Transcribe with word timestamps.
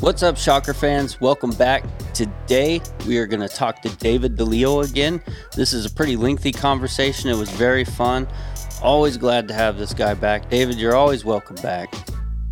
What's 0.00 0.22
up, 0.22 0.36
Shocker 0.36 0.74
fans? 0.74 1.20
Welcome 1.20 1.50
back. 1.50 1.82
Today, 2.14 2.80
we 3.04 3.18
are 3.18 3.26
going 3.26 3.40
to 3.40 3.48
talk 3.48 3.82
to 3.82 3.88
David 3.96 4.36
DiLeo 4.36 4.88
again. 4.88 5.20
This 5.56 5.72
is 5.72 5.84
a 5.86 5.90
pretty 5.90 6.14
lengthy 6.14 6.52
conversation. 6.52 7.30
It 7.30 7.36
was 7.36 7.50
very 7.50 7.84
fun. 7.84 8.28
Always 8.80 9.16
glad 9.16 9.48
to 9.48 9.54
have 9.54 9.76
this 9.76 9.92
guy 9.92 10.14
back. 10.14 10.48
David, 10.48 10.76
you're 10.76 10.94
always 10.94 11.24
welcome 11.24 11.56
back. 11.56 11.92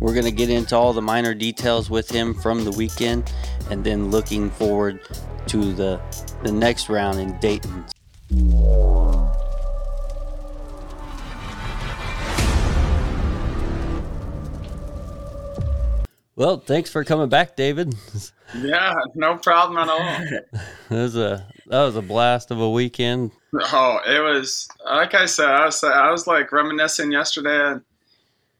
We're 0.01 0.11
going 0.11 0.25
to 0.25 0.31
get 0.31 0.49
into 0.49 0.75
all 0.75 0.91
the 0.91 1.01
minor 1.01 1.33
details 1.33 1.89
with 1.89 2.11
him 2.11 2.33
from 2.33 2.65
the 2.65 2.71
weekend 2.71 3.31
and 3.71 3.81
then 3.81 4.11
looking 4.11 4.49
forward 4.49 4.99
to 5.47 5.73
the, 5.73 6.01
the 6.43 6.51
next 6.51 6.89
round 6.89 7.17
in 7.17 7.39
Dayton. 7.39 7.85
Well, 16.37 16.59
thanks 16.59 16.91
for 16.91 17.03
coming 17.03 17.29
back, 17.29 17.55
David. 17.55 17.95
Yeah, 18.61 18.93
no 19.15 19.37
problem 19.37 19.79
at 19.79 19.89
all. 19.89 19.99
that 20.89 21.01
was 21.01 21.17
a 21.17 21.47
that 21.65 21.83
was 21.83 21.95
a 21.95 22.01
blast 22.03 22.51
of 22.51 22.61
a 22.61 22.69
weekend. 22.69 23.31
Oh, 23.55 23.99
it 24.07 24.19
was 24.19 24.67
like 24.85 25.15
I 25.15 25.25
said. 25.25 25.49
I 25.49 25.65
was 25.65 25.83
I 25.83 26.11
was 26.11 26.27
like 26.27 26.51
reminiscing 26.51 27.11
yesterday. 27.11 27.71
And 27.71 27.81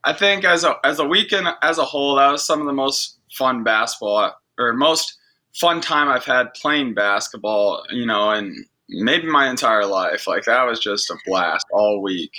I 0.03 0.13
think 0.13 0.43
as 0.43 0.63
a 0.63 0.77
as 0.83 0.97
a 0.97 1.05
weekend 1.05 1.47
as 1.61 1.77
a 1.77 1.85
whole, 1.85 2.15
that 2.15 2.31
was 2.31 2.43
some 2.43 2.61
of 2.61 2.65
the 2.65 2.73
most 2.73 3.19
fun 3.31 3.63
basketball 3.63 4.33
or 4.57 4.73
most 4.73 5.15
fun 5.53 5.79
time 5.79 6.09
I've 6.09 6.25
had 6.25 6.55
playing 6.55 6.95
basketball. 6.95 7.85
You 7.91 8.07
know, 8.07 8.31
and 8.31 8.55
maybe 8.89 9.27
my 9.27 9.51
entire 9.51 9.85
life. 9.85 10.25
Like 10.25 10.45
that 10.45 10.63
was 10.63 10.79
just 10.79 11.11
a 11.11 11.15
blast 11.27 11.67
all 11.71 12.01
week. 12.01 12.31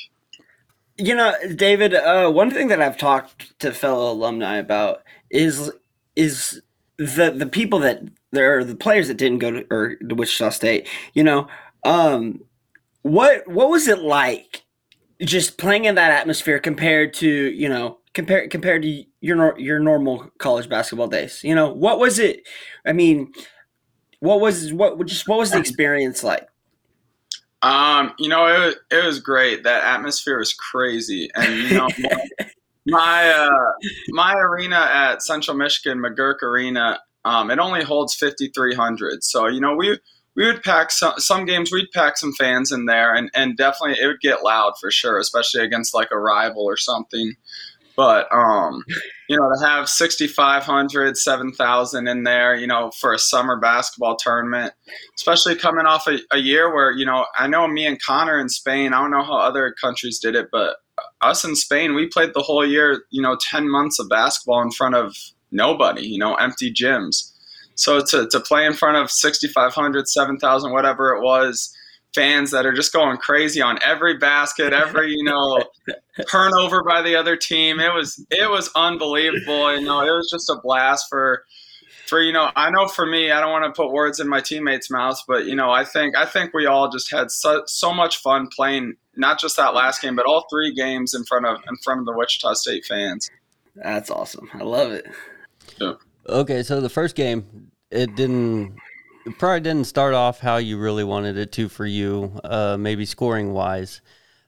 You 0.97 1.15
know, 1.15 1.33
David. 1.55 1.95
Uh, 1.95 2.29
one 2.29 2.51
thing 2.51 2.67
that 2.69 2.83
I've 2.83 2.99
talked 2.99 3.57
to 3.61 3.73
fellow 3.73 4.11
alumni 4.11 4.57
about 4.57 5.05
is 5.31 5.71
is 6.17 6.63
the 6.97 7.31
the 7.31 7.47
people 7.47 7.79
that 7.81 8.03
there 8.33 8.59
are 8.59 8.65
the 8.65 8.75
players 8.75 9.09
that 9.09 9.17
didn't 9.17 9.39
go 9.39 9.51
to 9.51 9.67
or 9.71 9.97
to 9.97 10.15
Wichita 10.15 10.51
State. 10.51 10.89
You 11.15 11.25
know, 11.25 11.49
um, 11.85 12.41
what 13.03 13.47
what 13.49 13.71
was 13.71 13.89
it 13.89 14.01
like 14.01 14.65
just 15.21 15.59
playing 15.59 15.85
in 15.85 15.95
that 15.97 16.13
atmosphere 16.13 16.59
compared 16.59 17.15
to 17.15 17.29
you 17.29 17.69
know 17.69 17.99
compared 18.15 18.51
compared 18.51 18.83
to 18.83 19.05
your 19.21 19.59
your 19.59 19.79
normal 19.79 20.31
college 20.39 20.69
basketball 20.69 21.09
days? 21.09 21.43
You 21.43 21.55
know, 21.55 21.73
what 21.73 21.99
was 21.99 22.19
it? 22.19 22.47
I 22.85 22.93
mean, 22.93 23.33
what 24.21 24.41
was 24.41 24.73
what 24.73 25.05
just 25.07 25.29
what 25.29 25.39
was 25.39 25.51
the 25.51 25.59
experience 25.59 26.23
like? 26.25 26.49
Um, 27.63 28.15
you 28.19 28.29
know, 28.29 28.47
it 28.47 28.59
was, 28.67 28.77
it 28.91 29.05
was 29.05 29.21
great. 29.21 29.65
That 29.65 29.83
atmosphere 29.83 30.39
was 30.39 30.55
crazy, 30.55 31.31
and 31.35 31.55
you 31.55 31.77
know, 31.77 31.89
my 32.89 33.31
uh, 33.31 33.73
my 34.11 34.35
arena 34.35 34.89
at 34.93 35.23
Central 35.23 35.57
Michigan 35.57 35.99
McGuirk 35.99 36.43
Arena, 36.43 37.01
um, 37.25 37.51
it 37.51 37.59
only 37.59 37.85
holds 37.85 38.15
5,300. 38.15 39.23
So 39.23 39.47
you 39.47 39.61
know 39.61 39.75
we 39.75 39.99
we 40.35 40.47
would 40.47 40.63
pack 40.63 40.91
some 40.91 41.15
some 41.19 41.45
games. 41.45 41.73
We'd 41.73 41.91
pack 41.93 42.17
some 42.17 42.33
fans 42.33 42.73
in 42.73 42.87
there, 42.87 43.15
and 43.15 43.31
and 43.35 43.57
definitely 43.57 44.03
it 44.03 44.07
would 44.07 44.21
get 44.21 44.43
loud 44.43 44.75
for 44.81 44.91
sure, 44.91 45.19
especially 45.19 45.65
against 45.65 45.95
like 45.95 46.09
a 46.13 46.19
rival 46.19 46.65
or 46.65 46.77
something. 46.77 47.35
But 47.97 48.33
um, 48.33 48.85
you 49.29 49.37
know, 49.37 49.51
to 49.53 49.67
have 49.67 49.89
6,500, 49.89 51.17
7,000 51.17 52.07
in 52.07 52.23
there, 52.23 52.55
you 52.55 52.69
know, 52.69 52.93
for 52.93 53.13
a 53.13 53.19
summer 53.19 53.59
basketball 53.59 54.15
tournament, 54.15 54.73
especially 55.17 55.57
coming 55.57 55.85
off 55.85 56.07
a, 56.07 56.19
a 56.31 56.39
year 56.39 56.73
where 56.73 56.93
you 56.93 57.05
know 57.05 57.27
I 57.37 57.49
know 57.49 57.67
me 57.67 57.87
and 57.87 58.01
Conner 58.01 58.39
in 58.39 58.49
Spain. 58.49 58.93
I 58.93 59.01
don't 59.01 59.11
know 59.11 59.25
how 59.25 59.39
other 59.39 59.75
countries 59.81 60.21
did 60.21 60.37
it, 60.37 60.47
but 60.53 60.77
us 61.21 61.45
in 61.45 61.57
Spain, 61.57 61.95
we 61.95 62.07
played 62.07 62.31
the 62.35 62.43
whole 62.43 62.67
year, 62.67 63.05
you 63.11 63.23
know, 63.23 63.37
10 63.51 63.71
months 63.71 63.99
of 63.99 64.09
basketball 64.09 64.63
in 64.63 64.71
front 64.71 64.95
of 64.95 65.15
nobody, 65.51 66.07
you 66.07 66.19
know, 66.19 66.35
empty 66.35 66.73
gyms. 66.73 67.33
So 67.75 68.01
to, 68.01 68.29
to 68.29 68.41
play 68.41 68.67
in 68.67 68.75
front 68.75 68.97
of 68.97 69.11
6,500, 69.11 70.09
7,000, 70.09 70.73
whatever 70.73 71.15
it 71.15 71.23
was, 71.23 71.75
fans 72.15 72.51
that 72.51 72.67
are 72.67 72.73
just 72.73 72.93
going 72.93 73.19
crazy 73.19 73.61
on 73.61 73.79
every 73.85 74.17
basket, 74.17 74.73
every, 74.73 75.13
you 75.13 75.25
know, 75.25 75.63
turnover 76.31 76.83
by 76.83 77.03
the 77.03 77.15
other 77.15 77.37
team. 77.37 77.79
It 77.79 77.95
was, 77.95 78.25
it 78.31 78.51
was 78.51 78.71
unbelievable. 78.75 79.79
You 79.79 79.85
know, 79.85 80.01
it 80.01 80.11
was 80.11 80.29
just 80.31 80.51
a 80.51 80.61
blast 80.63 81.07
for, 81.09 81.45
for 82.09 82.21
you 82.21 82.33
know 82.33 82.51
i 82.57 82.71
know 82.71 82.89
for 82.89 83.05
me 83.05 83.31
i 83.31 83.41
don't 83.41 83.53
want 83.53 83.65
to 83.65 83.71
put 83.71 83.93
words 83.93 84.19
in 84.19 84.29
my 84.29 84.41
teammates 84.41 84.91
mouths 84.91 85.23
but 85.29 85.45
you 85.45 85.55
know 85.55 85.71
i 85.71 85.85
think 85.85 86.17
i 86.17 86.25
think 86.25 86.55
we 86.55 86.67
all 86.67 86.89
just 86.89 87.11
had 87.11 87.31
so, 87.31 87.63
so 87.67 87.93
much 87.93 88.17
fun 88.19 88.49
playing 88.49 88.95
not 89.17 89.39
just 89.39 89.57
that 89.57 89.75
last 89.75 90.01
game 90.01 90.17
but 90.17 90.25
all 90.25 90.47
three 90.51 90.73
games 90.73 91.13
in 91.15 91.25
front 91.25 91.45
of 91.45 91.59
in 91.69 91.77
front 91.85 92.01
of 92.01 92.07
the 92.07 92.13
wichita 92.13 92.55
state 92.55 92.85
fans. 92.85 93.31
That's 93.75 94.11
awesome. 94.11 94.49
I 94.55 94.65
love 94.65 94.91
it. 94.91 95.07
Yeah. 95.81 95.95
okay 96.29 96.63
so 96.63 96.81
the 96.81 96.89
first 96.89 97.15
game 97.15 97.71
it 97.91 98.15
didn't 98.17 98.75
it 99.27 99.39
probably 99.39 99.61
didn't 99.61 99.87
start 99.87 100.15
off 100.15 100.41
how 100.41 100.57
you 100.57 100.79
really 100.79 101.05
wanted 101.05 101.37
it 101.37 101.53
to 101.53 101.69
for 101.69 101.85
you 101.85 102.33
uh, 102.43 102.77
maybe 102.79 103.05
scoring 103.05 103.53
wise 103.53 104.01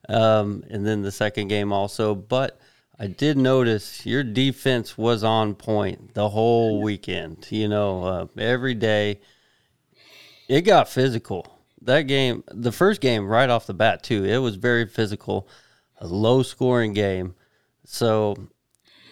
um, 0.09 0.65
and 0.71 0.87
then 0.87 1.03
the 1.03 1.13
second 1.13 1.49
game 1.49 1.73
also 1.73 2.15
but 2.15 2.59
I 3.03 3.07
did 3.07 3.39
notice 3.39 4.05
your 4.05 4.23
defense 4.23 4.99
was 4.99 5.25
on 5.25 5.55
point 5.55 6.13
the 6.13 6.29
whole 6.29 6.83
weekend. 6.83 7.47
You 7.49 7.67
know, 7.67 8.05
uh, 8.05 8.27
every 8.37 8.75
day 8.75 9.21
it 10.51 10.63
got 10.63 10.87
physical. 10.87 11.47
That 11.81 12.03
game, 12.03 12.45
the 12.49 12.73
first 12.73 13.01
game 13.01 13.27
right 13.27 13.49
off 13.49 13.67
the 13.67 13.73
bat, 13.73 14.03
too, 14.03 14.27
it 14.27 14.37
was 14.37 14.57
very 14.57 14.87
physical, 14.87 15.49
a 15.97 16.07
low 16.07 16.43
scoring 16.43 16.93
game. 16.93 17.35
So 17.87 18.37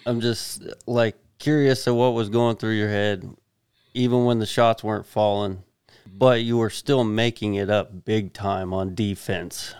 I'm 0.04 0.20
just 0.20 0.64
like 0.86 1.16
curious 1.38 1.86
of 1.86 1.94
what 1.94 2.12
was 2.12 2.28
going 2.28 2.56
through 2.56 2.74
your 2.74 2.90
head, 2.90 3.26
even 3.94 4.26
when 4.26 4.38
the 4.38 4.44
shots 4.44 4.84
weren't 4.84 5.06
falling, 5.06 5.62
but 6.06 6.42
you 6.42 6.58
were 6.58 6.68
still 6.68 7.04
making 7.04 7.54
it 7.54 7.70
up 7.70 8.04
big 8.04 8.34
time 8.34 8.74
on 8.74 8.94
defense. 8.94 9.74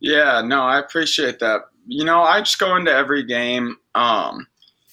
Yeah, 0.00 0.40
no, 0.40 0.62
I 0.62 0.78
appreciate 0.78 1.40
that 1.40 1.66
you 1.86 2.04
know, 2.04 2.22
I 2.22 2.40
just 2.40 2.58
go 2.58 2.76
into 2.76 2.92
every 2.92 3.24
game. 3.24 3.76
Um, 3.94 4.46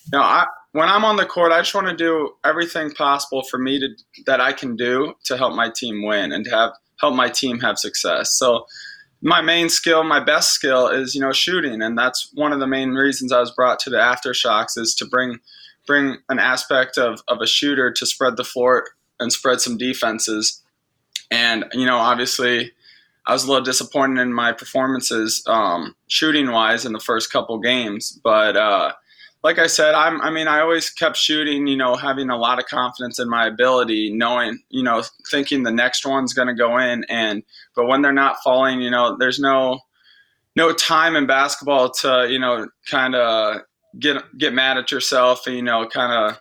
you 0.05 0.17
know, 0.17 0.23
I 0.23 0.47
when 0.71 0.87
I'm 0.87 1.03
on 1.05 1.15
the 1.15 1.25
court, 1.25 1.51
I 1.51 1.59
just 1.59 1.73
want 1.73 1.87
to 1.87 1.95
do 1.95 2.35
everything 2.43 2.91
possible 2.91 3.43
for 3.43 3.57
me 3.57 3.79
to 3.79 3.87
that 4.25 4.39
I 4.39 4.53
can 4.53 4.75
do 4.75 5.13
to 5.25 5.37
help 5.37 5.55
my 5.55 5.69
team 5.69 6.05
win 6.05 6.31
and 6.31 6.45
to 6.45 6.51
have 6.51 6.71
help 6.99 7.15
my 7.15 7.29
team 7.29 7.59
have 7.59 7.79
success. 7.79 8.31
So 8.37 8.65
my 9.21 9.41
main 9.41 9.69
skill, 9.69 10.03
my 10.03 10.23
best 10.23 10.51
skill 10.51 10.87
is, 10.87 11.15
you 11.15 11.21
know, 11.21 11.33
shooting. 11.33 11.81
And 11.81 11.97
that's 11.97 12.29
one 12.33 12.53
of 12.53 12.59
the 12.59 12.67
main 12.67 12.91
reasons 12.91 13.31
I 13.31 13.39
was 13.39 13.51
brought 13.51 13.79
to 13.79 13.89
the 13.89 13.97
aftershocks 13.97 14.77
is 14.77 14.95
to 14.95 15.05
bring 15.05 15.39
bring 15.87 16.17
an 16.29 16.37
aspect 16.37 16.97
of, 16.97 17.21
of 17.27 17.41
a 17.41 17.47
shooter 17.47 17.91
to 17.91 18.05
spread 18.05 18.37
the 18.37 18.43
floor 18.43 18.85
and 19.19 19.33
spread 19.33 19.59
some 19.59 19.77
defenses. 19.77 20.61
And, 21.31 21.65
you 21.73 21.85
know, 21.85 21.97
obviously 21.97 22.73
I 23.29 23.33
was 23.33 23.43
a 23.43 23.47
little 23.47 23.63
disappointed 23.63 24.19
in 24.19 24.33
my 24.33 24.53
performances 24.53 25.43
um, 25.45 25.95
shooting 26.07 26.49
wise 26.49 26.83
in 26.83 26.93
the 26.93 26.99
first 26.99 27.31
couple 27.31 27.59
games, 27.59 28.19
but 28.23 28.57
uh, 28.57 28.93
like 29.43 29.59
I 29.59 29.67
said, 29.67 29.93
I'm, 29.93 30.19
I 30.21 30.31
mean, 30.31 30.47
I 30.47 30.61
always 30.61 30.89
kept 30.89 31.15
shooting, 31.15 31.67
you 31.67 31.77
know, 31.77 31.95
having 31.95 32.31
a 32.31 32.35
lot 32.35 32.57
of 32.57 32.65
confidence 32.65 33.19
in 33.19 33.29
my 33.29 33.45
ability, 33.45 34.11
knowing, 34.11 34.57
you 34.69 34.81
know, 34.81 35.03
thinking 35.29 35.61
the 35.61 35.69
next 35.69 36.07
one's 36.07 36.33
going 36.33 36.47
to 36.47 36.55
go 36.55 36.79
in. 36.79 37.03
And, 37.07 37.43
but 37.75 37.85
when 37.85 38.01
they're 38.01 38.11
not 38.11 38.41
falling, 38.43 38.81
you 38.81 38.89
know, 38.89 39.15
there's 39.19 39.39
no, 39.39 39.79
no 40.55 40.73
time 40.73 41.15
in 41.15 41.27
basketball 41.27 41.91
to, 42.01 42.27
you 42.27 42.39
know, 42.39 42.67
kind 42.89 43.13
of 43.13 43.61
get, 43.99 44.23
get 44.39 44.55
mad 44.55 44.79
at 44.79 44.91
yourself 44.91 45.45
and, 45.45 45.55
you 45.55 45.61
know, 45.61 45.87
kind 45.87 46.11
of, 46.11 46.39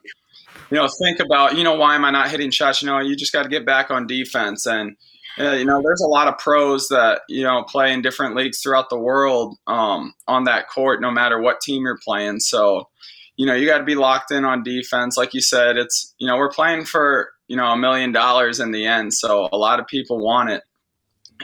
you 0.70 0.78
know, 0.78 0.88
think 1.02 1.20
about, 1.20 1.54
you 1.54 1.64
know, 1.64 1.74
why 1.74 1.94
am 1.94 2.06
I 2.06 2.10
not 2.10 2.30
hitting 2.30 2.50
shots? 2.50 2.80
You 2.80 2.86
know, 2.86 2.98
you 2.98 3.14
just 3.14 3.34
got 3.34 3.42
to 3.42 3.50
get 3.50 3.66
back 3.66 3.90
on 3.90 4.06
defense. 4.06 4.66
And, 4.66 4.96
yeah, 5.38 5.54
you 5.54 5.64
know, 5.64 5.80
there's 5.82 6.00
a 6.00 6.08
lot 6.08 6.28
of 6.28 6.38
pros 6.38 6.88
that 6.88 7.22
you 7.28 7.44
know 7.44 7.62
play 7.62 7.92
in 7.92 8.02
different 8.02 8.34
leagues 8.34 8.60
throughout 8.60 8.90
the 8.90 8.98
world 8.98 9.56
um, 9.66 10.14
on 10.26 10.44
that 10.44 10.68
court, 10.68 11.00
no 11.00 11.10
matter 11.10 11.40
what 11.40 11.60
team 11.60 11.82
you're 11.82 11.98
playing. 12.02 12.40
So, 12.40 12.88
you 13.36 13.46
know, 13.46 13.54
you 13.54 13.66
got 13.66 13.78
to 13.78 13.84
be 13.84 13.94
locked 13.94 14.32
in 14.32 14.44
on 14.44 14.62
defense. 14.62 15.16
Like 15.16 15.34
you 15.34 15.40
said, 15.40 15.76
it's 15.76 16.14
you 16.18 16.26
know 16.26 16.36
we're 16.36 16.50
playing 16.50 16.84
for 16.84 17.30
you 17.46 17.56
know 17.56 17.66
a 17.66 17.76
million 17.76 18.10
dollars 18.10 18.58
in 18.58 18.72
the 18.72 18.86
end, 18.86 19.14
so 19.14 19.48
a 19.52 19.56
lot 19.56 19.78
of 19.78 19.86
people 19.86 20.18
want 20.18 20.50
it. 20.50 20.62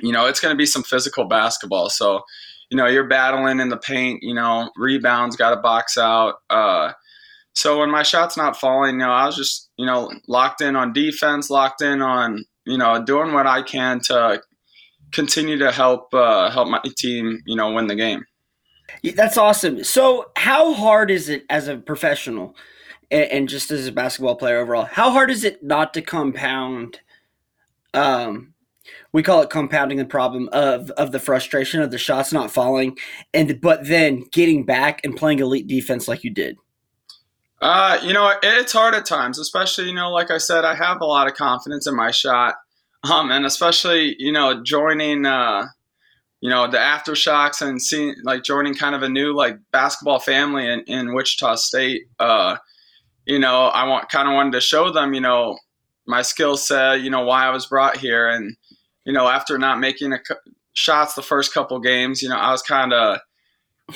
You 0.03 0.13
know, 0.13 0.27
it's 0.27 0.41
going 0.41 0.53
to 0.53 0.59
be 0.59 0.67
some 0.67 0.83
physical 0.83 1.27
basketball. 1.27 1.89
So, 1.89 2.23
you 2.69 2.77
know, 2.77 2.87
you're 2.87 3.07
battling 3.07 3.61
in 3.61 3.69
the 3.69 3.77
paint. 3.77 4.25
You 4.25 4.35
know, 4.35 4.71
rebounds, 4.77 5.37
got 5.37 5.51
to 5.51 5.61
box 5.61 5.97
out. 5.97 6.37
Uh, 6.51 6.93
so 7.55 7.79
when 7.79 7.93
my 7.93 8.03
shot's 8.03 8.37
not 8.37 8.59
falling, 8.59 8.95
you 8.95 9.07
know, 9.07 9.13
I 9.13 9.27
was 9.27 9.37
just 9.37 9.71
you 9.77 9.87
know 9.87 10.11
locked 10.27 10.61
in 10.61 10.75
on 10.75 10.93
defense, 10.93 11.49
locked 11.49 11.81
in 11.81 12.03
on 12.03 12.45
you 12.67 12.79
know, 12.79 13.03
doing 13.05 13.33
what 13.33 13.47
I 13.47 13.63
can 13.63 14.01
to 14.07 14.41
continue 15.13 15.59
to 15.59 15.73
help 15.73 16.13
uh, 16.13 16.51
help 16.51 16.69
my 16.69 16.81
team, 16.97 17.41
you 17.47 17.57
know, 17.57 17.73
win 17.73 17.87
the 17.87 17.95
game. 17.95 18.25
That's 19.15 19.37
awesome. 19.37 19.85
So, 19.85 20.31
how 20.37 20.75
hard 20.75 21.11
is 21.11 21.29
it 21.29 21.45
as 21.49 21.69
a 21.69 21.77
professional 21.77 22.55
and, 23.11 23.49
just 23.49 23.71
as 23.71 23.87
a 23.87 23.93
basketball 23.93 24.37
player 24.37 24.59
overall? 24.59 24.85
How 24.85 25.11
hard 25.11 25.31
is 25.31 25.45
it 25.45 25.63
not 25.63 25.95
to 25.95 26.03
compound? 26.03 27.01
Um, 27.93 28.55
we 29.13 29.23
call 29.23 29.43
it 29.43 29.51
compounding 29.51 29.99
the 29.99 30.05
problem 30.05 30.49
of 30.53 30.91
of 30.93 31.13
the 31.13 31.21
frustration 31.21 31.81
of 31.81 31.91
the 31.91 31.99
shots 31.99 32.33
not 32.33 32.51
falling, 32.51 32.97
and 33.33 33.61
but 33.61 33.87
then 33.87 34.25
getting 34.33 34.65
back 34.65 35.01
and 35.05 35.17
playing 35.17 35.39
elite 35.39 35.67
defense 35.67 36.09
like 36.09 36.25
you 36.25 36.31
did. 36.31 36.57
Uh, 37.65 37.99
you 38.03 38.13
know, 38.13 38.31
it's 38.43 38.75
hard 38.75 38.95
at 38.95 39.07
times, 39.07 39.39
especially, 39.39 39.87
you 39.87 39.95
know, 39.95 40.11
like 40.11 40.31
I 40.31 40.37
said, 40.37 40.67
I 40.67 40.75
have 40.75 41.01
a 41.01 41.07
lot 41.07 41.29
of 41.29 41.35
confidence 41.35 41.87
in 41.87 41.97
my 41.97 42.13
shot. 42.13 42.55
Um, 43.13 43.31
and 43.31 43.45
especially, 43.45 44.17
you 44.19 44.33
know, 44.33 44.63
joining, 44.63 45.27
uh, 45.27 45.67
you 46.41 46.49
know, 46.49 46.67
the 46.67 46.79
aftershocks 46.79 47.61
and 47.61 47.79
seeing, 47.83 48.15
like, 48.25 48.45
joining 48.45 48.73
kind 48.75 48.95
of 48.95 49.03
a 49.03 49.11
new, 49.11 49.37
like, 49.37 49.59
basketball 49.73 50.19
family 50.19 50.67
in, 50.67 50.81
in 50.87 51.13
Wichita 51.13 51.57
State. 51.57 52.05
Uh, 52.19 52.57
you 53.27 53.39
know, 53.39 53.67
I 53.67 53.87
want 53.87 54.09
kind 54.09 54.27
of 54.27 54.33
wanted 54.33 54.53
to 54.55 54.63
show 54.63 54.91
them, 54.91 55.13
you 55.13 55.21
know, 55.21 55.59
my 56.07 56.23
skill 56.23 56.57
set, 56.57 57.03
you 57.03 57.11
know, 57.11 57.27
why 57.27 57.45
I 57.45 57.51
was 57.51 57.67
brought 57.67 57.99
here. 57.99 58.27
And, 58.27 58.57
you 59.05 59.13
know, 59.13 59.29
after 59.29 59.59
not 59.59 59.81
making 59.81 60.15
a 60.15 60.21
shots 60.73 61.13
the 61.13 61.21
first 61.21 61.53
couple 61.53 61.79
games, 61.81 62.23
you 62.23 62.31
know, 62.31 62.39
I 62.39 62.53
was 62.53 62.63
kind 62.63 62.95
of, 62.95 63.19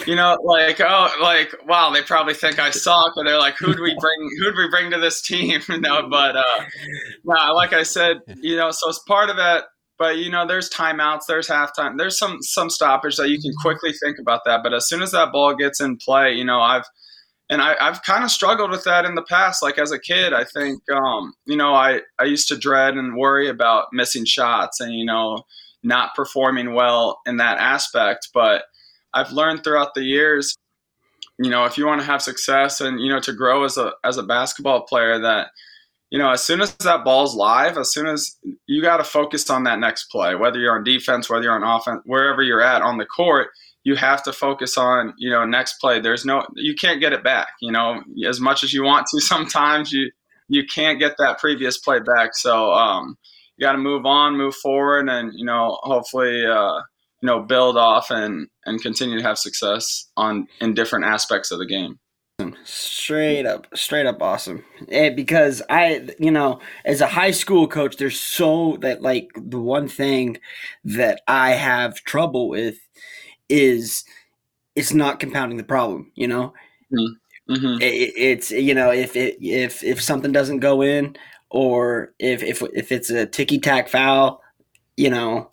you 0.07 0.15
know, 0.15 0.37
like 0.45 0.81
oh, 0.81 1.09
like 1.21 1.55
wow, 1.67 1.91
they 1.91 2.03
probably 2.03 2.35
think 2.35 2.59
I 2.59 2.71
suck, 2.71 3.13
but 3.17 3.25
they're 3.25 3.39
like, 3.39 3.57
who'd 3.57 3.81
we 3.81 3.95
bring? 4.01 4.31
Who'd 4.39 4.57
we 4.57 4.69
bring 4.69 4.91
to 4.91 4.99
this 4.99 5.23
team? 5.23 5.61
no, 5.69 6.09
but 6.09 6.37
uh, 6.37 6.65
yeah, 7.25 7.51
like 7.51 7.73
I 7.73 7.83
said, 7.83 8.19
you 8.37 8.57
know, 8.57 8.71
so 8.71 8.89
it's 8.89 9.01
part 9.01 9.31
of 9.31 9.37
that. 9.37 9.65
But 9.99 10.19
you 10.19 10.31
know, 10.31 10.47
there's 10.47 10.71
timeouts, 10.71 11.23
there's 11.27 11.49
halftime, 11.49 11.97
there's 11.99 12.19
some 12.19 12.39
some 12.43 12.71
stoppage 12.71 13.17
that 13.17 13.31
you 13.31 13.41
can 13.41 13.53
quickly 13.61 13.93
think 13.93 14.19
about 14.19 14.43
that. 14.45 14.63
But 14.63 14.75
as 14.75 14.89
soon 14.89 15.03
as 15.03 15.11
that 15.13 15.33
ball 15.33 15.55
gets 15.57 15.81
in 15.81 15.97
play, 15.97 16.33
you 16.35 16.45
know, 16.45 16.61
I've 16.61 16.85
and 17.51 17.63
I, 17.63 17.83
have 17.83 18.03
kind 18.03 18.25
of 18.25 18.31
struggled 18.31 18.71
with 18.71 18.85
that 18.85 19.07
in 19.07 19.15
the 19.15 19.23
past. 19.23 19.63
Like 19.63 19.79
as 19.79 19.91
a 19.91 19.99
kid, 19.99 20.33
I 20.35 20.45
think 20.45 20.83
um, 20.93 21.33
you 21.47 21.57
know 21.57 21.75
I 21.75 22.03
I 22.19 22.25
used 22.25 22.49
to 22.49 22.59
dread 22.59 22.95
and 22.95 23.17
worry 23.17 23.49
about 23.49 23.87
missing 23.93 24.25
shots 24.25 24.81
and 24.81 24.93
you 24.93 25.07
know 25.07 25.45
not 25.83 26.15
performing 26.15 26.75
well 26.75 27.21
in 27.27 27.39
that 27.39 27.59
aspect, 27.59 28.29
but 28.35 28.65
I've 29.15 29.33
learned 29.33 29.65
throughout 29.65 29.95
the 29.95 30.03
years, 30.03 30.57
you 31.39 31.51
know, 31.51 31.65
if 31.65 31.79
you 31.79 31.87
want 31.87 32.01
to 32.01 32.07
have 32.07 32.23
success 32.23 32.81
and 32.81 33.01
you 33.01 33.09
know 33.09 33.21
to 33.21 33.33
grow 33.33 33.65
as 33.65 33.77
a 33.77 33.93
as 34.05 34.19
a 34.19 34.23
basketball 34.23 34.83
player, 34.83 35.19
that 35.21 35.49
you 36.11 36.19
know, 36.19 36.31
as 36.31 36.43
soon 36.43 36.61
as 36.61 36.75
that 36.77 37.05
ball's 37.05 37.35
live, 37.35 37.77
as 37.77 37.93
soon 37.93 38.07
as 38.07 38.37
you 38.67 38.81
got 38.81 38.97
to 38.97 39.05
focus 39.05 39.51
on 39.51 39.65
that 39.65 39.79
next 39.79 40.05
play, 40.05 40.35
whether 40.35 40.59
you're 40.59 40.75
on 40.75 40.85
defense, 40.85 41.29
whether 41.29 41.45
you're 41.45 41.53
on 41.53 41.63
offense, 41.63 42.01
wherever 42.07 42.43
you're 42.43 42.63
at 42.63 42.81
on 42.81 42.97
the 42.97 43.05
court, 43.05 43.49
you 43.85 43.95
have 43.95 44.23
to 44.23 44.33
focus 44.33 44.79
on, 44.79 45.13
you 45.19 45.31
know, 45.31 45.45
next 45.45 45.75
play. 45.75 46.01
There's 46.01 46.25
no, 46.25 46.47
you 46.55 46.75
can't 46.75 47.01
get 47.01 47.13
it 47.13 47.23
back. 47.23 47.49
You 47.61 47.73
know, 47.73 48.03
as 48.27 48.41
much 48.41 48.65
as 48.65 48.73
you 48.73 48.85
want 48.85 49.07
to, 49.09 49.21
sometimes 49.21 49.93
you 49.93 50.11
you 50.51 50.65
can't 50.65 50.99
get 50.99 51.13
that 51.19 51.39
previous 51.39 51.77
play 51.77 52.01
back. 52.01 52.31
So 52.35 52.73
um, 52.73 53.19
you 53.57 53.67
got 53.67 53.73
to 53.73 53.79
move 53.79 54.07
on, 54.07 54.37
move 54.37 54.55
forward, 54.55 55.11
and 55.11 55.33
you 55.35 55.45
know, 55.45 55.79
hopefully, 55.83 56.47
uh, 56.47 56.81
you 57.21 57.27
know 57.27 57.41
build 57.41 57.77
off 57.77 58.11
and 58.11 58.49
and 58.67 58.83
continue 58.83 59.19
to 59.19 59.25
have 59.25 59.39
success 59.39 60.09
on 60.17 60.47
in 60.61 60.75
different 60.75 61.05
aspects 61.05 61.51
of 61.51 61.59
the 61.59 61.67
game 61.67 61.99
straight 62.63 63.47
up 63.47 63.67
straight 63.75 64.07
up 64.07 64.23
awesome 64.23 64.65
and 64.91 65.17
because 65.17 65.61
i 65.69 66.09
you 66.21 66.31
know 66.31 66.61
as 66.85 67.01
a 67.01 67.07
high 67.07 67.33
school 67.33 67.67
coach 67.67 67.97
there's 67.97 68.21
so 68.21 68.77
that 68.81 69.03
like 69.03 69.29
the 69.35 69.59
one 69.59 69.89
thing 69.89 70.37
that 70.85 71.21
i 71.27 71.51
have 71.51 71.97
trouble 72.05 72.49
with 72.49 72.79
is 73.49 74.05
it's 74.77 74.95
not 74.95 75.19
compounding 75.19 75.59
the 75.59 75.65
problem 75.65 76.13
you 76.15 76.29
know 76.29 76.53
mm-hmm. 76.93 77.53
mm-hmm. 77.53 77.83
it, 77.83 78.13
it's 78.17 78.53
you 78.53 78.75
know 78.75 78.93
if 78.93 79.17
it 79.17 79.37
if 79.41 79.83
if 79.83 80.01
something 80.01 80.31
doesn't 80.31 80.61
go 80.61 80.81
in 80.81 81.17
or 81.51 82.13
if 82.21 82.45
if 82.45 82.63
if 82.73 82.93
it's 82.93 83.11
a 83.11 83.27
ticky 83.27 83.59
tack 83.59 83.89
foul 83.89 84.41
you 84.97 85.11
know 85.11 85.51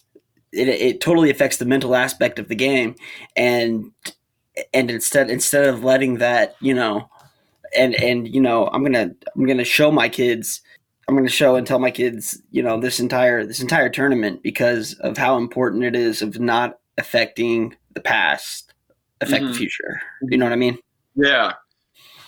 it, 0.56 0.68
it 0.68 1.02
totally 1.02 1.30
affects 1.30 1.58
the 1.58 1.66
mental 1.66 1.96
aspect 1.96 2.40
of 2.40 2.48
the 2.48 2.56
game. 2.56 2.96
And 3.36 3.92
and 4.74 4.90
instead 4.90 5.30
instead 5.30 5.66
of 5.66 5.84
letting 5.84 6.18
that 6.18 6.56
you 6.62 6.74
know 6.74 7.10
and 7.78 7.96
and 7.96 8.34
you 8.34 8.42
know 8.42 8.68
i'm 8.68 8.84
gonna 8.84 9.12
i'm 9.36 9.46
gonna 9.46 9.66
show 9.66 9.92
my 9.92 10.08
kids 10.08 10.62
i'm 11.08 11.16
gonna 11.16 11.28
show 11.28 11.56
and 11.56 11.68
tell 11.68 11.80
my 11.80 11.92
kids 11.92 12.42
you 12.52 12.64
know 12.64 12.80
this 12.80 13.00
entire 13.00 13.46
this 13.46 13.62
entire 13.62 13.90
tournament 13.90 14.42
because 14.44 14.94
of 14.96 15.18
how 15.18 15.38
important 15.38 15.84
it 15.84 15.96
is 15.96 16.22
of 16.22 16.40
not 16.40 16.80
affecting 16.98 17.76
the 17.94 18.00
past 18.00 18.74
affect 19.22 19.44
mm-hmm. 19.44 19.52
the 19.54 19.58
future. 19.58 20.02
You 20.24 20.38
know 20.38 20.46
what 20.46 20.54
i 20.54 20.58
mean? 20.58 20.78
Yeah. 21.16 21.54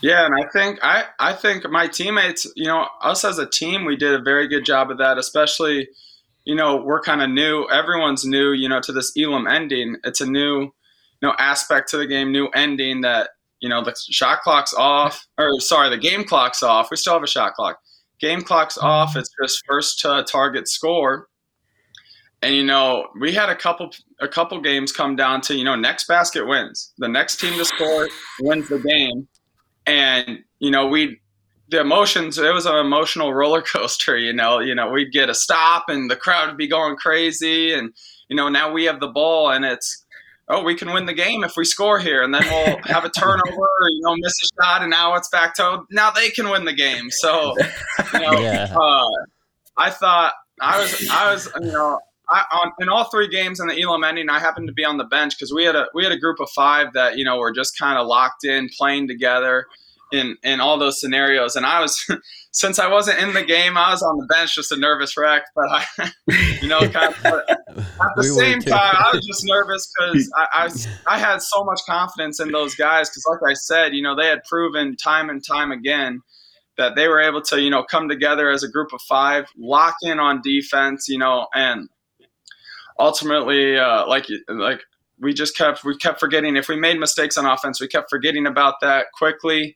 Yeah 0.01 0.25
and 0.25 0.35
i 0.35 0.47
think 0.49 0.79
i 0.83 1.05
i 1.19 1.33
think 1.33 1.67
my 1.69 1.87
teammates 1.87 2.45
you 2.55 2.67
know 2.67 2.87
us 3.01 3.23
as 3.23 3.39
a 3.39 3.49
team 3.49 3.83
we 3.83 3.95
did 3.95 4.13
a 4.13 4.21
very 4.21 4.47
good 4.47 4.63
job 4.63 4.91
of 4.91 4.97
that 4.99 5.17
especially 5.17 5.89
you 6.47 6.55
know, 6.55 6.77
we're 6.77 7.01
kind 7.01 7.21
of 7.21 7.29
new. 7.29 7.67
Everyone's 7.69 8.23
new, 8.23 8.53
you 8.53 8.69
know, 8.69 8.79
to 8.79 8.93
this 8.93 9.11
Elam 9.17 9.47
ending. 9.47 9.97
It's 10.05 10.21
a 10.21 10.25
new, 10.25 10.61
you 10.61 10.71
know, 11.21 11.33
aspect 11.37 11.89
to 11.89 11.97
the 11.97 12.07
game, 12.07 12.31
new 12.31 12.47
ending 12.55 13.01
that, 13.01 13.31
you 13.59 13.67
know, 13.67 13.83
the 13.83 13.93
shot 14.09 14.39
clock's 14.43 14.73
off, 14.73 15.27
or 15.37 15.59
sorry, 15.59 15.89
the 15.89 15.97
game 15.97 16.23
clock's 16.23 16.63
off. 16.63 16.89
We 16.89 16.95
still 16.95 17.15
have 17.15 17.23
a 17.23 17.27
shot 17.27 17.55
clock. 17.55 17.79
Game 18.21 18.43
clock's 18.43 18.77
mm-hmm. 18.77 18.87
off. 18.87 19.17
It's 19.17 19.29
just 19.43 19.61
first 19.67 19.99
to 19.99 20.23
target 20.23 20.69
score. 20.69 21.27
And 22.41 22.55
you 22.55 22.63
know, 22.63 23.07
we 23.19 23.33
had 23.33 23.49
a 23.49 23.55
couple 23.55 23.91
a 24.21 24.27
couple 24.29 24.61
games 24.61 24.93
come 24.93 25.17
down 25.17 25.41
to, 25.41 25.55
you 25.55 25.65
know, 25.65 25.75
next 25.75 26.07
basket 26.07 26.47
wins. 26.47 26.93
The 26.97 27.09
next 27.09 27.41
team 27.41 27.57
to 27.57 27.65
score 27.65 28.07
wins 28.39 28.69
the 28.69 28.79
game. 28.79 29.27
And, 29.85 30.45
you 30.59 30.71
know, 30.71 30.87
we 30.87 31.19
the 31.69 31.79
emotions 31.79 32.37
it 32.37 32.53
was 32.53 32.65
an 32.65 32.75
emotional 32.75 33.33
roller 33.33 33.61
coaster 33.61 34.17
you 34.17 34.33
know 34.33 34.59
you 34.59 34.73
know 34.73 34.89
we'd 34.89 35.11
get 35.11 35.29
a 35.29 35.33
stop 35.33 35.85
and 35.89 36.09
the 36.09 36.15
crowd 36.15 36.47
would 36.47 36.57
be 36.57 36.67
going 36.67 36.95
crazy 36.95 37.73
and 37.73 37.93
you 38.29 38.35
know 38.35 38.49
now 38.49 38.71
we 38.71 38.85
have 38.85 38.99
the 38.99 39.07
ball 39.07 39.49
and 39.49 39.65
it's 39.65 40.05
oh 40.49 40.63
we 40.63 40.75
can 40.75 40.91
win 40.93 41.05
the 41.05 41.13
game 41.13 41.43
if 41.43 41.53
we 41.57 41.65
score 41.65 41.99
here 41.99 42.23
and 42.23 42.33
then 42.33 42.43
we'll 42.43 42.77
have 42.85 43.05
a 43.05 43.09
turnover 43.09 43.67
you 43.89 44.01
know 44.01 44.15
miss 44.17 44.33
a 44.43 44.63
shot 44.63 44.81
and 44.81 44.91
now 44.91 45.15
it's 45.15 45.29
back 45.29 45.53
to 45.53 45.81
now 45.91 46.09
they 46.11 46.29
can 46.29 46.49
win 46.49 46.65
the 46.65 46.73
game 46.73 47.09
so 47.09 47.55
you 48.13 48.19
know 48.19 48.39
yeah. 48.39 48.73
uh, 48.73 49.05
i 49.77 49.89
thought 49.89 50.33
i 50.61 50.79
was 50.79 51.09
i 51.11 51.31
was 51.31 51.49
you 51.61 51.71
know 51.71 51.99
I, 52.29 52.43
on, 52.51 52.73
in 52.81 52.89
all 52.89 53.05
three 53.05 53.29
games 53.29 53.61
in 53.61 53.67
the 53.67 53.81
Elam 53.81 54.03
ending, 54.03 54.29
I 54.29 54.37
happened 54.37 54.67
to 54.67 54.73
be 54.73 54.83
on 54.83 54.97
the 54.97 55.05
bench 55.05 55.37
because 55.37 55.53
we 55.53 55.63
had 55.63 55.77
a 55.77 55.87
we 55.93 56.03
had 56.03 56.11
a 56.11 56.19
group 56.19 56.41
of 56.41 56.49
five 56.49 56.91
that 56.91 57.17
you 57.17 57.23
know 57.23 57.37
were 57.37 57.53
just 57.53 57.79
kind 57.79 57.97
of 57.97 58.05
locked 58.05 58.43
in, 58.43 58.67
playing 58.77 59.07
together 59.07 59.65
in 60.11 60.37
in 60.43 60.59
all 60.59 60.77
those 60.77 60.99
scenarios. 60.99 61.55
And 61.55 61.65
I 61.65 61.81
was, 61.81 62.05
since 62.51 62.79
I 62.79 62.87
wasn't 62.87 63.19
in 63.19 63.33
the 63.33 63.43
game, 63.43 63.77
I 63.77 63.91
was 63.91 64.01
on 64.01 64.17
the 64.17 64.25
bench, 64.25 64.55
just 64.55 64.71
a 64.71 64.77
nervous 64.77 65.17
wreck. 65.17 65.43
But 65.55 65.65
I, 65.69 66.11
you 66.61 66.67
know, 66.67 66.79
kind 66.89 67.13
of, 67.13 67.23
at 67.25 67.57
the 67.67 68.07
we 68.17 68.27
same 68.27 68.59
time, 68.59 68.95
I 68.97 69.11
was 69.13 69.25
just 69.25 69.45
nervous 69.45 69.91
because 69.91 70.31
I, 70.37 70.47
I, 70.53 71.15
I 71.15 71.19
had 71.19 71.41
so 71.41 71.63
much 71.63 71.81
confidence 71.85 72.39
in 72.39 72.51
those 72.51 72.75
guys. 72.75 73.09
Because, 73.09 73.25
like 73.29 73.51
I 73.51 73.53
said, 73.53 73.93
you 73.93 74.01
know, 74.01 74.15
they 74.15 74.27
had 74.27 74.43
proven 74.43 74.95
time 74.95 75.29
and 75.29 75.43
time 75.45 75.71
again 75.71 76.21
that 76.77 76.95
they 76.95 77.07
were 77.07 77.19
able 77.19 77.41
to, 77.41 77.59
you 77.59 77.69
know, 77.69 77.83
come 77.83 78.07
together 78.07 78.49
as 78.51 78.63
a 78.63 78.69
group 78.69 78.93
of 78.93 79.01
five, 79.01 79.45
lock 79.57 79.95
in 80.03 80.19
on 80.19 80.41
defense, 80.43 81.07
you 81.09 81.17
know, 81.17 81.47
and 81.53 81.89
ultimately, 82.99 83.77
uh, 83.77 84.07
like 84.07 84.27
like 84.47 84.81
we 85.19 85.33
just 85.33 85.57
kept 85.57 85.83
we 85.83 85.97
kept 85.97 86.19
forgetting 86.19 86.55
if 86.55 86.69
we 86.69 86.75
made 86.75 86.99
mistakes 86.99 87.37
on 87.37 87.45
offense, 87.45 87.81
we 87.81 87.87
kept 87.87 88.09
forgetting 88.09 88.45
about 88.45 88.75
that 88.81 89.07
quickly 89.13 89.75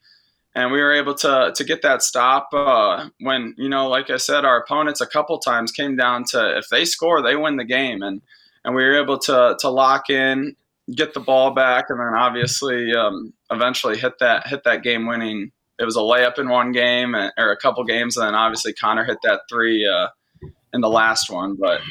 and 0.55 0.71
we 0.71 0.81
were 0.81 0.93
able 0.93 1.15
to 1.15 1.53
to 1.55 1.63
get 1.63 1.81
that 1.81 2.01
stop 2.01 2.49
uh, 2.53 3.07
when 3.19 3.55
you 3.57 3.69
know, 3.69 3.87
like 3.87 4.09
I 4.09 4.17
said, 4.17 4.45
our 4.45 4.59
opponents 4.61 5.01
a 5.01 5.07
couple 5.07 5.37
times 5.39 5.71
came 5.71 5.95
down 5.95 6.25
to 6.31 6.57
if 6.57 6.67
they 6.69 6.85
score, 6.85 7.21
they 7.21 7.35
win 7.35 7.57
the 7.57 7.65
game, 7.65 8.01
and 8.01 8.21
and 8.65 8.75
we 8.75 8.83
were 8.83 9.01
able 9.01 9.17
to 9.19 9.55
to 9.59 9.69
lock 9.69 10.09
in, 10.09 10.55
get 10.93 11.13
the 11.13 11.19
ball 11.19 11.51
back, 11.51 11.85
and 11.89 11.99
then 11.99 12.13
obviously 12.15 12.93
um, 12.93 13.33
eventually 13.49 13.97
hit 13.97 14.19
that 14.19 14.47
hit 14.47 14.63
that 14.65 14.83
game 14.83 15.07
winning. 15.07 15.51
It 15.79 15.85
was 15.85 15.95
a 15.95 15.99
layup 15.99 16.37
in 16.37 16.49
one 16.49 16.71
game 16.71 17.15
or 17.15 17.51
a 17.51 17.57
couple 17.57 17.83
games, 17.85 18.17
and 18.17 18.27
then 18.27 18.35
obviously 18.35 18.73
Conner 18.73 19.03
hit 19.03 19.17
that 19.23 19.41
three 19.49 19.87
uh, 19.87 20.09
in 20.73 20.81
the 20.81 20.89
last 20.89 21.29
one. 21.29 21.55
But 21.55 21.81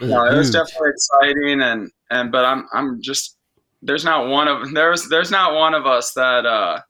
you 0.00 0.08
know, 0.08 0.24
it 0.26 0.36
was 0.36 0.50
definitely 0.50 0.90
exciting, 0.90 1.62
and 1.62 1.90
and 2.10 2.30
but 2.30 2.44
I'm 2.44 2.68
I'm 2.74 3.00
just 3.00 3.38
there's 3.80 4.04
not 4.04 4.28
one 4.28 4.48
of 4.48 4.70
there's 4.74 5.08
there's 5.08 5.30
not 5.30 5.54
one 5.54 5.72
of 5.72 5.86
us 5.86 6.12
that. 6.12 6.44
Uh, 6.44 6.80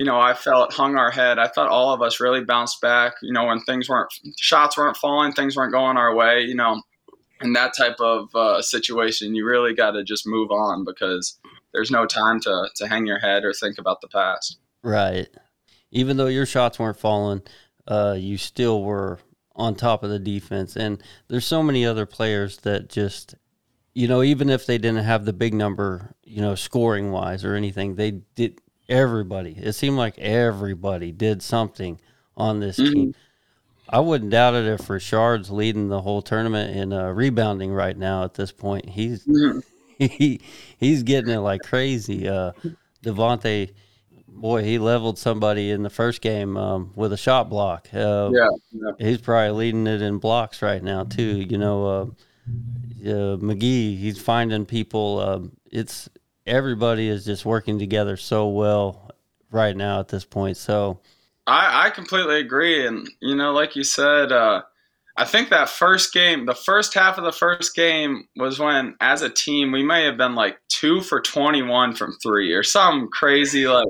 you 0.00 0.06
know, 0.06 0.18
I 0.18 0.32
felt 0.32 0.72
hung 0.72 0.96
our 0.96 1.10
head. 1.10 1.38
I 1.38 1.46
thought 1.46 1.68
all 1.68 1.92
of 1.92 2.00
us 2.00 2.20
really 2.20 2.42
bounced 2.42 2.80
back, 2.80 3.16
you 3.20 3.34
know, 3.34 3.44
when 3.44 3.60
things 3.60 3.86
weren't, 3.86 4.10
shots 4.38 4.78
weren't 4.78 4.96
falling, 4.96 5.32
things 5.32 5.56
weren't 5.56 5.74
going 5.74 5.98
our 5.98 6.14
way, 6.14 6.40
you 6.40 6.54
know, 6.54 6.80
in 7.42 7.52
that 7.52 7.76
type 7.76 8.00
of 8.00 8.34
uh, 8.34 8.62
situation, 8.62 9.34
you 9.34 9.44
really 9.44 9.74
got 9.74 9.90
to 9.90 10.02
just 10.02 10.26
move 10.26 10.50
on 10.50 10.86
because 10.86 11.38
there's 11.74 11.90
no 11.90 12.06
time 12.06 12.40
to, 12.40 12.70
to 12.76 12.88
hang 12.88 13.04
your 13.04 13.18
head 13.18 13.44
or 13.44 13.52
think 13.52 13.76
about 13.76 14.00
the 14.00 14.08
past. 14.08 14.56
Right. 14.82 15.28
Even 15.90 16.16
though 16.16 16.28
your 16.28 16.46
shots 16.46 16.78
weren't 16.78 16.98
falling, 16.98 17.42
uh, 17.86 18.16
you 18.18 18.38
still 18.38 18.82
were 18.82 19.18
on 19.54 19.74
top 19.74 20.02
of 20.02 20.08
the 20.08 20.18
defense. 20.18 20.76
And 20.76 21.02
there's 21.28 21.44
so 21.44 21.62
many 21.62 21.84
other 21.84 22.06
players 22.06 22.56
that 22.60 22.88
just, 22.88 23.34
you 23.92 24.08
know, 24.08 24.22
even 24.22 24.48
if 24.48 24.64
they 24.64 24.78
didn't 24.78 25.04
have 25.04 25.26
the 25.26 25.34
big 25.34 25.52
number, 25.52 26.14
you 26.24 26.40
know, 26.40 26.54
scoring 26.54 27.10
wise 27.10 27.44
or 27.44 27.54
anything, 27.54 27.96
they 27.96 28.12
did 28.34 28.62
everybody. 28.90 29.52
It 29.56 29.72
seemed 29.72 29.96
like 29.96 30.18
everybody 30.18 31.12
did 31.12 31.42
something 31.42 32.00
on 32.36 32.60
this 32.60 32.78
mm-hmm. 32.78 32.92
team. 32.92 33.14
I 33.88 34.00
wouldn't 34.00 34.30
doubt 34.30 34.54
it 34.54 34.66
if 34.66 34.88
Richard's 34.88 35.50
leading 35.50 35.88
the 35.88 36.00
whole 36.00 36.22
tournament 36.22 36.76
in 36.76 36.92
uh, 36.92 37.08
rebounding 37.08 37.72
right 37.72 37.96
now. 37.96 38.24
At 38.24 38.34
this 38.34 38.52
point, 38.52 38.88
he's 38.88 39.26
mm-hmm. 39.26 39.60
he 39.98 40.40
he's 40.78 41.02
getting 41.02 41.30
it 41.30 41.38
like 41.38 41.62
crazy. 41.62 42.28
Uh, 42.28 42.52
Devontae 43.02 43.70
boy, 44.28 44.62
he 44.64 44.78
leveled 44.78 45.18
somebody 45.18 45.70
in 45.70 45.82
the 45.82 45.90
first 45.90 46.20
game 46.20 46.56
um, 46.56 46.92
with 46.94 47.12
a 47.12 47.16
shot 47.16 47.50
block. 47.50 47.88
Uh, 47.92 48.30
yeah, 48.32 48.48
yeah, 48.72 48.92
he's 48.98 49.20
probably 49.20 49.50
leading 49.50 49.86
it 49.86 50.02
in 50.02 50.18
blocks 50.18 50.62
right 50.62 50.82
now 50.82 51.04
too. 51.04 51.40
You 51.40 51.58
know, 51.58 51.86
uh, 51.86 52.04
uh, 53.02 53.36
McGee, 53.36 53.98
he's 53.98 54.20
finding 54.20 54.66
people. 54.66 55.20
Um, 55.20 55.52
it's 55.70 56.08
everybody 56.46 57.08
is 57.08 57.24
just 57.24 57.44
working 57.44 57.78
together 57.78 58.16
so 58.16 58.48
well 58.48 59.10
right 59.50 59.76
now 59.76 60.00
at 60.00 60.08
this 60.08 60.24
point. 60.24 60.56
So 60.56 61.00
I, 61.46 61.86
I 61.86 61.90
completely 61.90 62.40
agree, 62.40 62.86
and 62.86 63.08
you 63.20 63.34
know, 63.34 63.52
like 63.52 63.76
you 63.76 63.84
said, 63.84 64.32
uh, 64.32 64.62
I 65.16 65.24
think 65.24 65.50
that 65.50 65.68
first 65.68 66.12
game, 66.14 66.46
the 66.46 66.54
first 66.54 66.94
half 66.94 67.18
of 67.18 67.24
the 67.24 67.32
first 67.32 67.74
game 67.74 68.24
was 68.36 68.58
when, 68.58 68.94
as 69.00 69.22
a 69.22 69.28
team, 69.28 69.72
we 69.72 69.82
may 69.82 70.04
have 70.04 70.16
been 70.16 70.34
like 70.34 70.58
two 70.68 71.00
for 71.00 71.20
twenty-one 71.20 71.94
from 71.94 72.16
three 72.22 72.52
or 72.52 72.62
some 72.62 73.08
crazy 73.08 73.66
like. 73.66 73.86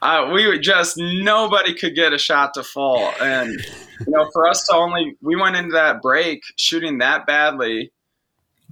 Uh, 0.00 0.30
we 0.32 0.46
would 0.46 0.62
just 0.62 0.94
nobody 0.96 1.74
could 1.74 1.94
get 1.94 2.14
a 2.14 2.18
shot 2.18 2.54
to 2.54 2.62
fall, 2.62 3.12
and 3.20 3.50
you 3.50 4.06
know, 4.08 4.26
for 4.32 4.48
us 4.48 4.66
to 4.66 4.74
only 4.74 5.14
we 5.20 5.36
went 5.36 5.56
into 5.56 5.72
that 5.72 6.00
break 6.00 6.42
shooting 6.56 6.98
that 6.98 7.26
badly, 7.26 7.92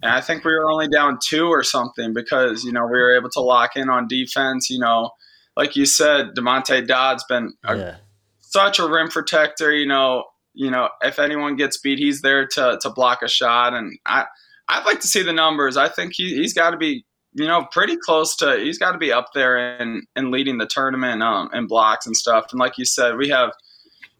and 0.02 0.12
I 0.12 0.20
think 0.20 0.44
we 0.44 0.52
were 0.52 0.70
only 0.70 0.88
down 0.88 1.18
two 1.22 1.46
or 1.46 1.62
something 1.62 2.12
because 2.12 2.64
you 2.64 2.72
know 2.72 2.84
we 2.84 2.98
were 2.98 3.16
able 3.16 3.30
to 3.30 3.40
lock 3.40 3.76
in 3.76 3.88
on 3.88 4.08
defense. 4.08 4.68
You 4.68 4.78
know, 4.78 5.10
like 5.56 5.76
you 5.76 5.86
said, 5.86 6.34
Damonte 6.36 6.86
Dodd's 6.86 7.24
been 7.28 7.54
a, 7.64 7.76
yeah, 7.76 7.96
such 8.40 8.78
a 8.78 8.88
rim 8.88 9.08
protector. 9.08 9.74
You 9.74 9.86
know, 9.86 10.24
you 10.52 10.70
know 10.70 10.90
if 11.02 11.18
anyone 11.18 11.56
gets 11.56 11.78
beat, 11.78 11.98
he's 11.98 12.20
there 12.20 12.46
to 12.48 12.78
to 12.82 12.90
block 12.90 13.22
a 13.22 13.28
shot. 13.28 13.72
And 13.74 13.98
I 14.04 14.26
I'd 14.68 14.84
like 14.84 15.00
to 15.00 15.08
see 15.08 15.22
the 15.22 15.32
numbers. 15.32 15.76
I 15.76 15.88
think 15.88 16.12
he 16.14 16.36
he's 16.36 16.52
got 16.52 16.70
to 16.70 16.76
be 16.76 17.04
you 17.32 17.46
know 17.46 17.66
pretty 17.72 17.96
close 17.96 18.36
to 18.36 18.58
he's 18.58 18.78
got 18.78 18.92
to 18.92 18.98
be 18.98 19.12
up 19.12 19.28
there 19.34 19.56
and 19.78 20.02
and 20.14 20.30
leading 20.30 20.58
the 20.58 20.66
tournament 20.66 21.22
um 21.22 21.48
and 21.52 21.68
blocks 21.68 22.06
and 22.06 22.16
stuff. 22.16 22.46
And 22.50 22.60
like 22.60 22.76
you 22.76 22.84
said, 22.84 23.16
we 23.16 23.30
have 23.30 23.52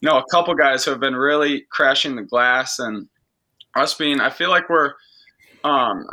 you 0.01 0.09
know 0.09 0.17
a 0.17 0.25
couple 0.31 0.55
guys 0.55 0.87
who 0.87 0.91
have 0.91 1.01
been 1.01 1.17
really 1.17 1.67
crashing 1.71 2.17
the 2.17 2.23
glass 2.23 2.79
and 2.79 3.09
us 3.75 3.93
being. 3.93 4.21
I 4.21 4.31
feel 4.31 4.49
like 4.49 4.71
we're 4.71 4.95
um 5.67 6.07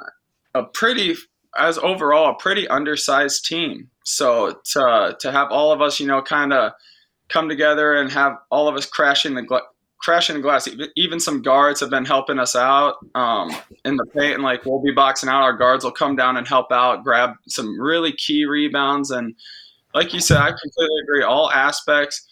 a 0.54 0.64
pretty 0.64 1.16
as 1.58 1.78
overall 1.78 2.32
a 2.32 2.36
pretty 2.36 2.68
undersized 2.68 3.46
team. 3.46 3.90
So 4.06 4.60
to 4.74 5.16
to 5.20 5.32
have 5.32 5.52
all 5.52 5.72
of 5.72 5.82
us, 5.82 6.00
you 6.00 6.08
know, 6.08 6.22
kind 6.22 6.54
of 6.54 6.74
come 7.30 7.48
together 7.50 7.94
and 7.94 8.12
have 8.12 8.34
all 8.52 8.68
of 8.68 8.76
us 8.76 8.86
crashing 8.86 9.36
the 9.36 9.42
gla- 9.42 9.62
crashing 10.00 10.36
the 10.36 10.42
glass. 10.42 10.68
Even- 10.96 11.20
some 11.20 11.42
guards 11.42 11.80
have 11.80 11.90
been 11.90 12.06
helping 12.06 12.38
us 12.40 12.56
out 12.56 12.96
um, 13.16 13.50
in 13.86 13.96
the 13.96 14.06
paint, 14.08 14.36
and 14.36 14.44
like 14.44 14.66
we'll 14.66 14.82
be 14.82 14.92
boxing 14.92 15.30
out. 15.30 15.42
Our 15.44 15.56
guards 15.56 15.84
will 15.84 15.92
come 15.92 16.16
down 16.16 16.38
and 16.38 16.48
help 16.48 16.72
out, 16.72 17.04
grab 17.04 17.32
some 17.48 17.80
really 17.80 18.12
key 18.12 18.46
rebounds, 18.46 19.12
and 19.12 19.36
like 19.94 20.14
you 20.14 20.20
said, 20.20 20.38
I 20.38 20.50
completely 20.50 21.00
agree. 21.04 21.24
All 21.24 21.52
aspects, 21.52 22.28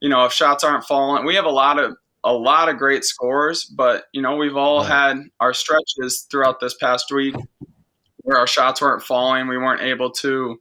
you 0.00 0.08
know, 0.08 0.24
if 0.26 0.32
shots 0.32 0.64
aren't 0.64 0.84
falling, 0.84 1.24
we 1.24 1.36
have 1.36 1.44
a 1.46 1.50
lot 1.50 1.78
of 1.78 1.96
a 2.26 2.32
lot 2.32 2.68
of 2.68 2.76
great 2.76 3.04
scores, 3.04 3.64
but 3.64 4.06
you 4.12 4.20
know, 4.20 4.36
we've 4.36 4.56
all 4.56 4.82
had 4.82 5.16
our 5.38 5.54
stretches 5.54 6.26
throughout 6.28 6.58
this 6.60 6.74
past 6.74 7.10
week 7.12 7.36
where 8.18 8.36
our 8.36 8.48
shots 8.48 8.82
weren't 8.82 9.04
falling. 9.04 9.46
We 9.46 9.56
weren't 9.56 9.82
able 9.82 10.10
to 10.10 10.60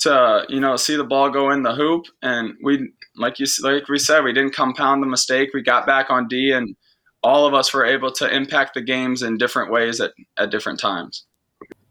to 0.00 0.46
you 0.48 0.60
know 0.60 0.76
see 0.76 0.96
the 0.96 1.04
ball 1.04 1.30
go 1.30 1.50
in 1.50 1.64
the 1.64 1.74
hoop, 1.74 2.06
and 2.22 2.54
we 2.62 2.92
like 3.16 3.40
you 3.40 3.46
like 3.62 3.88
we 3.88 3.98
said, 3.98 4.22
we 4.22 4.32
didn't 4.32 4.54
compound 4.54 5.02
the 5.02 5.08
mistake. 5.08 5.50
We 5.52 5.62
got 5.62 5.84
back 5.84 6.10
on 6.10 6.28
D, 6.28 6.52
and 6.52 6.76
all 7.24 7.44
of 7.44 7.54
us 7.54 7.74
were 7.74 7.84
able 7.84 8.12
to 8.12 8.32
impact 8.32 8.74
the 8.74 8.80
games 8.80 9.22
in 9.22 9.36
different 9.36 9.72
ways 9.72 10.00
at 10.00 10.12
at 10.38 10.50
different 10.50 10.78
times. 10.78 11.26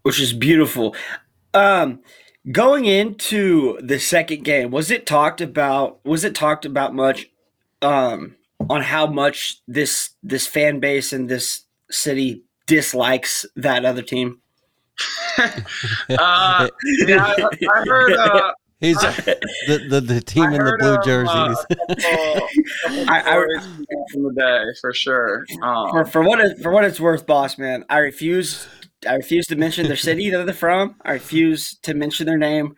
which 0.03 0.19
is 0.21 0.31
beautiful. 0.33 0.95
Um, 1.53 1.99
going 2.51 2.85
into 2.85 3.77
the 3.81 3.99
second 3.99 4.45
game, 4.45 4.71
was 4.71 4.89
it 4.89 5.05
talked 5.05 5.41
about? 5.41 6.03
Was 6.05 6.23
it 6.23 6.35
talked 6.35 6.65
about 6.65 6.95
much 6.95 7.29
um, 7.81 8.35
on 8.69 8.81
how 8.81 9.07
much 9.07 9.61
this 9.67 10.11
this 10.23 10.47
fan 10.47 10.79
base 10.79 11.13
and 11.13 11.29
this 11.29 11.63
city 11.89 12.43
dislikes 12.67 13.45
that 13.55 13.85
other 13.85 14.01
team? 14.01 14.39
Uh, 15.37 16.67
yeah, 17.07 17.25
I, 17.25 17.47
I 17.73 17.83
heard. 17.87 18.13
Uh, 18.13 18.51
he's 18.79 18.97
the, 18.97 19.85
the 19.89 20.01
the 20.01 20.21
team 20.21 20.43
I 20.43 20.55
in 20.55 20.63
the 20.63 20.77
blue 20.79 20.95
of, 20.95 21.03
jerseys. 21.03 21.33
Uh, 21.33 21.63
a 21.89 21.95
couple- 21.95 22.45
couple 22.83 23.05
I- 23.09 23.21
I- 23.21 23.31
stories 23.31 23.67
from 24.11 24.23
the 24.23 24.33
day 24.35 24.63
for 24.81 24.93
sure. 24.93 25.45
Um, 25.63 25.89
For 25.89 26.05
for 26.05 26.21
what 26.23 26.39
it, 26.39 26.59
for 26.61 26.71
what 26.71 26.83
it's 26.85 26.99
worth, 26.99 27.25
boss 27.25 27.57
man, 27.57 27.85
I 27.89 27.97
refuse. 27.99 28.67
I 29.07 29.15
refuse 29.15 29.47
to 29.47 29.55
mention 29.55 29.87
their 29.87 29.95
city 29.97 30.29
that 30.29 30.45
they're 30.45 30.53
from. 30.53 30.95
I 31.03 31.13
refuse 31.13 31.75
to 31.81 31.93
mention 31.95 32.25
their 32.27 32.37
name. 32.37 32.75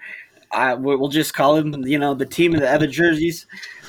I 0.52 0.74
we'll 0.76 0.98
we'll 0.98 1.10
just 1.10 1.34
call 1.34 1.56
them, 1.56 1.86
you 1.86 2.00
know, 2.00 2.14
the 2.14 2.26
team 2.26 2.54
in 2.56 2.62
the 2.62 2.72
other 2.72 2.88
jerseys. 2.88 3.46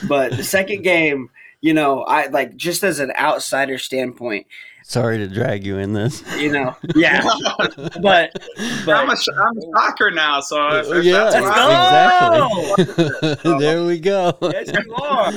But 0.08 0.36
the 0.36 0.42
second 0.44 0.82
game, 0.82 1.30
you 1.60 1.74
know, 1.74 2.02
I 2.02 2.26
like 2.28 2.56
just 2.56 2.82
as 2.84 3.00
an 3.00 3.12
outsider 3.16 3.78
standpoint, 3.78 4.46
Sorry 4.88 5.18
to 5.18 5.26
drag 5.26 5.66
you 5.66 5.78
in 5.78 5.94
this. 5.94 6.22
you 6.36 6.52
know, 6.52 6.76
yeah. 6.94 7.20
But 8.00 8.30
I'm 8.88 9.10
a, 9.10 9.16
I'm 9.16 9.58
a 9.58 9.62
soccer 9.74 10.12
now, 10.12 10.40
so 10.40 10.76
if, 10.76 10.86
if 10.88 11.04
yeah, 11.04 11.28
that's 11.28 11.34
Let's 11.34 11.44
what 11.44 12.76
go! 12.76 12.82
exactly. 12.82 13.58
there 13.58 13.84
we 13.84 13.98
go. 13.98 14.38
yes, 14.42 14.70
you 14.72 14.94
are. 14.94 15.32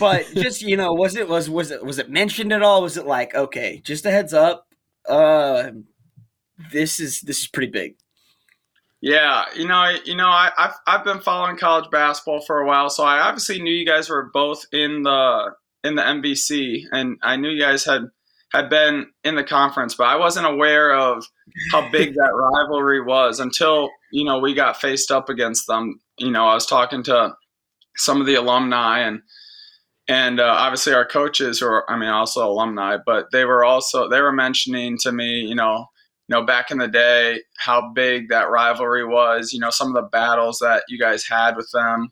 But 0.00 0.26
just 0.34 0.62
you 0.62 0.76
know, 0.76 0.94
was 0.94 1.14
it 1.14 1.28
was 1.28 1.48
was 1.48 1.70
it 1.70 1.84
was 1.84 2.00
it 2.00 2.10
mentioned 2.10 2.52
at 2.52 2.62
all? 2.62 2.82
Was 2.82 2.96
it 2.96 3.06
like 3.06 3.36
okay, 3.36 3.80
just 3.84 4.04
a 4.04 4.10
heads 4.10 4.34
up? 4.34 4.66
Uh, 5.08 5.70
this 6.72 6.98
is 6.98 7.20
this 7.20 7.38
is 7.38 7.46
pretty 7.46 7.70
big. 7.70 7.94
Yeah, 9.06 9.44
you 9.54 9.68
know, 9.68 9.94
you 10.04 10.16
know, 10.16 10.26
I, 10.26 10.50
I've 10.58 10.74
I've 10.84 11.04
been 11.04 11.20
following 11.20 11.56
college 11.56 11.88
basketball 11.92 12.40
for 12.40 12.58
a 12.58 12.66
while, 12.66 12.90
so 12.90 13.04
I 13.04 13.20
obviously 13.20 13.62
knew 13.62 13.72
you 13.72 13.86
guys 13.86 14.10
were 14.10 14.30
both 14.34 14.64
in 14.72 15.04
the 15.04 15.52
in 15.84 15.94
the 15.94 16.02
MVC, 16.02 16.86
and 16.90 17.16
I 17.22 17.36
knew 17.36 17.50
you 17.50 17.62
guys 17.62 17.84
had 17.84 18.08
had 18.52 18.68
been 18.68 19.06
in 19.22 19.36
the 19.36 19.44
conference, 19.44 19.94
but 19.94 20.08
I 20.08 20.16
wasn't 20.16 20.48
aware 20.48 20.92
of 20.92 21.24
how 21.70 21.88
big 21.92 22.14
that 22.14 22.32
rivalry 22.34 23.00
was 23.00 23.38
until 23.38 23.90
you 24.10 24.24
know 24.24 24.40
we 24.40 24.54
got 24.54 24.80
faced 24.80 25.12
up 25.12 25.28
against 25.28 25.68
them. 25.68 26.00
You 26.18 26.32
know, 26.32 26.46
I 26.46 26.54
was 26.54 26.66
talking 26.66 27.04
to 27.04 27.36
some 27.94 28.20
of 28.20 28.26
the 28.26 28.34
alumni 28.34 29.06
and 29.06 29.20
and 30.08 30.40
uh, 30.40 30.52
obviously 30.58 30.94
our 30.94 31.06
coaches, 31.06 31.60
who 31.60 31.66
are 31.66 31.88
I 31.88 31.96
mean 31.96 32.08
also 32.08 32.44
alumni, 32.44 32.96
but 33.06 33.26
they 33.30 33.44
were 33.44 33.64
also 33.64 34.08
they 34.08 34.20
were 34.20 34.32
mentioning 34.32 34.98
to 35.02 35.12
me, 35.12 35.42
you 35.42 35.54
know, 35.54 35.86
you 36.28 36.34
know, 36.34 36.44
back 36.44 36.70
in 36.70 36.78
the 36.78 36.88
day, 36.88 37.40
how 37.56 37.90
big 37.92 38.28
that 38.30 38.50
rivalry 38.50 39.04
was, 39.04 39.52
you 39.52 39.60
know, 39.60 39.70
some 39.70 39.88
of 39.88 39.94
the 39.94 40.08
battles 40.08 40.58
that 40.58 40.84
you 40.88 40.98
guys 40.98 41.24
had 41.24 41.56
with 41.56 41.70
them. 41.72 42.10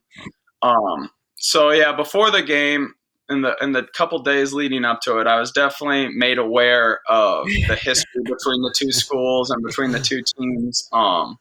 Um, 0.62 1.10
so 1.36 1.70
yeah, 1.70 1.92
before 1.92 2.30
the 2.30 2.42
game, 2.42 2.94
in 3.30 3.40
the 3.40 3.56
in 3.62 3.72
the 3.72 3.84
couple 3.96 4.18
days 4.18 4.52
leading 4.52 4.84
up 4.84 5.00
to 5.02 5.18
it, 5.18 5.26
I 5.26 5.40
was 5.40 5.50
definitely 5.50 6.08
made 6.08 6.38
aware 6.38 7.00
of 7.08 7.46
the 7.46 7.76
history 7.76 8.22
between 8.24 8.62
the 8.62 8.72
two 8.76 8.92
schools 8.92 9.50
and 9.50 9.62
between 9.62 9.92
the 9.92 10.00
two 10.00 10.22
teams. 10.22 10.88
Um, 10.92 11.38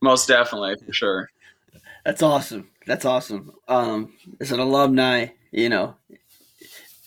most 0.00 0.28
definitely, 0.28 0.76
for 0.84 0.92
sure. 0.92 1.30
That's 2.04 2.22
awesome. 2.22 2.70
That's 2.86 3.04
awesome. 3.04 3.52
Um, 3.66 4.12
as 4.40 4.52
an 4.52 4.60
alumni, 4.60 5.28
you 5.50 5.68
know, 5.68 5.96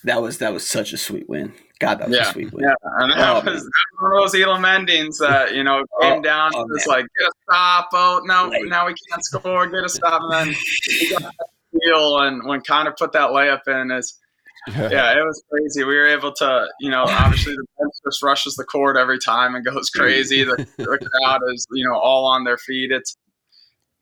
that 0.04 0.22
was 0.22 0.40
that 0.40 0.54
was 0.54 0.68
such 0.68 0.92
a 0.92 0.98
sweet 0.98 1.30
win. 1.30 1.54
God, 1.80 2.00
that 2.00 2.10
was 2.10 2.18
Yeah. 2.18 2.30
a 2.30 2.34
sweet 2.34 2.52
win. 2.54 2.66
Yeah, 2.66 2.74
and 3.00 3.12
that, 3.14 3.18
Oh, 3.30 3.34
was, 3.36 3.44
that 3.46 3.52
was 3.54 3.70
one 4.00 4.12
of 4.14 4.32
those 4.32 4.42
Elam 4.42 4.66
endings 4.66 5.18
that 5.20 5.56
you 5.56 5.64
know 5.64 5.84
oh, 5.94 6.02
came 6.02 6.20
Oh, 6.20 6.22
down. 6.22 6.52
oh, 6.56 6.62
it 6.64 6.68
was 6.70 6.86
man. 6.88 6.98
like 6.98 7.06
get 7.18 7.28
a 7.28 7.32
stop. 7.44 7.90
Oh 7.94 8.22
no, 8.26 8.48
Like- 8.50 8.64
now 8.66 8.86
we 8.88 8.94
can't 9.10 9.24
score. 9.24 9.68
Get 9.68 9.84
a 9.86 9.90
stop, 9.90 10.22
and 10.24 10.32
then 10.32 10.48
we 11.02 11.10
got 11.12 11.22
that 11.24 11.34
steal. 11.76 12.20
And 12.20 12.46
when 12.48 12.62
Conner 12.62 12.94
put 12.98 13.14
that 13.14 13.30
layup 13.30 13.68
in, 13.68 13.92
is 13.92 14.20
yeah, 14.68 15.18
it 15.18 15.24
was 15.24 15.42
crazy. 15.50 15.86
We 15.86 15.96
were 15.96 16.08
able 16.08 16.34
to, 16.34 16.68
you 16.82 16.92
know, 16.92 17.04
obviously 17.08 17.54
the 17.54 17.66
bench 17.80 17.94
just 18.06 18.22
rushes 18.22 18.56
the 18.56 18.66
court 18.66 18.98
every 18.98 19.18
time 19.18 19.56
and 19.56 19.64
goes 19.66 19.90
crazy. 19.90 20.44
The, 20.44 20.58
the 20.78 20.86
crowd 21.24 21.40
is, 21.54 21.66
you 21.72 21.86
know, 21.88 21.98
all 21.98 22.26
on 22.26 22.44
their 22.44 22.58
feet. 22.58 22.92
It's 22.92 23.16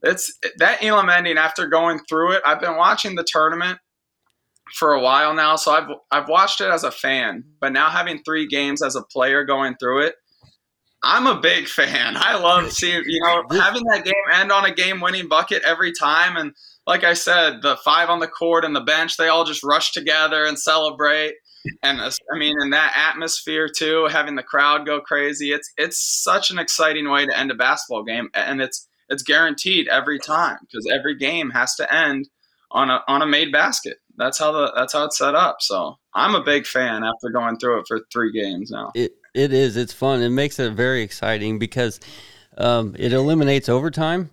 it's 0.01 0.33
that 0.57 0.83
Elam 0.83 1.09
ending. 1.09 1.37
After 1.37 1.67
going 1.67 1.99
through 2.09 2.33
it, 2.33 2.41
I've 2.45 2.59
been 2.59 2.75
watching 2.75 3.13
the 3.15 3.23
tournament 3.25 3.77
for 4.73 4.93
a 4.93 5.01
while 5.01 5.33
now, 5.33 5.55
so 5.55 5.71
I've 5.71 5.89
I've 6.11 6.29
watched 6.29 6.61
it 6.61 6.69
as 6.69 6.83
a 6.83 6.91
fan. 6.91 7.43
But 7.59 7.73
now 7.73 7.89
having 7.89 8.21
three 8.23 8.47
games 8.47 8.81
as 8.81 8.95
a 8.95 9.03
player 9.03 9.43
going 9.43 9.75
through 9.79 10.07
it, 10.07 10.15
I'm 11.03 11.27
a 11.27 11.39
big 11.39 11.67
fan. 11.67 12.15
I 12.17 12.37
love 12.37 12.71
seeing, 12.71 13.03
you 13.05 13.21
know, 13.21 13.43
having 13.51 13.83
that 13.85 14.05
game 14.05 14.13
end 14.33 14.51
on 14.51 14.65
a 14.65 14.73
game-winning 14.73 15.27
bucket 15.27 15.63
every 15.63 15.91
time 15.91 16.37
and 16.37 16.53
like 16.87 17.03
I 17.03 17.13
said, 17.13 17.61
the 17.61 17.75
five 17.83 18.09
on 18.09 18.19
the 18.19 18.27
court 18.27 18.63
and 18.63 18.73
the 18.73 18.81
bench, 18.81 19.17
they 19.17 19.27
all 19.27 19.43
just 19.43 19.63
rush 19.63 19.91
together 19.91 20.45
and 20.45 20.57
celebrate. 20.57 21.33
And 21.83 21.99
I 21.99 22.37
mean, 22.37 22.55
in 22.61 22.69
that 22.69 22.93
atmosphere 22.95 23.67
too, 23.67 24.07
having 24.09 24.35
the 24.35 24.43
crowd 24.43 24.85
go 24.85 25.01
crazy, 25.01 25.51
it's 25.51 25.69
it's 25.77 25.99
such 26.23 26.49
an 26.49 26.57
exciting 26.57 27.09
way 27.09 27.25
to 27.25 27.37
end 27.37 27.51
a 27.51 27.55
basketball 27.55 28.05
game, 28.05 28.29
and 28.33 28.61
it's 28.61 28.87
it's 29.09 29.21
guaranteed 29.21 29.89
every 29.89 30.17
time 30.17 30.59
because 30.61 30.87
every 30.89 31.15
game 31.15 31.49
has 31.49 31.75
to 31.75 31.93
end 31.93 32.29
on 32.71 32.89
a 32.89 33.01
on 33.09 33.21
a 33.21 33.27
made 33.27 33.51
basket. 33.51 33.97
That's 34.17 34.37
how 34.37 34.51
the 34.51 34.73
that's 34.75 34.93
how 34.93 35.05
it's 35.05 35.17
set 35.17 35.35
up. 35.35 35.61
So 35.61 35.97
I'm 36.13 36.35
a 36.35 36.43
big 36.43 36.65
fan 36.65 37.03
after 37.03 37.29
going 37.29 37.57
through 37.57 37.79
it 37.79 37.85
for 37.87 38.01
three 38.11 38.31
games 38.31 38.71
now. 38.71 38.91
It 38.95 39.13
it 39.33 39.53
is. 39.53 39.77
It's 39.77 39.93
fun. 39.93 40.21
It 40.21 40.29
makes 40.29 40.59
it 40.59 40.73
very 40.73 41.03
exciting 41.03 41.59
because 41.59 41.99
um, 42.57 42.95
it 42.97 43.13
eliminates 43.13 43.69
overtime, 43.69 44.31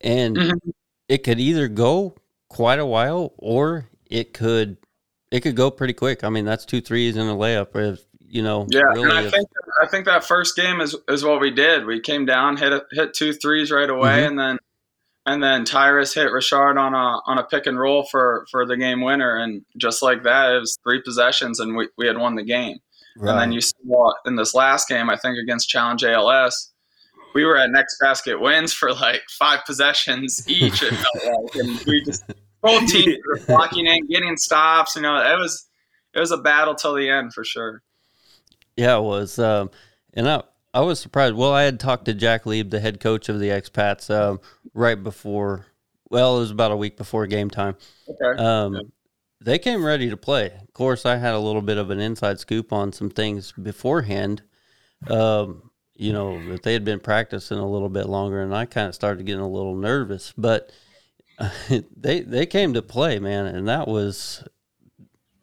and 0.00 0.36
mm-hmm. 0.36 0.70
it 1.08 1.24
could 1.24 1.40
either 1.40 1.66
go 1.66 2.14
quite 2.48 2.78
a 2.78 2.86
while 2.86 3.32
or 3.38 3.88
it 4.08 4.32
could 4.32 4.76
it 5.30 5.40
could 5.40 5.56
go 5.56 5.70
pretty 5.70 5.92
quick. 5.92 6.22
I 6.22 6.28
mean, 6.28 6.44
that's 6.44 6.64
two 6.64 6.80
threes 6.80 7.16
and 7.16 7.28
a 7.28 7.34
layup. 7.34 7.74
If 7.74 8.00
you 8.28 8.42
know, 8.42 8.66
yeah, 8.70 8.82
really 8.82 9.10
and 9.10 9.12
I 9.12 9.24
if, 9.24 9.32
think 9.32 9.48
I 9.82 9.86
think 9.86 10.04
that 10.06 10.24
first 10.24 10.56
game 10.56 10.80
is 10.80 10.96
is 11.08 11.24
what 11.24 11.40
we 11.40 11.50
did. 11.50 11.84
We 11.84 12.00
came 12.00 12.24
down, 12.24 12.56
hit 12.56 12.72
a, 12.72 12.84
hit 12.92 13.14
two 13.14 13.32
threes 13.32 13.70
right 13.72 13.90
away, 13.90 14.18
mm-hmm. 14.18 14.28
and 14.28 14.38
then 14.38 14.58
and 15.26 15.42
then 15.42 15.64
Tyrus 15.64 16.14
hit 16.14 16.30
Richard 16.30 16.78
on 16.78 16.94
a 16.94 17.20
on 17.26 17.38
a 17.38 17.44
pick 17.44 17.66
and 17.66 17.78
roll 17.78 18.04
for 18.04 18.46
for 18.50 18.64
the 18.64 18.76
game 18.76 19.00
winner, 19.00 19.36
and 19.36 19.64
just 19.76 20.02
like 20.02 20.22
that, 20.22 20.54
it 20.54 20.60
was 20.60 20.78
three 20.82 21.02
possessions, 21.02 21.58
and 21.58 21.76
we, 21.76 21.88
we 21.98 22.06
had 22.06 22.16
won 22.16 22.36
the 22.36 22.44
game. 22.44 22.78
Right. 23.16 23.30
And 23.30 23.40
then 23.40 23.52
you 23.52 23.60
saw 23.60 24.12
in 24.24 24.36
this 24.36 24.54
last 24.54 24.88
game, 24.88 25.10
I 25.10 25.16
think 25.16 25.36
against 25.38 25.68
Challenge 25.68 26.04
ALS, 26.04 26.72
we 27.34 27.44
were 27.44 27.56
at 27.56 27.70
next 27.70 27.98
basket 27.98 28.40
wins 28.40 28.72
for 28.72 28.92
like 28.92 29.22
five 29.28 29.64
possessions 29.66 30.44
each. 30.48 30.82
It 30.82 30.94
felt 30.94 31.44
like, 31.44 31.54
and 31.56 31.80
we 31.86 32.04
just 32.04 32.24
both 32.62 32.86
teams 32.90 33.16
were 33.26 33.40
blocking 33.46 33.86
in, 33.86 34.06
getting 34.06 34.36
stops. 34.36 34.94
You 34.94 35.02
know, 35.02 35.16
it 35.16 35.38
was 35.38 35.66
it 36.14 36.20
was 36.20 36.30
a 36.30 36.38
battle 36.38 36.74
till 36.74 36.94
the 36.94 37.10
end 37.10 37.34
for 37.34 37.42
sure. 37.42 37.82
Yeah, 38.76 38.98
it 38.98 39.02
was. 39.02 39.38
Um, 39.38 39.70
and 40.14 40.28
I 40.28 40.42
I 40.74 40.80
was 40.80 41.00
surprised. 41.00 41.34
Well, 41.34 41.52
I 41.52 41.62
had 41.62 41.80
talked 41.80 42.04
to 42.06 42.14
Jack 42.14 42.46
Lieb, 42.46 42.70
the 42.70 42.80
head 42.80 43.00
coach 43.00 43.28
of 43.28 43.40
the 43.40 43.48
expats, 43.48 44.14
um, 44.14 44.40
right 44.74 45.02
before. 45.02 45.66
Well, 46.10 46.36
it 46.36 46.40
was 46.40 46.50
about 46.50 46.70
a 46.70 46.76
week 46.76 46.96
before 46.96 47.26
game 47.26 47.50
time. 47.50 47.76
Okay. 48.08 48.42
Um, 48.42 48.74
yeah. 48.74 48.80
They 49.40 49.58
came 49.58 49.84
ready 49.84 50.10
to 50.10 50.16
play. 50.16 50.46
Of 50.46 50.72
course, 50.72 51.06
I 51.06 51.16
had 51.16 51.34
a 51.34 51.38
little 51.38 51.62
bit 51.62 51.78
of 51.78 51.90
an 51.90 52.00
inside 52.00 52.40
scoop 52.40 52.72
on 52.72 52.92
some 52.92 53.10
things 53.10 53.52
beforehand. 53.52 54.42
Um, 55.08 55.70
you 55.94 56.12
know, 56.12 56.46
that 56.50 56.62
they 56.62 56.72
had 56.72 56.84
been 56.84 57.00
practicing 57.00 57.58
a 57.58 57.68
little 57.68 57.88
bit 57.88 58.08
longer, 58.08 58.42
and 58.42 58.54
I 58.54 58.66
kind 58.66 58.88
of 58.88 58.94
started 58.94 59.24
getting 59.26 59.40
a 59.40 59.48
little 59.48 59.76
nervous. 59.76 60.32
But 60.36 60.70
they 61.96 62.20
they 62.20 62.46
came 62.46 62.74
to 62.74 62.82
play, 62.82 63.18
man, 63.18 63.46
and 63.46 63.68
that 63.68 63.88
was 63.88 64.44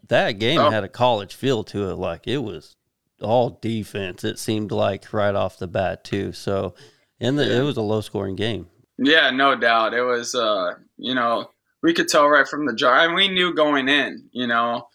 that 0.08 0.34
game 0.34 0.60
oh. 0.60 0.70
had 0.70 0.84
a 0.84 0.90
college 0.90 1.36
feel 1.36 1.64
to 1.66 1.90
it. 1.90 1.96
Like 1.96 2.28
it 2.28 2.40
was 2.40 2.76
all 3.24 3.60
defense. 3.62 4.24
It 4.24 4.40
seemed 4.40 4.72
like 4.72 5.12
right 5.14 5.36
off 5.36 5.58
the 5.58 5.68
bat 5.68 6.04
too. 6.04 6.32
So, 6.34 6.76
and 7.20 7.38
the, 7.38 7.60
it 7.60 7.62
was 7.62 7.78
a 7.78 7.82
low 7.82 8.02
scoring 8.02 8.36
game. 8.36 8.68
Yeah, 8.98 9.32
no 9.32 9.56
doubt. 9.56 9.94
It 9.94 10.04
was. 10.04 10.36
Uh, 10.36 10.76
you 10.98 11.16
know, 11.16 11.50
we 11.82 11.94
could 11.94 12.08
tell 12.08 12.28
right 12.28 12.48
from 12.48 12.66
the 12.66 12.74
jar, 12.74 13.00
and 13.00 13.16
we 13.16 13.28
knew 13.28 13.54
going 13.54 13.90
in. 13.90 14.30
You 14.32 14.48
know, 14.48 14.88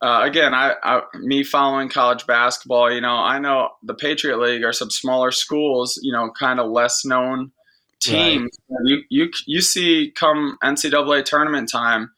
uh, 0.00 0.20
again, 0.22 0.54
I, 0.54 0.74
I, 0.82 1.02
me 1.14 1.44
following 1.44 1.88
college 1.88 2.26
basketball. 2.26 2.92
You 2.92 3.00
know, 3.00 3.14
I 3.14 3.38
know 3.38 3.70
the 3.82 3.94
Patriot 3.94 4.38
League 4.38 4.64
are 4.64 4.72
some 4.72 4.90
smaller 4.90 5.30
schools. 5.30 5.98
You 6.02 6.12
know, 6.12 6.30
kind 6.38 6.60
of 6.60 6.70
less 6.70 7.04
known 7.04 7.52
teams. 8.00 8.50
Right. 8.68 8.80
You 8.84 9.02
you 9.08 9.30
you 9.46 9.60
see 9.60 10.12
come 10.14 10.58
NCAA 10.62 11.24
tournament 11.24 11.70
time 11.70 12.10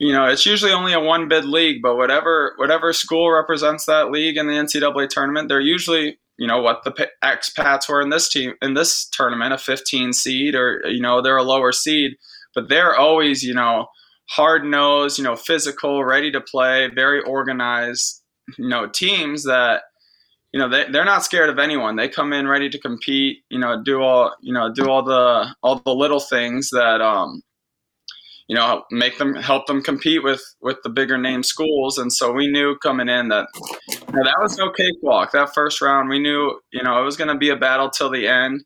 you 0.00 0.14
know, 0.14 0.24
it's 0.24 0.46
usually 0.46 0.72
only 0.72 0.94
a 0.94 1.00
one 1.00 1.28
bid 1.28 1.44
league, 1.44 1.82
but 1.82 1.96
whatever 1.96 2.54
whatever 2.56 2.90
school 2.94 3.30
represents 3.30 3.84
that 3.84 4.10
league 4.10 4.38
in 4.38 4.46
the 4.46 4.54
NCAA 4.54 5.10
tournament, 5.10 5.48
they're 5.48 5.60
usually 5.60 6.18
you 6.38 6.46
know 6.46 6.60
what 6.62 6.84
the 6.84 7.08
expats 7.22 7.86
were 7.86 8.00
in 8.00 8.08
this 8.08 8.30
team 8.30 8.54
in 8.62 8.72
this 8.72 9.06
tournament, 9.10 9.52
a 9.52 9.58
15 9.58 10.14
seed, 10.14 10.54
or 10.54 10.82
you 10.86 11.02
know 11.02 11.20
they're 11.20 11.36
a 11.36 11.42
lower 11.42 11.70
seed, 11.70 12.12
but 12.54 12.70
they're 12.70 12.96
always 12.96 13.42
you 13.42 13.52
know 13.52 13.88
hard 14.30 14.64
nosed, 14.64 15.18
you 15.18 15.24
know 15.24 15.36
physical, 15.36 16.02
ready 16.02 16.32
to 16.32 16.40
play, 16.40 16.88
very 16.88 17.20
organized, 17.24 18.22
you 18.56 18.70
know 18.70 18.88
teams 18.88 19.44
that 19.44 19.82
you 20.54 20.58
know 20.58 20.68
they, 20.70 20.90
they're 20.90 21.04
not 21.04 21.24
scared 21.24 21.50
of 21.50 21.58
anyone. 21.58 21.96
They 21.96 22.08
come 22.08 22.32
in 22.32 22.48
ready 22.48 22.70
to 22.70 22.78
compete 22.78 23.40
you 23.50 23.58
know 23.58 23.82
do 23.84 24.00
all 24.00 24.34
you 24.40 24.54
know 24.54 24.72
do 24.72 24.88
all 24.88 25.02
the 25.02 25.54
all 25.62 25.82
the 25.84 25.94
little 25.94 26.20
things 26.20 26.70
that 26.70 27.02
um 27.02 27.42
you 28.50 28.56
know 28.56 28.82
make 28.90 29.16
them 29.16 29.36
help 29.36 29.68
them 29.68 29.80
compete 29.80 30.24
with 30.24 30.42
with 30.60 30.78
the 30.82 30.88
bigger 30.88 31.16
name 31.16 31.44
schools. 31.44 31.98
And 31.98 32.12
so 32.12 32.32
we 32.32 32.48
knew 32.48 32.76
coming 32.82 33.08
in 33.08 33.28
that 33.28 33.46
you 33.56 33.96
know, 34.12 34.24
that 34.24 34.40
was 34.40 34.58
no 34.58 34.72
cakewalk. 34.72 35.30
That 35.30 35.54
first 35.54 35.80
round 35.80 36.08
we 36.08 36.18
knew 36.18 36.60
you 36.72 36.82
know 36.82 37.00
it 37.00 37.04
was 37.04 37.16
going 37.16 37.28
to 37.28 37.38
be 37.38 37.50
a 37.50 37.56
battle 37.56 37.88
till 37.88 38.10
the 38.10 38.26
end. 38.26 38.64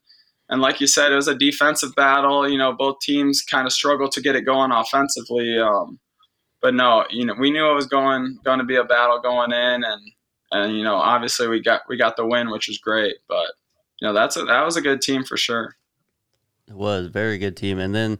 And 0.49 0.59
like 0.59 0.81
you 0.81 0.87
said 0.87 1.11
it 1.11 1.15
was 1.15 1.27
a 1.27 1.37
defensive 1.37 1.93
battle. 1.95 2.49
You 2.49 2.57
know 2.57 2.73
both 2.73 2.99
teams 2.99 3.43
kind 3.43 3.67
of 3.67 3.73
struggled 3.73 4.11
to 4.13 4.21
get 4.21 4.35
it 4.35 4.41
going 4.41 4.71
offensively 4.71 5.59
um, 5.59 5.99
but 6.63 6.73
no 6.73 7.05
you 7.11 7.23
know 7.23 7.35
we 7.39 7.51
knew 7.51 7.69
it 7.69 7.75
was 7.75 7.85
going 7.85 8.39
going 8.43 8.57
to 8.57 8.65
be 8.65 8.77
a 8.77 8.83
battle 8.83 9.21
going 9.21 9.51
in. 9.51 9.83
And 9.83 10.01
and 10.51 10.75
you 10.75 10.83
know 10.83 10.95
obviously 10.95 11.47
we 11.47 11.61
got 11.61 11.81
we 11.87 11.95
got 11.95 12.17
the 12.17 12.25
win 12.25 12.49
which 12.49 12.67
was 12.67 12.79
great. 12.79 13.17
But 13.29 13.51
you 14.01 14.07
know 14.07 14.15
that's 14.15 14.35
a, 14.35 14.45
that 14.45 14.65
was 14.65 14.77
a 14.77 14.81
good 14.81 15.03
team 15.03 15.23
for 15.23 15.37
sure. 15.37 15.75
It 16.67 16.73
was 16.73 17.05
a 17.05 17.09
very 17.11 17.37
good 17.37 17.55
team. 17.55 17.77
And 17.77 17.93
then 17.93 18.17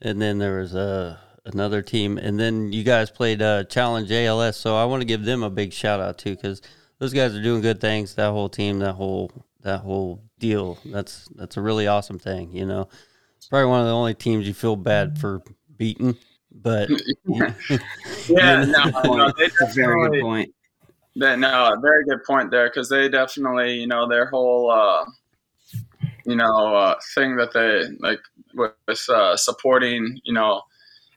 and 0.00 0.20
then 0.20 0.38
there 0.38 0.58
was 0.58 0.74
a 0.74 0.80
uh, 0.80 1.16
another 1.46 1.80
team, 1.80 2.18
and 2.18 2.38
then 2.38 2.72
you 2.72 2.82
guys 2.82 3.10
played 3.10 3.40
uh, 3.40 3.64
Challenge 3.64 4.10
ALS. 4.10 4.56
So 4.56 4.76
I 4.76 4.84
want 4.84 5.00
to 5.00 5.06
give 5.06 5.24
them 5.24 5.42
a 5.42 5.50
big 5.50 5.72
shout 5.72 6.00
out 6.00 6.18
too, 6.18 6.34
because 6.34 6.60
those 6.98 7.12
guys 7.12 7.34
are 7.34 7.42
doing 7.42 7.62
good 7.62 7.80
things. 7.80 8.14
That 8.14 8.30
whole 8.30 8.48
team, 8.48 8.80
that 8.80 8.94
whole 8.94 9.30
that 9.62 9.80
whole 9.80 10.22
deal. 10.38 10.78
That's 10.84 11.28
that's 11.34 11.56
a 11.56 11.60
really 11.60 11.86
awesome 11.86 12.18
thing. 12.18 12.52
You 12.52 12.66
know, 12.66 12.88
it's 13.36 13.48
probably 13.48 13.66
one 13.66 13.80
of 13.80 13.86
the 13.86 13.92
only 13.94 14.14
teams 14.14 14.46
you 14.46 14.54
feel 14.54 14.76
bad 14.76 15.18
for 15.18 15.42
beating. 15.76 16.16
But 16.52 16.88
yeah, 17.26 17.54
yeah 18.28 18.64
no, 18.64 19.14
no, 19.14 19.32
that's 19.38 19.60
a 19.62 19.66
very 19.74 20.10
good 20.10 20.22
point. 20.22 20.54
They, 21.18 21.36
no, 21.36 21.76
very 21.80 22.04
good 22.04 22.24
point 22.24 22.50
there 22.50 22.68
because 22.68 22.90
they 22.90 23.08
definitely, 23.08 23.74
you 23.80 23.86
know, 23.86 24.06
their 24.06 24.26
whole, 24.26 24.70
uh, 24.70 25.06
you 26.26 26.36
know, 26.36 26.74
uh, 26.74 26.94
thing 27.14 27.36
that 27.36 27.52
they 27.52 27.84
like 28.00 28.20
with, 28.54 29.08
uh, 29.08 29.36
supporting, 29.36 30.20
you 30.24 30.32
know, 30.32 30.62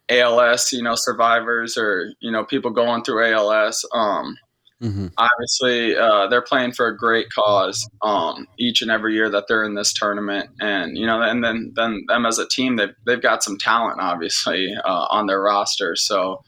ALS, 0.10 0.72
you 0.72 0.84
know, 0.84 0.96
survivors 0.96 1.78
or 1.78 2.14
you 2.20 2.32
know 2.32 2.44
people 2.44 2.72
going 2.72 3.04
through 3.04 3.32
ALS. 3.32 3.86
Um, 3.94 4.36
mm-hmm. 4.82 5.08
Obviously, 5.18 5.96
uh, 5.96 6.28
they're 6.28 6.42
playing 6.42 6.74
for 6.74 6.88
a 6.88 6.98
great 6.98 7.28
cause 7.34 7.88
um, 8.02 8.48
each 8.58 8.82
and 8.82 8.92
every 8.92 9.14
year 9.14 9.30
that 9.30 9.46
they're 9.48 9.64
in 9.64 9.76
this 9.76 9.94
tournament, 9.94 10.50
and 10.60 10.98
you 10.98 11.06
know, 11.06 11.22
and 11.22 11.44
then 11.44 11.72
then 11.76 12.04
them 12.08 12.26
as 12.26 12.40
a 12.40 12.48
team, 12.48 12.76
they've 12.76 12.96
they've 13.06 13.22
got 13.22 13.44
some 13.44 13.58
talent 13.58 14.00
obviously 14.02 14.74
uh, 14.84 15.08
on 15.10 15.28
their 15.28 15.42
roster. 15.42 15.96
So, 15.96 16.44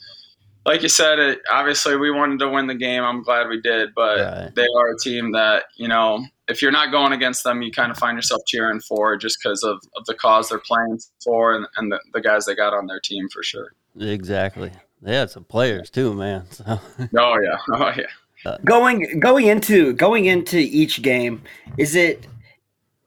like 0.65 0.81
you 0.81 0.89
said, 0.89 1.19
it, 1.19 1.39
obviously 1.51 1.97
we 1.97 2.09
wanted 2.09 2.39
to 2.39 2.49
win 2.49 2.67
the 2.67 2.75
game. 2.75 3.03
I'm 3.03 3.23
glad 3.23 3.47
we 3.47 3.61
did, 3.61 3.89
but 3.95 4.17
yeah. 4.17 4.49
they 4.55 4.67
are 4.75 4.91
a 4.91 4.99
team 4.99 5.31
that 5.33 5.65
you 5.77 5.87
know 5.87 6.25
if 6.51 6.61
you're 6.61 6.71
not 6.71 6.91
going 6.91 7.13
against 7.13 7.43
them, 7.43 7.61
you 7.61 7.71
kind 7.71 7.91
of 7.91 7.97
find 7.97 8.17
yourself 8.17 8.41
cheering 8.45 8.81
for 8.81 9.15
just 9.17 9.39
because 9.41 9.63
of, 9.63 9.79
of 9.95 10.05
the 10.05 10.13
cause 10.13 10.49
they're 10.49 10.59
playing 10.59 10.99
for 11.23 11.55
and, 11.55 11.65
and 11.77 11.91
the, 11.91 11.99
the, 12.13 12.21
guys 12.21 12.45
they 12.45 12.53
got 12.53 12.73
on 12.73 12.85
their 12.87 12.99
team 12.99 13.27
for 13.29 13.41
sure. 13.41 13.73
Exactly. 13.99 14.71
They 15.01 15.15
had 15.15 15.31
some 15.31 15.45
players 15.45 15.89
too, 15.89 16.13
man. 16.13 16.45
So. 16.51 16.79
Oh 17.17 17.39
yeah. 17.39 17.57
Oh 17.73 17.91
yeah. 17.95 18.05
Uh, 18.43 18.57
going 18.65 19.19
going 19.19 19.45
into 19.47 19.93
going 19.93 20.25
into 20.25 20.57
each 20.57 21.01
game, 21.03 21.43
is 21.77 21.95
it 21.95 22.27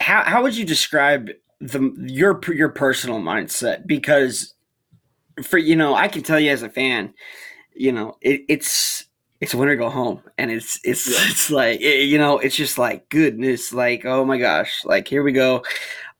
how 0.00 0.22
how 0.22 0.42
would 0.42 0.56
you 0.56 0.64
describe 0.64 1.30
the 1.60 1.92
your 1.98 2.40
your 2.52 2.68
personal 2.68 3.18
mindset? 3.18 3.84
Because 3.86 4.54
for 5.42 5.58
you 5.58 5.74
know, 5.74 5.94
I 5.94 6.06
can 6.06 6.22
tell 6.22 6.38
you 6.38 6.50
as 6.50 6.62
a 6.62 6.68
fan, 6.68 7.14
you 7.74 7.90
know, 7.90 8.16
it, 8.20 8.42
it's 8.48 9.03
it's 9.40 9.54
winter 9.54 9.76
go 9.76 9.90
home 9.90 10.22
and 10.38 10.50
it's 10.50 10.80
it's 10.84 11.06
yeah. 11.06 11.30
it's 11.30 11.50
like 11.50 11.80
it, 11.80 12.04
you 12.04 12.18
know 12.18 12.38
it's 12.38 12.56
just 12.56 12.78
like 12.78 13.08
goodness 13.08 13.72
like 13.72 14.04
oh 14.04 14.24
my 14.24 14.38
gosh 14.38 14.84
like 14.84 15.08
here 15.08 15.22
we 15.22 15.32
go. 15.32 15.62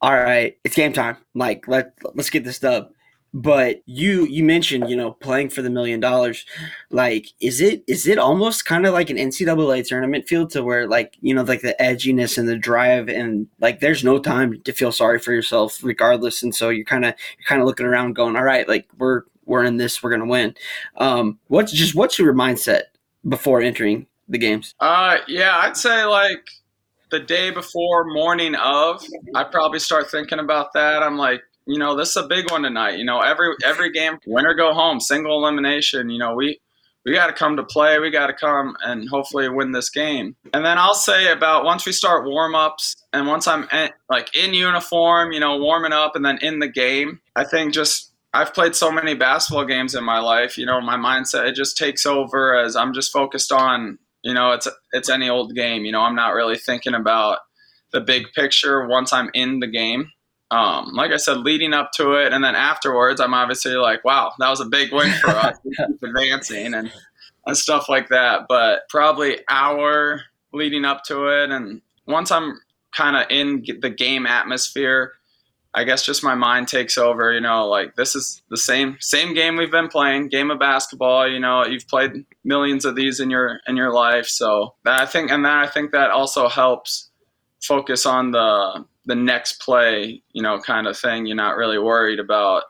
All 0.00 0.12
right 0.12 0.57
it's 0.64 0.77
game 0.77 0.92
time. 0.92 1.16
Like 1.35 1.66
let 1.68 1.94
let's 2.14 2.31
get 2.31 2.44
this 2.44 2.59
dub. 2.59 2.90
But 3.33 3.83
you 3.87 4.27
you 4.27 4.44
mentioned 4.44 4.90
you 4.90 4.96
know 4.96 5.12
playing 5.12 5.48
for 5.50 5.62
the 5.62 5.70
million 5.70 6.00
dollars. 6.00 6.44
Like 6.90 7.29
is 7.40 7.61
it 7.61 7.83
is 7.87 8.07
it 8.07 8.18
almost 8.18 8.64
kind 8.64 8.87
of 8.87 8.92
like 8.92 9.11
an 9.11 9.16
ncaa 9.16 9.87
tournament 9.87 10.29
feel 10.29 10.46
to 10.48 10.62
where 10.62 10.87
like 10.87 11.16
you 11.20 11.35
know 11.35 11.42
like 11.42 11.62
the 11.62 11.77
edginess 11.81 12.37
and 12.37 12.48
the 12.48 12.57
drive 12.57 13.09
and 13.09 13.48
like 13.61 13.81
there's 13.81 14.05
no 14.05 14.18
time 14.18 14.61
to 14.62 14.72
feel 14.72 14.92
sorry 14.92 15.18
for 15.18 15.33
yourself 15.33 15.81
regardless 15.83 16.42
and 16.42 16.55
so 16.55 16.68
you're 16.68 16.85
kind 16.85 17.05
of 17.05 17.14
you're 17.38 17.46
kind 17.46 17.61
of 17.61 17.66
looking 17.66 17.87
around 17.87 18.14
going 18.14 18.37
all 18.37 18.44
right 18.44 18.68
like 18.68 18.87
we're 18.98 19.22
we're 19.46 19.64
in 19.64 19.79
this 19.79 20.03
we're 20.03 20.11
gonna 20.11 20.27
win. 20.27 20.55
Um 20.96 21.38
what's 21.48 21.72
just 21.72 21.94
what's 21.94 22.18
your 22.18 22.35
mindset 22.35 22.83
before 23.27 23.61
entering 23.61 24.07
the 24.29 24.39
games? 24.39 24.75
Uh, 24.81 25.19
yeah, 25.29 25.59
I'd 25.59 25.77
say 25.77 26.05
like 26.05 26.49
the 27.11 27.21
day 27.21 27.51
before, 27.51 28.05
morning 28.07 28.55
of, 28.55 29.03
I 29.35 29.45
probably 29.45 29.79
start 29.79 30.11
thinking 30.11 30.39
about 30.39 30.73
that. 30.75 31.03
I'm 31.03 31.17
like, 31.17 31.43
you 31.67 31.79
know, 31.79 31.97
this 31.97 32.11
is 32.11 32.17
a 32.17 32.27
big 32.27 32.51
one 32.51 32.63
tonight. 32.63 32.99
You 32.99 33.05
know, 33.05 33.21
every 33.21 33.55
every 33.65 33.91
game, 33.93 34.19
win 34.27 34.47
or 34.47 34.55
go 34.55 34.73
home, 34.73 35.01
single 35.01 35.39
elimination. 35.39 36.11
You 36.11 36.19
know, 36.19 36.35
we 36.35 36.61
we 37.05 37.13
got 37.13 37.27
to 37.27 37.33
come 37.33 37.57
to 37.57 37.63
play. 37.63 37.99
We 37.99 38.11
got 38.11 38.29
to 38.29 38.33
come 38.33 38.77
and 38.83 39.09
hopefully 39.09 39.49
win 39.49 39.73
this 39.73 39.91
game. 39.91 40.37
And 40.53 40.65
then 40.65 40.79
I'll 40.79 40.95
say 40.95 41.31
about 41.31 41.65
once 41.65 41.85
we 41.85 41.93
start 41.93 42.27
warm 42.27 42.55
ups 42.55 42.97
and 43.13 43.27
once 43.27 43.47
I'm 43.47 43.69
in, 43.73 43.91
like 44.09 44.35
in 44.37 44.55
uniform, 44.55 45.33
you 45.33 45.41
know, 45.41 45.59
warming 45.59 45.93
up 45.93 46.17
and 46.17 46.25
then 46.25 46.39
in 46.39 46.59
the 46.61 46.69
game, 46.69 47.21
I 47.37 47.45
think 47.45 47.75
just 47.75 48.13
I've 48.35 48.53
played 48.55 48.75
so 48.75 48.90
many 48.92 49.14
basketball 49.14 49.64
games 49.64 49.94
in 49.94 50.05
my 50.05 50.18
life. 50.18 50.59
You 50.59 50.66
know, 50.66 50.81
my 50.81 50.97
mindset 50.97 51.49
it 51.49 51.55
just 51.55 51.79
takes 51.79 52.05
over 52.07 52.57
as 52.57 52.77
I'm 52.77 52.92
just 52.94 53.12
focused 53.12 53.53
on. 53.53 53.99
You 54.23 54.35
know, 54.35 54.53
it's 54.53 54.68
it's 54.92 55.09
any 55.11 55.29
old 55.31 55.55
game. 55.55 55.85
You 55.85 55.92
know, 55.92 56.01
I'm 56.03 56.16
not 56.16 56.35
really 56.35 56.57
thinking 56.59 56.94
about 56.94 57.38
the 57.92 58.01
big 58.01 58.33
picture 58.35 58.87
once 58.88 59.12
I'm 59.12 59.31
in 59.35 59.61
the 59.61 59.68
game. 59.68 60.11
um, 60.51 60.92
like 60.94 61.11
I 61.12 61.16
said, 61.16 61.38
leading 61.38 61.73
up 61.75 61.90
to 61.97 62.12
it, 62.14 62.33
and 62.33 62.44
then 62.44 62.55
afterwards, 62.55 63.20
I'm 63.20 63.35
obviously 63.35 63.73
like, 63.75 64.05
wow, 64.05 64.33
that 64.38 64.51
was 64.51 64.61
a 64.61 64.66
big 64.66 64.92
win 64.92 65.11
for 65.14 65.31
us, 65.31 65.57
advancing 66.03 66.75
and 66.75 66.92
and 67.47 67.57
stuff 67.57 67.88
like 67.88 68.09
that. 68.11 68.47
But 68.49 68.88
probably 68.88 69.40
hour 69.49 70.23
leading 70.53 70.85
up 70.85 71.05
to 71.05 71.27
it, 71.27 71.51
and 71.51 71.83
once 72.07 72.31
I'm 72.31 72.61
kind 72.92 73.16
of 73.16 73.27
in 73.31 73.64
the 73.81 73.90
game 73.90 74.27
atmosphere, 74.27 75.12
I 75.75 75.85
guess 75.85 76.05
just 76.05 76.23
my 76.23 76.35
mind 76.35 76.69
takes 76.69 76.97
over. 76.97 77.33
You 77.33 77.41
know, 77.41 77.67
like 77.67 77.97
this 77.97 78.15
is 78.15 78.43
the 78.51 78.57
same 78.57 78.97
same 79.01 79.35
game 79.35 79.57
we've 79.57 79.71
been 79.71 79.89
playing, 79.89 80.29
game 80.29 80.51
of 80.51 80.59
basketball. 80.59 81.29
You 81.29 81.41
know, 81.41 81.65
you've 81.65 81.89
played 81.89 82.25
millions 82.45 82.85
of 82.85 82.95
these 82.95 83.21
in 83.21 83.31
your 83.31 83.61
in 83.67 83.77
your 83.77 83.93
life, 83.93 84.27
so 84.27 84.75
I 84.87 85.07
think, 85.07 85.31
and 85.31 85.45
then 85.45 85.53
I 85.53 85.67
think 85.67 85.93
that 85.93 86.11
also 86.11 86.49
helps 86.49 87.11
focus 87.61 88.07
on 88.07 88.31
the 88.31 88.85
the 89.07 89.15
next 89.15 89.61
play, 89.61 90.23
you 90.33 90.43
know, 90.43 90.59
kind 90.59 90.87
of 90.87 90.97
thing. 90.97 91.27
You're 91.27 91.37
not 91.37 91.57
really 91.57 91.79
worried 91.79 92.19
about, 92.19 92.63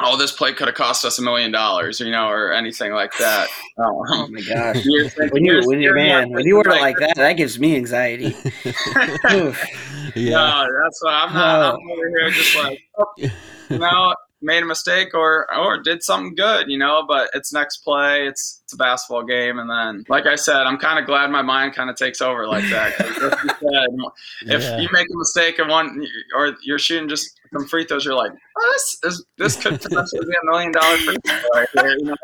oh, 0.00 0.16
this 0.16 0.32
play 0.32 0.52
could 0.54 0.68
have 0.68 0.76
cost 0.76 1.04
us 1.04 1.18
a 1.18 1.22
million 1.22 1.52
dollars, 1.52 2.00
you 2.00 2.10
know, 2.10 2.28
or 2.28 2.52
anything 2.52 2.92
like 2.92 3.12
that. 3.18 3.48
Oh, 3.78 4.04
oh 4.08 4.28
my 4.28 4.38
um, 4.38 4.44
gosh! 4.48 4.84
You're, 4.84 5.08
when 5.30 5.44
you 5.44 5.62
when 5.64 5.80
you 5.80 5.94
man 5.94 6.30
when 6.30 6.46
you 6.46 6.56
word 6.56 6.68
it 6.68 6.80
like 6.80 6.98
that, 6.98 7.16
that 7.16 7.32
gives 7.34 7.58
me 7.58 7.76
anxiety. 7.76 8.36
yeah, 10.14 10.30
no, 10.30 10.66
that's 10.82 11.02
why 11.02 11.12
I'm 11.12 11.34
not. 11.34 11.74
I'm 11.74 11.90
over 11.90 12.08
here 12.08 12.30
just 12.30 12.56
like, 12.56 12.80
oh, 12.98 13.06
you 13.16 13.78
know, 13.78 14.14
made 14.44 14.62
a 14.62 14.66
mistake 14.66 15.14
or 15.14 15.52
or 15.56 15.78
did 15.78 16.02
something 16.02 16.34
good, 16.34 16.68
you 16.68 16.78
know. 16.78 17.04
But 17.08 17.30
it's 17.34 17.52
next 17.52 17.78
play. 17.78 18.26
It's 18.26 18.60
it's 18.64 18.74
a 18.74 18.76
basketball 18.76 19.24
game, 19.24 19.58
and 19.58 19.68
then, 19.68 20.04
like 20.08 20.26
I 20.26 20.36
said, 20.36 20.62
I'm 20.62 20.78
kind 20.78 20.98
of 20.98 21.06
glad 21.06 21.30
my 21.30 21.42
mind 21.42 21.74
kind 21.74 21.90
of 21.90 21.96
takes 21.96 22.20
over 22.20 22.46
like 22.46 22.68
that. 22.70 22.94
said, 22.96 24.54
if 24.54 24.62
yeah. 24.62 24.78
you 24.78 24.88
make 24.92 25.06
a 25.10 25.16
mistake 25.16 25.58
and 25.58 25.68
one, 25.68 26.06
or 26.36 26.54
you're 26.62 26.78
shooting 26.78 27.08
just 27.08 27.40
some 27.52 27.66
free 27.66 27.84
throws, 27.84 28.04
you're 28.04 28.14
like, 28.14 28.32
oh, 28.32 28.72
this 28.74 28.98
is 29.04 29.24
this 29.38 29.56
could 29.56 29.80
potentially 29.80 30.26
be 30.26 30.36
a 30.42 30.50
million 30.50 30.72
dollar 30.72 30.96
free 30.98 31.16
throw 31.26 31.38
right 31.54 31.68
here, 31.74 31.96
you 31.98 32.04
know. 32.04 32.16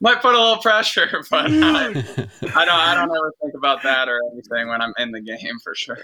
Might 0.00 0.20
put 0.20 0.34
a 0.34 0.38
little 0.38 0.58
pressure, 0.58 1.08
but 1.30 1.46
I, 1.46 1.48
I 1.48 1.94
don't. 1.94 2.74
I 2.74 2.94
don't 2.94 3.10
ever 3.10 3.32
think 3.42 3.54
about 3.54 3.82
that 3.82 4.08
or 4.08 4.20
anything 4.32 4.68
when 4.68 4.80
I'm 4.80 4.92
in 4.98 5.10
the 5.12 5.20
game 5.20 5.58
for 5.62 5.74
sure. 5.74 5.98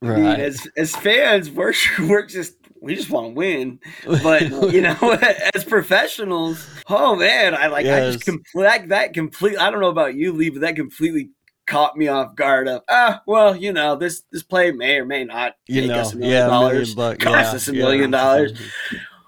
Right. 0.00 0.38
as 0.38 0.68
as 0.76 0.94
fans, 0.94 1.50
we're 1.50 1.74
we're 2.00 2.26
just 2.26 2.54
we 2.80 2.94
just 2.94 3.10
want 3.10 3.28
to 3.28 3.34
win, 3.34 3.80
but 4.22 4.42
you 4.72 4.80
know, 4.80 4.96
as 5.54 5.64
professionals, 5.64 6.64
oh 6.88 7.16
man, 7.16 7.54
I 7.54 7.66
like 7.66 7.84
yes. 7.84 8.02
I 8.02 8.12
just 8.12 8.24
complete 8.24 8.62
that, 8.62 8.88
that 8.90 9.14
completely. 9.14 9.58
I 9.58 9.70
don't 9.70 9.80
know 9.80 9.88
about 9.88 10.14
you, 10.14 10.32
Lee, 10.32 10.50
but 10.50 10.60
that 10.60 10.76
completely 10.76 11.30
caught 11.66 11.96
me 11.96 12.08
off 12.08 12.36
guard. 12.36 12.68
Of 12.68 12.82
ah, 12.88 13.22
well, 13.26 13.56
you 13.56 13.72
know, 13.72 13.96
this 13.96 14.22
this 14.30 14.42
play 14.44 14.70
may 14.70 14.98
or 14.98 15.04
may 15.04 15.24
not 15.24 15.54
you 15.66 15.82
make 15.82 15.90
know, 15.90 16.00
us 16.00 16.12
a 16.12 16.16
million 16.16 16.38
yeah, 16.38 16.46
dollars, 16.46 16.96
million 16.96 17.18
cost 17.18 17.34
yeah, 17.34 17.56
us 17.56 17.68
a 17.68 17.72
million 17.72 18.10
dollars. 18.10 18.52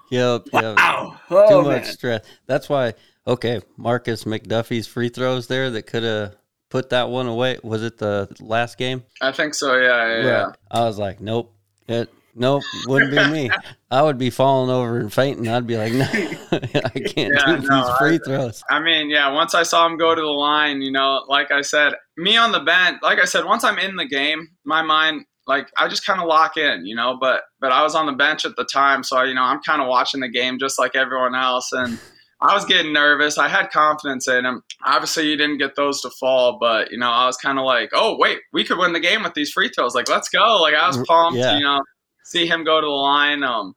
Yep, 0.09 0.47
yep. 0.53 0.77
Wow. 0.77 1.19
Oh, 1.29 1.63
Too 1.63 1.69
much 1.69 1.85
stress. 1.87 2.25
That's 2.45 2.69
why. 2.69 2.93
Okay, 3.27 3.61
Markis 3.79 4.25
McDuffie's 4.25 4.87
free 4.87 5.09
throws 5.09 5.47
there 5.47 5.69
that 5.69 5.83
could 5.83 6.03
have 6.03 6.35
put 6.71 6.89
that 6.89 7.09
one 7.09 7.27
away. 7.27 7.59
Was 7.63 7.83
it 7.83 7.99
the 7.99 8.35
last 8.39 8.77
game? 8.77 9.03
I 9.21 9.31
think 9.31 9.53
so. 9.53 9.75
Yeah, 9.75 10.17
yeah. 10.17 10.23
yeah. 10.25 10.51
I 10.71 10.85
was 10.85 10.97
like, 10.97 11.21
nope. 11.21 11.53
It 11.87 12.09
Nope, 12.35 12.63
wouldn't 12.87 13.11
be 13.11 13.27
me. 13.27 13.49
I 13.91 14.01
would 14.01 14.17
be 14.17 14.29
falling 14.29 14.69
over 14.69 14.99
and 14.99 15.11
fainting. 15.11 15.47
I'd 15.47 15.67
be 15.67 15.77
like, 15.77 15.91
no, 15.91 16.05
I 16.51 16.99
can't 16.99 17.33
yeah, 17.33 17.57
do 17.57 17.67
no, 17.67 17.87
these 17.87 17.97
free 17.97 18.19
throws. 18.19 18.63
I 18.69 18.79
mean, 18.79 19.09
yeah, 19.09 19.29
once 19.31 19.53
I 19.53 19.63
saw 19.63 19.85
him 19.85 19.97
go 19.97 20.15
to 20.15 20.21
the 20.21 20.27
line, 20.27 20.81
you 20.81 20.91
know, 20.91 21.25
like 21.27 21.51
I 21.51 21.61
said, 21.61 21.93
me 22.17 22.37
on 22.37 22.51
the 22.51 22.61
bench, 22.61 22.99
like 23.01 23.19
I 23.19 23.25
said, 23.25 23.45
once 23.45 23.63
I'm 23.63 23.77
in 23.77 23.97
the 23.97 24.05
game, 24.05 24.47
my 24.65 24.81
mind, 24.81 25.25
like 25.45 25.69
I 25.77 25.89
just 25.89 26.05
kind 26.05 26.21
of 26.21 26.27
lock 26.27 26.55
in, 26.55 26.85
you 26.85 26.95
know, 26.95 27.17
but, 27.19 27.41
but 27.59 27.71
I 27.73 27.83
was 27.83 27.95
on 27.95 28.05
the 28.05 28.13
bench 28.13 28.45
at 28.45 28.55
the 28.55 28.63
time. 28.63 29.03
So, 29.03 29.17
I, 29.17 29.25
you 29.25 29.33
know, 29.33 29.43
I'm 29.43 29.61
kind 29.61 29.81
of 29.81 29.87
watching 29.89 30.21
the 30.21 30.29
game 30.29 30.57
just 30.57 30.79
like 30.79 30.95
everyone 30.95 31.35
else. 31.35 31.71
And, 31.73 31.99
I 32.41 32.55
was 32.55 32.65
getting 32.65 32.91
nervous. 32.91 33.37
I 33.37 33.47
had 33.47 33.69
confidence 33.69 34.27
in 34.27 34.45
him. 34.45 34.63
Obviously, 34.83 35.29
you 35.29 35.37
didn't 35.37 35.59
get 35.59 35.75
those 35.75 36.01
to 36.01 36.09
fall, 36.19 36.57
but 36.59 36.91
you 36.91 36.97
know, 36.97 37.09
I 37.09 37.27
was 37.27 37.37
kind 37.37 37.59
of 37.59 37.65
like, 37.65 37.91
"Oh, 37.93 38.17
wait, 38.17 38.39
we 38.51 38.63
could 38.63 38.79
win 38.79 38.93
the 38.93 38.99
game 38.99 39.23
with 39.23 39.35
these 39.35 39.51
free 39.51 39.69
throws. 39.69 39.93
Like, 39.93 40.09
let's 40.09 40.29
go!" 40.29 40.59
Like, 40.59 40.73
I 40.73 40.87
was 40.87 40.97
pumped. 41.07 41.37
Yeah. 41.37 41.57
You 41.57 41.63
know, 41.63 41.83
see 42.23 42.47
him 42.47 42.63
go 42.63 42.81
to 42.81 42.85
the 42.85 42.91
line. 42.91 43.43
Um, 43.43 43.75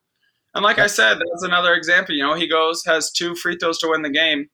and 0.54 0.64
like 0.64 0.78
I 0.78 0.86
said, 0.86 1.18
that's 1.18 1.42
another 1.42 1.74
example. 1.74 2.14
You 2.14 2.22
know, 2.22 2.34
he 2.34 2.48
goes 2.48 2.82
has 2.86 3.10
two 3.10 3.34
free 3.34 3.56
throws 3.60 3.78
to 3.80 3.88
win 3.88 4.00
the 4.00 4.10
game, 4.10 4.46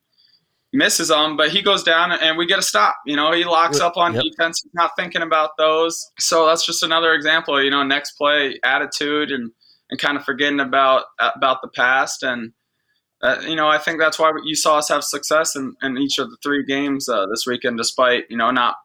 misses 0.73 1.09
them, 1.09 1.37
but 1.37 1.51
he 1.51 1.63
goes 1.63 1.85
down 1.85 2.11
and 2.11 2.37
we 2.37 2.47
get 2.47 2.59
a 2.59 2.63
stop. 2.63 2.97
You 3.07 3.15
know, 3.15 3.31
he 3.33 3.45
locks 3.45 3.79
up 3.79 3.97
on 3.97 4.15
yep. 4.15 4.25
defense, 4.25 4.61
not 4.73 4.91
thinking 4.99 5.23
about 5.23 5.51
those. 5.57 6.11
So 6.19 6.47
that's 6.47 6.67
just 6.67 6.83
another 6.83 7.13
example. 7.13 7.63
You 7.63 7.71
know, 7.71 7.85
next 7.85 8.13
play 8.13 8.59
attitude 8.65 9.31
and 9.31 9.53
and 9.91 10.01
kind 10.01 10.17
of 10.17 10.25
forgetting 10.25 10.59
about 10.59 11.05
about 11.21 11.63
the 11.63 11.69
past 11.69 12.25
and. 12.25 12.53
Uh, 13.23 13.37
you 13.47 13.55
know, 13.55 13.69
I 13.69 13.79
think 13.79 13.99
that's 13.99 14.19
why 14.19 14.33
you 14.45 14.55
saw 14.55 14.79
us 14.79 14.89
have 14.89 15.05
success 15.05 15.55
in, 15.55 15.75
in 15.83 15.99
each 15.99 16.19
of 16.19 16.31
the 16.31 16.39
three 16.43 16.65
games 16.65 17.09
uh, 17.09 17.27
this 17.27 17.45
weekend, 17.47 17.77
despite 17.77 18.25
you 18.31 18.37
know 18.37 18.51
not 18.51 18.77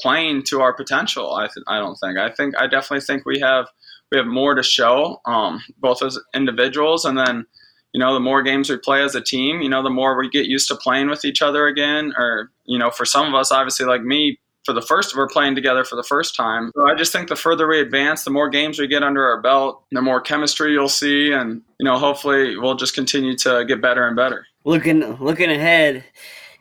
playing 0.00 0.42
to 0.44 0.60
our 0.60 0.72
potential. 0.72 1.34
I 1.34 1.46
th- 1.46 1.64
I 1.68 1.78
don't 1.78 1.96
think. 1.96 2.18
I 2.18 2.30
think 2.30 2.56
I 2.58 2.66
definitely 2.66 3.02
think 3.02 3.24
we 3.24 3.38
have 3.40 3.66
we 4.10 4.18
have 4.18 4.26
more 4.26 4.54
to 4.54 4.62
show, 4.62 5.20
um, 5.24 5.62
both 5.78 6.02
as 6.02 6.18
individuals 6.34 7.04
and 7.04 7.16
then, 7.16 7.46
you 7.92 8.00
know, 8.00 8.12
the 8.12 8.20
more 8.20 8.42
games 8.42 8.68
we 8.68 8.76
play 8.76 9.02
as 9.02 9.14
a 9.14 9.20
team, 9.20 9.60
you 9.62 9.68
know, 9.68 9.82
the 9.82 9.90
more 9.90 10.18
we 10.18 10.28
get 10.28 10.46
used 10.46 10.68
to 10.68 10.76
playing 10.76 11.08
with 11.08 11.24
each 11.24 11.42
other 11.42 11.66
again. 11.66 12.12
Or, 12.16 12.50
you 12.64 12.78
know, 12.78 12.90
for 12.90 13.04
some 13.04 13.26
of 13.26 13.34
us, 13.34 13.52
obviously, 13.52 13.86
like 13.86 14.02
me, 14.02 14.38
for 14.64 14.72
the 14.72 14.82
first, 14.82 15.16
we're 15.16 15.28
playing 15.28 15.54
together 15.54 15.84
for 15.84 15.96
the 15.96 16.02
first 16.02 16.36
time. 16.36 16.70
So 16.76 16.88
I 16.88 16.94
just 16.94 17.12
think 17.12 17.28
the 17.28 17.36
further 17.36 17.66
we 17.66 17.80
advance, 17.80 18.24
the 18.24 18.30
more 18.30 18.48
games 18.48 18.78
we 18.78 18.86
get 18.86 19.02
under 19.02 19.24
our 19.26 19.40
belt, 19.40 19.84
the 19.92 20.02
more 20.02 20.20
chemistry 20.20 20.72
you'll 20.72 20.88
see, 20.88 21.32
and 21.32 21.62
you 21.78 21.84
know, 21.84 21.98
hopefully, 21.98 22.56
we'll 22.56 22.74
just 22.74 22.94
continue 22.94 23.36
to 23.38 23.64
get 23.64 23.80
better 23.80 24.06
and 24.06 24.16
better. 24.16 24.46
Looking, 24.64 25.16
looking 25.16 25.50
ahead, 25.50 26.04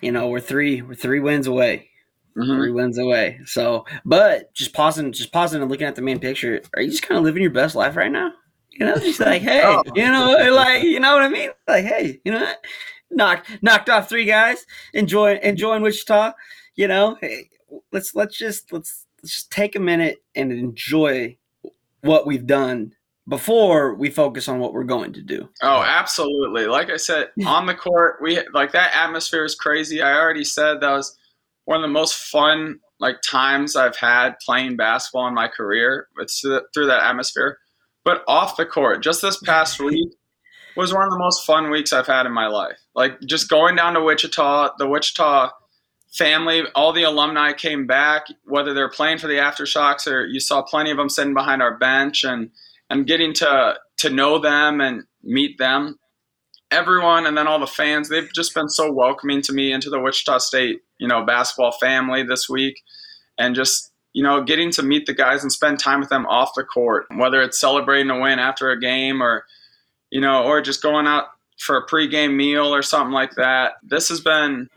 you 0.01 0.11
know, 0.11 0.27
we're 0.27 0.39
three, 0.39 0.81
we're 0.81 0.95
three 0.95 1.19
wins 1.19 1.47
away 1.47 1.89
mm-hmm. 2.39 2.55
three 2.55 2.71
wins 2.71 2.97
away. 2.97 3.39
So, 3.45 3.85
but 4.05 4.53
just 4.53 4.73
pausing, 4.73 5.11
just 5.11 5.31
pausing 5.31 5.61
and 5.61 5.69
looking 5.69 5.87
at 5.87 5.95
the 5.95 6.01
main 6.01 6.19
picture. 6.19 6.61
Are 6.75 6.81
you 6.81 6.89
just 6.89 7.03
kind 7.03 7.17
of 7.17 7.23
living 7.23 7.41
your 7.41 7.51
best 7.51 7.75
life 7.75 7.95
right 7.95 8.11
now? 8.11 8.31
You 8.71 8.85
know, 8.85 8.95
just 8.97 9.19
like, 9.19 9.41
hey, 9.41 9.61
oh. 9.63 9.83
you 9.95 10.05
know, 10.05 10.53
like, 10.53 10.83
you 10.83 10.99
know 10.99 11.13
what 11.13 11.23
I 11.23 11.29
mean? 11.29 11.49
Like, 11.67 11.85
hey, 11.85 12.19
you 12.23 12.31
know, 12.31 12.39
what? 12.39 12.65
knocked 13.11 13.49
knocked 13.61 13.89
off 13.89 14.07
three 14.07 14.25
guys, 14.25 14.65
enjoy 14.93 15.35
enjoying 15.37 15.81
Wichita. 15.81 16.33
You 16.75 16.87
know, 16.87 17.17
hey, 17.19 17.49
let's 17.91 18.15
let's 18.15 18.37
just 18.37 18.71
let's 18.71 19.05
let's 19.21 19.35
just 19.35 19.51
take 19.51 19.75
a 19.75 19.79
minute 19.79 20.23
and 20.35 20.51
enjoy 20.51 21.37
what 22.01 22.25
we've 22.25 22.47
done 22.47 22.93
before 23.27 23.93
we 23.93 24.09
focus 24.09 24.47
on 24.47 24.59
what 24.59 24.73
we're 24.73 24.83
going 24.83 25.13
to 25.13 25.21
do. 25.21 25.47
Oh, 25.61 25.83
absolutely. 25.85 26.65
Like 26.65 26.89
I 26.89 26.97
said, 26.97 27.29
on 27.45 27.65
the 27.65 27.75
court, 27.75 28.17
we 28.21 28.41
like 28.53 28.71
that 28.71 28.95
atmosphere 28.95 29.45
is 29.45 29.55
crazy. 29.55 30.01
I 30.01 30.15
already 30.15 30.43
said 30.43 30.81
that 30.81 30.91
was 30.91 31.17
one 31.65 31.77
of 31.77 31.83
the 31.83 31.93
most 31.93 32.15
fun 32.15 32.79
like 32.99 33.21
times 33.21 33.75
I've 33.75 33.95
had 33.95 34.35
playing 34.43 34.75
basketball 34.75 35.27
in 35.27 35.33
my 35.33 35.47
career 35.47 36.07
with 36.17 36.33
through 36.73 36.87
that 36.87 37.03
atmosphere. 37.03 37.59
But 38.03 38.23
off 38.27 38.57
the 38.57 38.65
court, 38.65 39.03
just 39.03 39.21
this 39.21 39.39
past 39.41 39.79
week 39.83 40.09
was 40.75 40.93
one 40.93 41.03
of 41.03 41.11
the 41.11 41.19
most 41.19 41.45
fun 41.45 41.69
weeks 41.69 41.93
I've 41.93 42.07
had 42.07 42.25
in 42.25 42.31
my 42.31 42.47
life. 42.47 42.77
Like 42.95 43.19
just 43.21 43.49
going 43.49 43.75
down 43.75 43.93
to 43.93 44.01
Wichita, 44.01 44.71
the 44.77 44.87
Wichita 44.87 45.51
family, 46.11 46.63
all 46.75 46.93
the 46.93 47.03
alumni 47.03 47.53
came 47.53 47.85
back, 47.85 48.27
whether 48.45 48.73
they're 48.73 48.89
playing 48.89 49.19
for 49.19 49.27
the 49.27 49.35
Aftershocks 49.35 50.07
or 50.07 50.25
you 50.25 50.39
saw 50.39 50.61
plenty 50.61 50.91
of 50.91 50.97
them 50.97 51.09
sitting 51.09 51.33
behind 51.33 51.61
our 51.61 51.77
bench 51.77 52.23
and 52.23 52.51
and 52.89 53.05
getting 53.05 53.33
to 53.33 53.75
to 53.97 54.09
know 54.09 54.39
them 54.39 54.81
and 54.81 55.03
meet 55.23 55.57
them. 55.57 55.99
Everyone 56.71 57.25
and 57.25 57.37
then 57.37 57.47
all 57.47 57.59
the 57.59 57.67
fans 57.67 58.09
they've 58.09 58.31
just 58.33 58.53
been 58.53 58.69
so 58.69 58.91
welcoming 58.91 59.41
to 59.43 59.53
me 59.53 59.71
into 59.71 59.89
the 59.89 59.99
wichita 59.99 60.39
state 60.39 60.81
you 60.97 61.07
know 61.07 61.23
basketball 61.23 61.71
family 61.73 62.23
this 62.23 62.49
week. 62.49 62.81
And 63.37 63.55
just 63.55 63.91
you 64.13 64.23
know 64.23 64.43
getting 64.43 64.71
to 64.71 64.83
meet 64.83 65.05
the 65.05 65.13
guys 65.13 65.43
and 65.43 65.51
spend 65.51 65.79
time 65.79 65.99
with 65.99 66.09
them 66.09 66.25
off 66.25 66.51
the 66.55 66.63
court 66.63 67.05
whether 67.15 67.41
it's 67.41 67.59
celebrating 67.59 68.09
a 68.09 68.19
win 68.19 68.39
after 68.39 68.71
a 68.71 68.79
game 68.79 69.21
or 69.21 69.45
you 70.09 70.19
know 70.19 70.43
or 70.43 70.61
just 70.61 70.81
going 70.81 71.05
out 71.05 71.25
for 71.59 71.77
a 71.77 71.85
pregame 71.85 72.35
meal 72.35 72.73
or 72.73 72.81
something 72.81 73.13
like 73.13 73.35
that. 73.35 73.73
This 73.83 74.09
has 74.09 74.21
been 74.21 74.69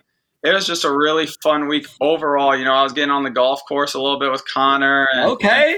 it 0.42 0.52
was 0.52 0.66
just 0.66 0.84
a 0.84 0.90
really 0.90 1.26
fun 1.26 1.68
week 1.68 1.86
overall. 2.00 2.56
You 2.56 2.64
know, 2.64 2.74
I 2.74 2.82
was 2.82 2.92
getting 2.92 3.10
on 3.10 3.22
the 3.22 3.30
golf 3.30 3.62
course 3.66 3.94
a 3.94 4.00
little 4.00 4.18
bit 4.18 4.30
with 4.30 4.44
Conner 4.46 5.08
and, 5.12 5.30
okay. 5.30 5.76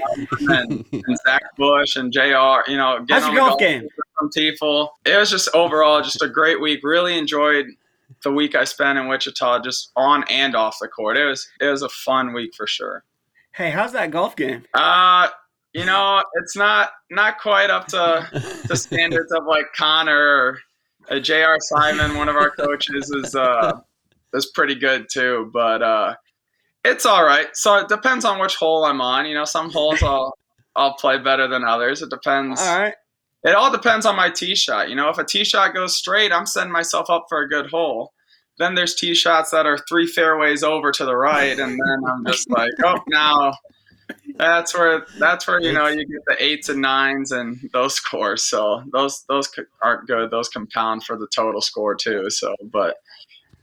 and, 0.49 0.85
and 0.91 1.17
Zach 1.25 1.43
Bush 1.57 1.95
and 1.95 2.11
JR, 2.11 2.69
you 2.69 2.77
know, 2.77 3.03
getting 3.05 3.07
How's 3.09 3.23
on 3.23 3.35
the 3.35 3.39
golf, 3.39 3.49
golf 3.49 3.59
game 3.59 3.87
from 4.17 4.29
Tiefel. 4.31 4.89
It 5.05 5.17
was 5.17 5.29
just 5.29 5.49
overall 5.53 6.01
just 6.01 6.21
a 6.23 6.27
great 6.27 6.59
week. 6.59 6.79
Really 6.83 7.17
enjoyed 7.17 7.67
the 8.23 8.31
week 8.31 8.55
I 8.55 8.63
spent 8.63 8.97
in 8.97 9.07
Wichita 9.07 9.61
just 9.61 9.91
on 9.95 10.23
and 10.29 10.55
off 10.55 10.77
the 10.81 10.87
court. 10.87 11.17
It 11.17 11.25
was 11.25 11.47
it 11.61 11.67
was 11.67 11.83
a 11.83 11.89
fun 11.89 12.33
week 12.33 12.55
for 12.55 12.65
sure. 12.65 13.03
Hey, 13.53 13.69
how's 13.69 13.91
that 13.91 14.11
golf 14.11 14.35
game? 14.35 14.65
Uh 14.73 15.29
you 15.73 15.85
know, 15.85 16.23
it's 16.35 16.55
not 16.55 16.91
not 17.11 17.39
quite 17.39 17.69
up 17.69 17.87
to 17.89 18.27
the 18.67 18.75
standards 18.75 19.31
of 19.31 19.45
like 19.45 19.65
Conner 19.75 20.17
or 20.17 20.59
uh, 21.09 21.19
J.R. 21.19 21.57
Simon, 21.59 22.15
one 22.15 22.29
of 22.29 22.35
our 22.35 22.49
coaches, 22.49 23.11
is 23.11 23.35
uh, 23.35 23.79
is 24.35 24.51
pretty 24.53 24.75
good 24.75 25.07
too. 25.11 25.49
But 25.53 25.81
uh, 25.81 26.15
it's 26.83 27.05
all 27.05 27.23
right. 27.23 27.47
So 27.53 27.77
it 27.77 27.87
depends 27.87 28.25
on 28.25 28.39
which 28.39 28.55
hole 28.55 28.85
I'm 28.85 29.01
on. 29.01 29.25
You 29.25 29.33
know, 29.33 29.45
some 29.45 29.71
holes 29.71 30.01
I'll 30.03 30.33
I'll 30.75 30.93
play 30.95 31.17
better 31.17 31.47
than 31.47 31.63
others. 31.63 32.01
It 32.01 32.09
depends. 32.09 32.61
All 32.61 32.79
right. 32.79 32.93
it 33.43 33.55
all 33.55 33.71
depends 33.71 34.05
on 34.05 34.15
my 34.15 34.29
tee 34.29 34.55
shot. 34.55 34.89
You 34.89 34.95
know, 34.95 35.09
if 35.09 35.17
a 35.17 35.23
tee 35.23 35.43
shot 35.43 35.73
goes 35.73 35.95
straight, 35.95 36.31
I'm 36.31 36.45
setting 36.45 36.71
myself 36.71 37.09
up 37.09 37.25
for 37.29 37.41
a 37.41 37.49
good 37.49 37.69
hole. 37.69 38.11
Then 38.57 38.75
there's 38.75 38.95
tee 38.95 39.15
shots 39.15 39.51
that 39.51 39.65
are 39.65 39.77
three 39.77 40.07
fairways 40.07 40.63
over 40.63 40.91
to 40.91 41.05
the 41.05 41.15
right, 41.15 41.59
and 41.59 41.71
then 41.71 42.01
I'm 42.09 42.25
just 42.25 42.49
like, 42.49 42.71
oh, 42.83 42.99
now 43.07 43.53
that's 44.37 44.73
where 44.73 45.05
that's 45.17 45.47
where 45.47 45.61
you 45.61 45.71
know 45.73 45.87
you 45.87 46.05
get 46.05 46.21
the 46.27 46.35
eights 46.43 46.69
and 46.69 46.81
nines 46.81 47.31
and 47.31 47.57
those 47.73 47.95
scores. 47.95 48.43
So 48.43 48.83
those 48.91 49.23
those 49.27 49.49
aren't 49.81 50.07
good. 50.07 50.31
Those 50.31 50.49
compound 50.49 51.03
for 51.03 51.17
the 51.17 51.27
total 51.33 51.61
score 51.61 51.95
too. 51.95 52.29
So, 52.29 52.55
but 52.71 52.97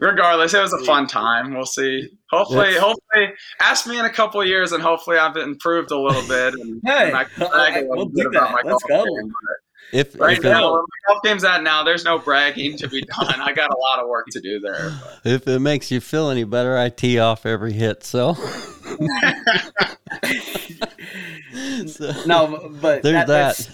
regardless, 0.02 0.52
it 0.52 0.60
was 0.60 0.72
a 0.72 0.84
fun 0.84 1.06
time. 1.06 1.54
We'll 1.54 1.64
see. 1.64 2.08
Hopefully, 2.30 2.74
hopefully, 2.74 3.32
ask 3.60 3.86
me 3.86 3.98
in 3.98 4.04
a 4.04 4.10
couple 4.10 4.44
years, 4.44 4.72
and 4.72 4.82
hopefully, 4.82 5.16
I've 5.16 5.36
improved 5.36 5.90
a 5.90 5.98
little 5.98 6.26
bit. 6.28 6.54
And, 6.54 6.80
hey, 6.84 7.08
and 7.08 7.16
I 7.16 7.24
brag 7.38 7.84
we'll 7.88 8.06
do 8.06 8.30
that. 8.30 8.62
Let's 8.64 8.82
go. 8.84 9.04
Game, 9.04 9.32
if, 9.92 10.18
right 10.18 10.38
if 10.38 10.44
now, 10.44 10.76
it, 10.76 10.84
golf 11.06 11.22
game's 11.22 11.44
at 11.44 11.62
now, 11.62 11.82
there's 11.82 12.04
no 12.04 12.18
bragging 12.18 12.76
to 12.78 12.88
be 12.88 13.02
done. 13.02 13.40
I 13.40 13.52
got 13.52 13.70
a 13.70 13.76
lot 13.76 14.00
of 14.00 14.08
work 14.08 14.26
to 14.30 14.40
do 14.40 14.58
there. 14.58 14.98
But. 15.22 15.30
If 15.30 15.46
it 15.46 15.60
makes 15.60 15.90
you 15.90 16.00
feel 16.00 16.30
any 16.30 16.44
better, 16.44 16.76
I 16.76 16.88
tee 16.88 17.18
off 17.18 17.46
every 17.46 17.72
hit. 17.72 18.04
So. 18.04 18.34
so 21.86 22.12
no, 22.26 22.70
but 22.80 23.02
there's 23.02 23.26
that, 23.26 23.26
That's, 23.26 23.66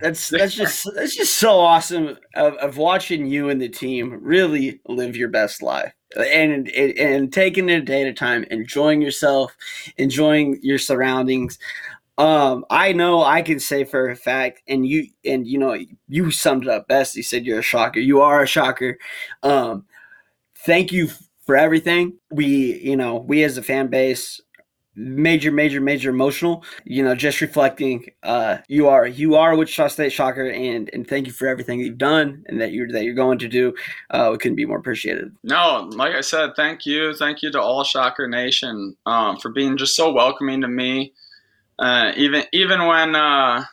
that's 0.00 0.28
that's 0.28 0.54
just 0.54 0.88
that's 0.94 1.16
just 1.16 1.34
so 1.34 1.58
awesome 1.58 2.16
of, 2.34 2.54
of 2.54 2.76
watching 2.76 3.26
you 3.26 3.48
and 3.48 3.60
the 3.60 3.68
team 3.68 4.20
really 4.22 4.80
live 4.86 5.16
your 5.16 5.28
best 5.28 5.62
life 5.62 5.92
and 6.16 6.68
and 6.68 7.32
taking 7.32 7.68
it 7.68 7.78
a 7.78 7.82
day 7.82 8.02
at 8.02 8.08
a 8.08 8.12
time, 8.12 8.44
enjoying 8.50 9.02
yourself, 9.02 9.56
enjoying 9.96 10.58
your 10.62 10.78
surroundings. 10.78 11.58
Um, 12.16 12.64
I 12.70 12.92
know 12.92 13.22
I 13.22 13.42
can 13.42 13.58
say 13.58 13.84
for 13.84 14.08
a 14.08 14.16
fact, 14.16 14.62
and 14.68 14.86
you 14.86 15.06
and 15.24 15.46
you 15.46 15.58
know 15.58 15.76
you 16.08 16.30
summed 16.30 16.64
it 16.64 16.70
up 16.70 16.86
best. 16.86 17.16
You 17.16 17.22
said 17.22 17.44
you're 17.44 17.58
a 17.58 17.62
shocker. 17.62 18.00
You 18.00 18.20
are 18.20 18.42
a 18.42 18.46
shocker. 18.46 18.98
Um, 19.42 19.84
thank 20.58 20.92
you 20.92 21.08
for 21.44 21.56
everything. 21.56 22.14
We, 22.30 22.80
you 22.80 22.96
know, 22.96 23.16
we 23.16 23.42
as 23.42 23.58
a 23.58 23.62
fan 23.62 23.88
base 23.88 24.40
major, 24.96 25.50
major, 25.50 25.80
major 25.80 26.10
emotional. 26.10 26.64
You 26.84 27.02
know, 27.02 27.14
just 27.14 27.40
reflecting. 27.40 28.06
Uh, 28.22 28.58
you 28.68 28.88
are 28.88 29.06
you 29.06 29.34
are 29.34 29.52
a 29.52 29.56
Wichita 29.56 29.88
State 29.88 30.12
Shocker, 30.12 30.48
and 30.50 30.90
and 30.92 31.06
thank 31.06 31.26
you 31.26 31.32
for 31.32 31.48
everything 31.48 31.80
you've 31.80 31.98
done 31.98 32.44
and 32.46 32.60
that 32.60 32.72
you're 32.72 32.88
that 32.88 33.04
you're 33.04 33.14
going 33.14 33.38
to 33.38 33.48
do. 33.48 33.74
Uh, 34.10 34.28
we 34.32 34.38
couldn't 34.38 34.56
be 34.56 34.66
more 34.66 34.78
appreciated. 34.78 35.34
No, 35.42 35.88
like 35.92 36.14
I 36.14 36.20
said, 36.20 36.50
thank 36.56 36.86
you, 36.86 37.14
thank 37.16 37.42
you 37.42 37.50
to 37.52 37.60
all 37.60 37.84
Shocker 37.84 38.28
Nation 38.28 38.96
um, 39.06 39.38
for 39.38 39.50
being 39.50 39.76
just 39.76 39.96
so 39.96 40.12
welcoming 40.12 40.60
to 40.60 40.68
me. 40.68 41.12
Uh, 41.78 42.12
even 42.16 42.44
even 42.52 42.86
when 42.86 43.14
uh, 43.14 43.64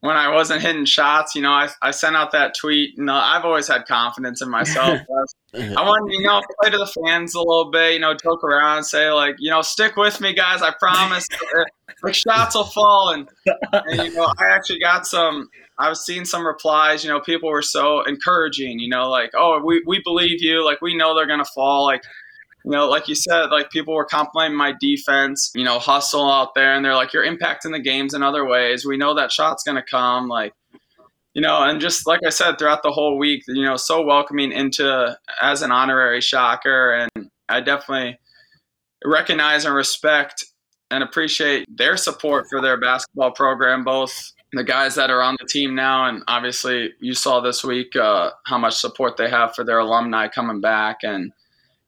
when 0.00 0.16
I 0.16 0.28
wasn't 0.28 0.62
hitting 0.62 0.86
shots, 0.86 1.34
you 1.34 1.42
know, 1.42 1.52
I, 1.52 1.68
I 1.82 1.90
sent 1.90 2.16
out 2.16 2.32
that 2.32 2.54
tweet. 2.54 2.96
You 2.96 3.04
know, 3.04 3.14
I've 3.14 3.44
always 3.44 3.68
had 3.68 3.86
confidence 3.86 4.40
in 4.40 4.48
myself. 4.48 5.00
I 5.54 5.82
want 5.82 6.12
you 6.12 6.22
know, 6.22 6.40
play 6.60 6.70
to 6.70 6.78
the 6.78 6.86
fans 6.86 7.34
a 7.34 7.38
little 7.38 7.70
bit, 7.70 7.94
you 7.94 7.98
know, 7.98 8.14
joke 8.14 8.44
around, 8.44 8.84
say 8.84 9.10
like, 9.10 9.36
you 9.38 9.50
know, 9.50 9.62
stick 9.62 9.96
with 9.96 10.20
me, 10.20 10.32
guys. 10.32 10.62
I 10.62 10.72
promise 10.78 11.26
the 12.02 12.12
shots 12.12 12.54
will 12.54 12.64
fall. 12.64 13.10
And, 13.10 13.28
and, 13.72 14.04
you 14.04 14.14
know, 14.14 14.32
I 14.38 14.46
actually 14.46 14.78
got 14.78 15.06
some, 15.06 15.50
I 15.78 15.88
was 15.88 16.06
seeing 16.06 16.24
some 16.24 16.46
replies, 16.46 17.02
you 17.04 17.10
know, 17.10 17.20
people 17.20 17.50
were 17.50 17.62
so 17.62 18.02
encouraging, 18.04 18.78
you 18.78 18.88
know, 18.88 19.10
like, 19.10 19.32
oh, 19.34 19.60
we, 19.62 19.82
we 19.86 20.00
believe 20.04 20.40
you. 20.40 20.64
Like, 20.64 20.80
we 20.80 20.96
know 20.96 21.14
they're 21.14 21.26
going 21.26 21.44
to 21.44 21.50
fall. 21.52 21.84
Like, 21.84 22.02
you 22.64 22.70
know, 22.70 22.88
like 22.88 23.08
you 23.08 23.14
said, 23.14 23.46
like 23.46 23.70
people 23.70 23.94
were 23.94 24.04
complimenting 24.04 24.56
my 24.56 24.74
defense, 24.80 25.50
you 25.54 25.64
know, 25.64 25.78
hustle 25.78 26.30
out 26.30 26.54
there, 26.54 26.74
and 26.74 26.84
they're 26.84 26.94
like, 26.94 27.12
you're 27.12 27.24
impacting 27.24 27.72
the 27.72 27.80
games 27.80 28.14
in 28.14 28.22
other 28.22 28.46
ways. 28.46 28.84
We 28.84 28.96
know 28.96 29.14
that 29.14 29.32
shot's 29.32 29.62
going 29.62 29.76
to 29.76 29.82
come. 29.82 30.28
Like, 30.28 30.52
you 31.34 31.42
know, 31.42 31.62
and 31.62 31.80
just 31.80 32.06
like 32.06 32.20
I 32.26 32.30
said, 32.30 32.58
throughout 32.58 32.82
the 32.82 32.90
whole 32.90 33.18
week, 33.18 33.44
you 33.48 33.64
know, 33.64 33.76
so 33.76 34.02
welcoming 34.02 34.52
into 34.52 35.16
as 35.40 35.62
an 35.62 35.72
honorary 35.72 36.20
shocker. 36.20 37.08
And 37.16 37.30
I 37.48 37.60
definitely 37.60 38.18
recognize 39.04 39.64
and 39.64 39.74
respect 39.74 40.44
and 40.90 41.02
appreciate 41.02 41.66
their 41.74 41.96
support 41.96 42.46
for 42.50 42.60
their 42.60 42.78
basketball 42.78 43.30
program, 43.30 43.84
both 43.84 44.32
the 44.52 44.64
guys 44.64 44.96
that 44.96 45.10
are 45.10 45.22
on 45.22 45.36
the 45.40 45.46
team 45.46 45.74
now, 45.74 46.06
and 46.06 46.22
obviously 46.26 46.92
you 47.00 47.14
saw 47.14 47.40
this 47.40 47.62
week 47.62 47.94
uh, 47.94 48.30
how 48.46 48.58
much 48.58 48.74
support 48.74 49.16
they 49.16 49.30
have 49.30 49.54
for 49.54 49.64
their 49.64 49.78
alumni 49.78 50.26
coming 50.26 50.60
back. 50.60 50.98
And 51.02 51.32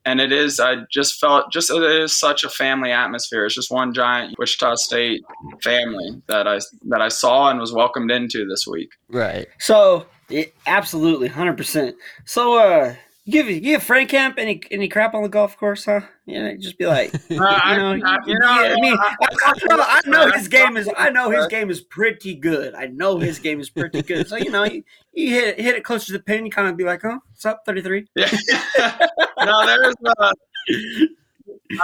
and 0.05 0.19
it 0.19 0.31
is 0.31 0.59
i 0.59 0.77
just 0.91 1.19
felt 1.19 1.51
just 1.51 1.69
it 1.69 1.83
is 1.83 2.17
such 2.17 2.43
a 2.43 2.49
family 2.49 2.91
atmosphere. 2.91 3.45
It's 3.45 3.55
just 3.55 3.71
one 3.71 3.93
giant 3.93 4.35
wichita 4.37 4.75
state 4.75 5.23
family 5.61 6.21
that 6.27 6.47
i 6.47 6.59
that 6.89 7.01
i 7.01 7.07
saw 7.07 7.49
and 7.49 7.59
was 7.59 7.73
welcomed 7.73 8.11
into 8.11 8.45
this 8.47 8.65
week. 8.67 8.91
Right. 9.09 9.47
So 9.59 10.05
it, 10.29 10.55
absolutely 10.65 11.29
100% 11.29 11.93
so 12.25 12.59
uh 12.59 12.85
you 12.89 12.95
give 13.29 13.49
you 13.49 13.59
give 13.59 13.83
Frankamp 13.83 14.37
any 14.37 14.61
any 14.71 14.87
crap 14.87 15.13
on 15.13 15.23
the 15.23 15.29
golf 15.29 15.57
course, 15.57 15.85
huh? 15.85 16.01
Yeah, 16.25 16.53
just 16.55 16.77
be 16.77 16.85
like, 16.85 17.13
uh, 17.15 17.19
you 17.29 17.37
know, 17.37 17.45
I, 17.45 17.99
I, 18.05 18.17
you 18.25 18.39
know, 18.39 18.47
I 18.47 18.75
mean, 18.79 18.97
I, 18.97 19.15
I, 19.21 19.53
know, 19.67 19.83
I 19.83 20.01
know 20.05 20.31
his 20.31 20.47
game 20.47 20.77
is, 20.77 20.89
I 20.97 21.09
know 21.09 21.29
his 21.29 21.47
game 21.47 21.69
is 21.69 21.81
pretty 21.81 22.35
good. 22.35 22.75
I 22.75 22.87
know 22.87 23.17
his 23.17 23.39
game 23.39 23.59
is 23.59 23.69
pretty 23.69 24.01
good. 24.01 24.27
So 24.27 24.37
you 24.37 24.49
know, 24.49 24.63
you, 24.63 24.83
you 25.13 25.29
hit 25.29 25.59
hit 25.59 25.75
it 25.75 25.83
close 25.83 26.05
to 26.05 26.13
the 26.13 26.19
pin, 26.19 26.45
you 26.45 26.51
kind 26.51 26.67
of 26.67 26.77
be 26.77 26.83
like, 26.83 27.01
huh, 27.01 27.19
what's 27.29 27.45
up, 27.45 27.63
thirty 27.65 27.81
three? 27.81 28.07
Yeah. 28.15 28.97
no, 29.45 29.65
there's 29.65 29.95
uh, 30.17 30.33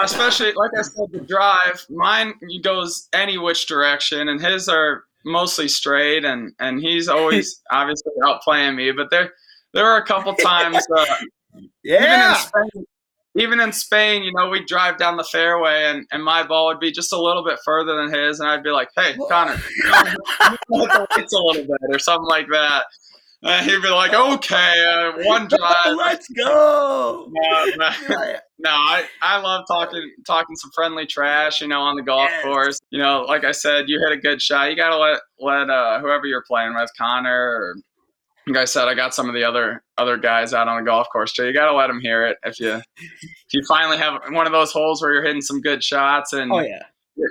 especially 0.02 0.54
like 0.54 0.72
I 0.78 0.82
said, 0.82 1.12
the 1.12 1.22
drive. 1.22 1.86
Mine 1.90 2.34
goes 2.64 3.10
any 3.14 3.38
which 3.38 3.68
direction, 3.68 4.30
and 4.30 4.42
his 4.42 4.70
are 4.70 5.04
mostly 5.26 5.68
straight, 5.68 6.26
and 6.26 6.54
and 6.60 6.80
he's 6.80 7.08
always 7.08 7.62
obviously 7.72 8.14
outplaying 8.24 8.76
me, 8.76 8.92
but 8.92 9.10
they're 9.10 9.34
there 9.74 9.84
were 9.84 9.98
a 9.98 10.06
couple 10.06 10.34
times. 10.36 10.86
Uh, 10.96 11.06
yeah. 11.84 12.02
Even 12.04 12.30
in, 12.30 12.36
Spain, 12.36 12.86
even 13.36 13.60
in 13.60 13.74
Spain, 13.74 14.24
you 14.24 14.34
know, 14.34 14.50
we'd 14.50 14.66
drive 14.66 14.98
down 14.98 15.18
the 15.18 15.24
fairway 15.24 15.86
and, 15.86 16.06
and 16.12 16.24
my 16.24 16.44
ball 16.44 16.68
would 16.68 16.80
be 16.80 16.92
just 16.92 17.14
a 17.14 17.22
little 17.22 17.44
bit 17.44 17.60
further 17.64 17.96
than 17.96 18.14
his. 18.14 18.40
And 18.40 18.50
I'd 18.50 18.64
be 18.64 18.72
like, 18.72 18.90
hey, 18.96 19.16
Conner, 19.30 19.60
it's 19.78 21.34
a 21.34 21.40
little 21.40 21.64
bit 21.64 21.78
or 21.90 22.00
something 22.00 22.28
like 22.28 22.48
that. 22.52 22.86
And 23.42 23.66
he'd 23.66 23.82
be 23.82 23.88
like, 23.88 24.14
okay, 24.14 24.86
uh, 24.86 25.24
one 25.24 25.48
drive. 25.50 25.96
Let's 25.96 26.28
go. 26.28 27.32
No, 27.32 27.66
no, 27.78 27.90
no, 28.60 28.70
I, 28.70 29.06
I 29.22 29.40
love 29.40 29.64
talking 29.66 30.12
talking 30.28 30.58
some 30.58 30.72
friendly 30.76 31.06
trash, 31.06 31.62
you 31.62 31.68
know, 31.70 31.80
on 31.80 31.96
the 31.96 32.02
golf 32.02 32.30
yes. 32.30 32.44
course. 32.44 32.80
You 32.90 33.00
know, 33.00 33.22
like 33.22 33.46
I 33.46 33.54
said, 33.54 33.88
you 33.88 33.98
hit 34.02 34.18
a 34.18 34.20
good 34.20 34.42
shot. 34.42 34.70
You 34.70 34.76
got 34.76 34.90
to 34.90 34.98
let, 34.98 35.22
let 35.40 35.70
uh, 35.70 36.02
whoever 36.02 36.26
you're 36.26 36.44
playing 36.46 36.76
with, 36.76 36.90
Conner 36.98 37.34
or 37.34 37.76
like 38.48 38.58
I 38.58 38.66
said, 38.66 38.88
I 38.88 38.96
got 38.96 39.14
some 39.14 39.30
of 39.30 39.36
the 39.36 39.44
other 39.44 39.84
other 39.98 40.18
guys 40.18 40.54
out 40.54 40.68
on 40.68 40.84
the 40.84 40.90
golf 40.90 41.08
course 41.12 41.34
too. 41.34 41.46
You 41.46 41.54
got 41.54 41.68
to 41.68 41.76
let 41.76 41.88
them 41.88 42.00
hear 42.00 42.26
it 42.26 42.38
if 42.44 42.60
you 42.60 42.82
if 43.00 43.54
you 43.54 43.62
finally 43.68 43.98
have 43.98 44.22
one 44.32 44.46
of 44.46 44.52
those 44.52 44.72
holes 44.72 45.02
where 45.02 45.14
you're 45.14 45.24
hitting 45.24 45.42
some 45.42 45.62
good 45.62 45.84
shots 45.84 46.34
and 46.34 46.52
oh 46.52 46.60
yeah, 46.60 46.84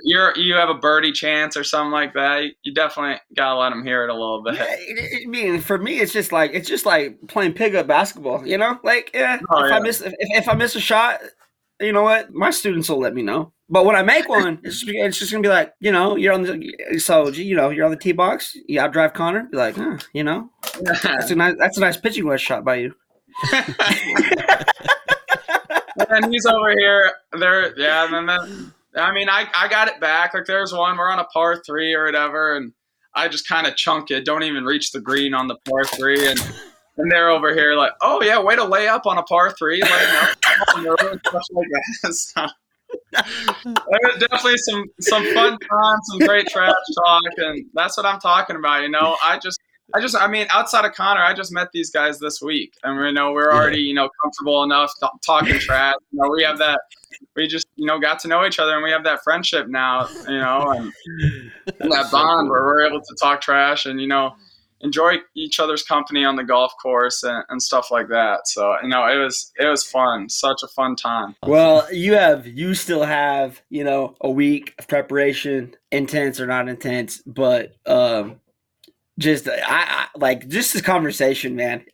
you're 0.04 0.36
you 0.36 0.54
have 0.54 0.68
a 0.68 0.74
birdie 0.74 1.12
chance 1.12 1.56
or 1.56 1.64
something 1.64 1.92
like 1.92 2.14
that. 2.14 2.44
You 2.62 2.74
definitely 2.74 3.20
got 3.36 3.54
to 3.54 3.58
let 3.58 3.70
them 3.70 3.84
hear 3.84 4.04
it 4.04 4.10
a 4.10 4.14
little 4.14 4.42
bit. 4.42 4.54
Yeah, 4.54 5.18
I 5.22 5.26
mean, 5.26 5.60
for 5.60 5.78
me, 5.78 6.00
it's 6.00 6.12
just 6.12 6.32
like 6.32 6.52
it's 6.54 6.68
just 6.68 6.86
like 6.86 7.18
playing 7.28 7.54
pickup 7.54 7.86
basketball. 7.86 8.46
You 8.46 8.58
know, 8.58 8.78
like 8.82 9.10
yeah, 9.14 9.40
oh, 9.50 9.64
if 9.64 9.70
yeah. 9.70 9.76
I 9.76 9.80
miss 9.80 10.00
if, 10.00 10.14
if 10.18 10.48
I 10.48 10.54
miss 10.54 10.74
a 10.74 10.80
shot, 10.80 11.20
you 11.80 11.92
know 11.92 12.02
what? 12.02 12.32
My 12.32 12.50
students 12.50 12.88
will 12.88 13.00
let 13.00 13.14
me 13.14 13.22
know. 13.22 13.52
But 13.70 13.84
when 13.84 13.96
I 13.96 14.02
make 14.02 14.28
one, 14.28 14.60
it's 14.62 14.80
just, 14.80 14.92
it's 14.94 15.18
just 15.18 15.32
gonna 15.32 15.42
be 15.42 15.48
like, 15.48 15.74
you 15.80 15.92
know, 15.92 16.16
you're 16.16 16.32
on 16.32 16.42
the 16.42 16.98
so 16.98 17.28
you 17.28 17.56
know 17.56 17.70
you're 17.70 17.84
on 17.84 17.90
the 17.90 17.96
tee 17.96 18.12
box. 18.12 18.56
You 18.66 18.80
out 18.80 18.92
drive 18.92 19.12
Conner. 19.14 19.44
Be 19.44 19.56
like, 19.56 19.76
huh, 19.76 19.98
you 20.12 20.24
know, 20.24 20.50
that's 21.02 21.30
a 21.30 21.34
nice 21.34 21.56
that's 21.58 21.76
a 21.76 21.80
nice 21.80 21.96
pitching 21.96 22.26
wedge 22.26 22.40
shot 22.40 22.64
by 22.64 22.76
you. 22.76 22.94
and 26.10 26.32
he's 26.32 26.46
over 26.46 26.70
here. 26.70 27.12
There, 27.38 27.78
yeah. 27.78 28.04
And 28.12 28.28
then, 28.28 28.72
I 28.96 29.12
mean, 29.12 29.28
I 29.28 29.46
I 29.54 29.68
got 29.68 29.88
it 29.88 30.00
back. 30.00 30.34
Like 30.34 30.46
there's 30.46 30.72
one. 30.72 30.96
We're 30.96 31.10
on 31.10 31.18
a 31.18 31.24
par 31.24 31.62
three 31.64 31.94
or 31.94 32.06
whatever, 32.06 32.56
and 32.56 32.72
I 33.14 33.28
just 33.28 33.48
kind 33.48 33.66
of 33.66 33.76
chunk 33.76 34.10
it. 34.10 34.24
Don't 34.24 34.42
even 34.42 34.64
reach 34.64 34.92
the 34.92 35.00
green 35.00 35.34
on 35.34 35.46
the 35.48 35.56
par 35.68 35.84
three, 35.84 36.28
and 36.28 36.40
and 36.96 37.10
they're 37.10 37.30
over 37.30 37.54
here 37.54 37.74
like, 37.74 37.92
oh 38.02 38.22
yeah, 38.22 38.40
way 38.40 38.56
to 38.56 38.64
lay 38.64 38.88
up 38.88 39.06
on 39.06 39.18
a 39.18 39.22
par 39.22 39.52
three, 39.52 39.82
laying 39.82 40.16
up, 40.16 40.28
stuff 41.26 41.42
like 41.52 41.66
that. 41.70 42.50
So, 43.62 43.72
there 43.74 44.00
was 44.04 44.18
definitely 44.20 44.58
some 44.58 44.84
some 45.00 45.34
fun 45.34 45.58
times, 45.58 46.00
some 46.10 46.18
great 46.20 46.46
trash 46.48 46.74
talk, 47.04 47.22
and 47.38 47.64
that's 47.74 47.96
what 47.96 48.06
I'm 48.06 48.20
talking 48.20 48.56
about. 48.56 48.82
You 48.82 48.90
know, 48.90 49.16
I 49.24 49.38
just, 49.38 49.58
I 49.94 50.00
just, 50.00 50.14
I 50.14 50.28
mean, 50.28 50.46
outside 50.52 50.84
of 50.84 50.92
Conner, 50.92 51.22
I 51.22 51.32
just 51.34 51.52
met 51.52 51.68
these 51.72 51.90
guys 51.90 52.18
this 52.18 52.40
week, 52.42 52.74
and 52.82 52.98
we 52.98 53.10
know 53.12 53.32
we're 53.32 53.52
already, 53.52 53.80
you 53.80 53.94
know, 53.94 54.10
comfortable 54.22 54.62
enough 54.62 54.92
talking 55.24 55.58
trash. 55.58 55.94
You 56.12 56.20
know, 56.20 56.30
we 56.30 56.42
have 56.44 56.58
that, 56.58 56.80
we 57.34 57.46
just, 57.46 57.66
you 57.76 57.86
know, 57.86 57.98
got 57.98 58.18
to 58.20 58.28
know 58.28 58.44
each 58.44 58.58
other, 58.58 58.74
and 58.74 58.82
we 58.82 58.90
have 58.90 59.04
that 59.04 59.24
friendship 59.24 59.68
now. 59.68 60.08
You 60.28 60.38
know, 60.38 60.72
and, 60.72 60.92
and 61.80 61.92
that 61.92 62.10
bond 62.12 62.50
where 62.50 62.62
we're 62.62 62.86
able 62.86 63.00
to 63.00 63.16
talk 63.20 63.40
trash, 63.40 63.86
and 63.86 64.00
you 64.00 64.06
know 64.06 64.34
enjoy 64.80 65.16
each 65.34 65.60
other's 65.60 65.82
company 65.82 66.24
on 66.24 66.36
the 66.36 66.44
golf 66.44 66.72
course 66.80 67.22
and, 67.22 67.44
and, 67.48 67.62
stuff 67.62 67.90
like 67.90 68.08
that. 68.08 68.46
So 68.46 68.76
you 68.82 68.88
know, 68.88 69.06
it 69.06 69.16
was 69.16 69.52
it 69.58 69.66
was 69.66 69.84
fun, 69.84 70.28
such 70.28 70.62
a 70.62 70.68
fun 70.68 70.96
time. 70.96 71.34
Well, 71.44 71.92
you 71.92 72.14
have 72.14 72.46
you 72.46 72.74
still 72.74 73.04
have 73.04 73.60
you 73.70 73.84
know 73.84 74.14
a 74.20 74.30
week 74.30 74.74
of 74.78 74.88
preparation, 74.88 75.74
intense 75.90 76.40
or 76.40 76.46
not 76.46 76.68
intense, 76.68 77.22
but 77.26 77.74
um, 77.86 78.40
just 79.18 79.48
I, 79.48 79.58
I 79.66 80.06
like 80.16 80.48
just 80.48 80.72
this 80.72 80.82
conversation, 80.82 81.56
man. 81.56 81.84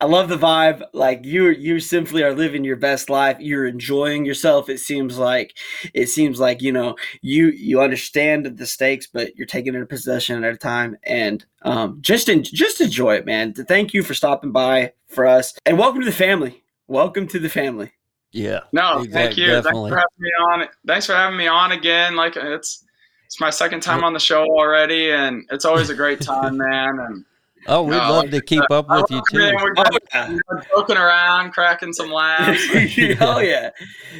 I 0.00 0.04
love 0.04 0.28
the 0.28 0.36
vibe. 0.36 0.82
Like 0.92 1.24
you, 1.24 1.48
you 1.48 1.80
simply 1.80 2.22
are 2.22 2.34
living 2.34 2.62
your 2.62 2.76
best 2.76 3.08
life. 3.08 3.38
You're 3.40 3.66
enjoying 3.66 4.26
yourself. 4.26 4.68
It 4.68 4.78
seems 4.78 5.16
like, 5.16 5.56
it 5.94 6.08
seems 6.08 6.38
like 6.38 6.60
you 6.60 6.72
know 6.72 6.96
you 7.22 7.46
you 7.48 7.80
understand 7.80 8.44
the 8.44 8.66
stakes, 8.66 9.06
but 9.06 9.34
you're 9.36 9.46
taking 9.46 9.74
it 9.74 9.82
a 9.82 9.86
possession 9.86 10.44
at 10.44 10.54
a 10.54 10.58
time, 10.58 10.96
and 11.04 11.44
um, 11.62 11.98
just 12.00 12.28
in, 12.28 12.42
just 12.42 12.80
enjoy 12.80 13.16
it, 13.16 13.26
man. 13.26 13.54
Thank 13.54 13.94
you 13.94 14.02
for 14.02 14.14
stopping 14.14 14.52
by 14.52 14.92
for 15.08 15.26
us, 15.26 15.54
and 15.64 15.78
welcome 15.78 16.00
to 16.02 16.06
the 16.06 16.12
family. 16.12 16.62
Welcome 16.86 17.26
to 17.28 17.38
the 17.38 17.48
family. 17.48 17.92
Yeah. 18.30 18.60
No, 18.72 18.98
exactly, 18.98 19.12
thank 19.12 19.36
you. 19.38 19.46
Definitely. 19.46 19.90
Thanks 19.90 19.94
for 19.94 19.96
having 19.96 20.18
me 20.18 20.30
on. 20.40 20.68
Thanks 20.86 21.06
for 21.06 21.14
having 21.14 21.38
me 21.38 21.46
on 21.46 21.72
again. 21.72 22.16
Like 22.16 22.36
it's 22.36 22.84
it's 23.26 23.40
my 23.40 23.50
second 23.50 23.80
time 23.80 24.04
on 24.04 24.12
the 24.12 24.20
show 24.20 24.44
already, 24.44 25.10
and 25.10 25.44
it's 25.50 25.64
always 25.64 25.90
a 25.90 25.94
great 25.94 26.20
time, 26.20 26.56
man. 26.58 26.98
And 26.98 27.24
oh, 27.66 27.82
we'd 27.82 27.96
no, 27.96 28.10
love 28.10 28.30
to 28.30 28.40
keep 28.40 28.62
uh, 28.70 28.78
up 28.78 28.88
with 28.88 29.10
you 29.10 29.22
too. 29.30 29.54
We're 29.60 29.74
oh, 29.76 29.84
yeah. 30.14 30.38
joking 30.70 30.96
around, 30.96 31.52
cracking 31.52 31.92
some 31.92 32.10
laughs. 32.10 32.62
oh 33.20 33.40
yeah, 33.40 33.70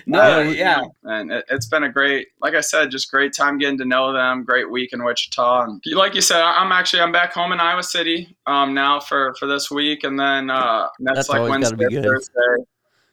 no, 0.07 0.41
yeah. 0.41 0.83
And 1.05 1.31
it, 1.31 1.45
has 1.49 1.67
been 1.67 1.85
a 1.85 1.89
great, 1.89 2.29
like 2.41 2.55
I 2.55 2.61
said, 2.61 2.91
just 2.91 3.11
great 3.11 3.33
time 3.35 3.59
getting 3.59 3.79
to 3.79 3.85
know 3.85 4.13
them. 4.13 4.45
Great 4.45 4.71
week 4.71 4.93
in 4.93 5.05
Wichita, 5.05 5.65
and 5.65 5.83
like 5.93 6.15
you 6.15 6.21
said, 6.21 6.41
I'm 6.41 6.73
actually 6.73 7.03
I'm 7.03 7.13
back 7.13 7.33
home 7.33 7.53
in 7.53 7.61
Iowa 7.61 7.83
City 7.83 8.35
um, 8.47 8.75
now 8.75 9.01
for 9.01 9.35
for 9.39 9.47
this 9.47 9.71
week, 9.71 10.05
and 10.05 10.19
then 10.19 10.51
uh, 10.51 10.89
next 10.99 11.17
That's 11.17 11.29
like 11.29 11.49
Wednesday, 11.49 12.03
Thursday, 12.03 12.65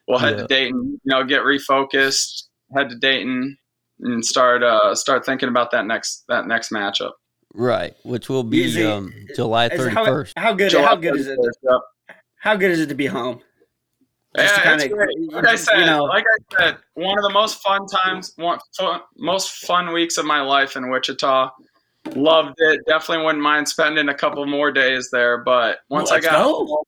we'll 0.08 0.20
head 0.20 0.34
Yeah. 0.34 0.42
to 0.42 0.48
Dayton. 0.48 1.00
You 1.04 1.16
know, 1.16 1.24
get 1.24 1.42
refocused, 1.42 2.44
head 2.74 2.90
to 2.90 2.96
Dayton, 2.96 3.58
and 4.02 4.24
start 4.26 4.64
uh, 4.64 4.94
start 4.96 5.26
thinking 5.26 5.50
about 5.50 5.72
that 5.72 5.86
next 5.86 6.24
that 6.28 6.48
next 6.48 6.72
matchup. 6.72 7.12
Right, 7.54 7.96
which 8.04 8.30
will 8.30 8.44
be 8.44 8.64
it- 8.64 8.86
um, 8.86 9.14
July 9.36 9.68
Is- 9.68 9.78
thirty 9.80 9.94
How, 9.96 10.06
first. 10.06 10.34
how 10.38 10.54
good? 10.54 10.70
July 10.72 10.86
How 10.86 10.96
good 10.96 11.16
is 11.18 11.28
it? 11.28 11.38
31st, 11.38 11.52
yep. 11.64 12.18
How 12.40 12.56
good 12.56 12.72
is 12.72 12.80
it 12.80 12.88
to 12.88 12.96
be 12.96 13.06
home? 13.08 13.42
Just 14.38 14.56
Yeah, 14.58 14.64
kinda- 14.64 14.88
great. 14.96 15.10
Like 15.34 15.46
I 15.46 15.56
said, 15.56 15.80
you 15.80 15.86
know- 15.86 16.04
like 16.06 16.24
I 16.24 16.58
said, 16.58 16.78
one 16.94 17.18
of 17.18 17.24
the 17.24 17.30
most 17.34 17.62
fun 17.62 17.86
times, 17.88 18.34
one 18.38 18.60
fun, 18.78 19.02
most 19.18 19.50
fun 19.66 19.92
weeks 19.92 20.18
of 20.18 20.26
my 20.26 20.42
life 20.42 20.76
in 20.78 20.90
Wichita. 20.90 21.50
Loved 22.16 22.56
it. 22.58 22.80
Definitely 22.88 23.26
wouldn't 23.26 23.44
mind 23.44 23.68
spending 23.70 24.10
a 24.10 24.14
couple 24.16 24.44
more 24.48 24.72
days 24.72 25.10
there. 25.12 25.38
But 25.44 25.80
once 25.90 26.10
Let's 26.10 26.26
I 26.26 26.30
got 26.32 26.44
go. 26.46 26.66
home, 26.66 26.86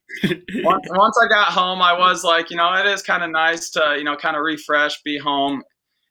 once, 0.64 0.86
once 0.90 1.20
I 1.24 1.28
got 1.28 1.50
home, 1.50 1.82
I 1.84 1.94
was 1.94 2.24
like, 2.24 2.50
you 2.50 2.56
know, 2.58 2.74
it 2.74 2.88
is 2.88 3.04
kind 3.04 3.24
of 3.24 3.30
nice 3.30 3.70
to, 3.72 3.96
you 3.98 4.04
know, 4.06 4.16
kind 4.16 4.36
of 4.36 4.42
refresh, 4.42 5.00
be 5.04 5.20
home, 5.20 5.62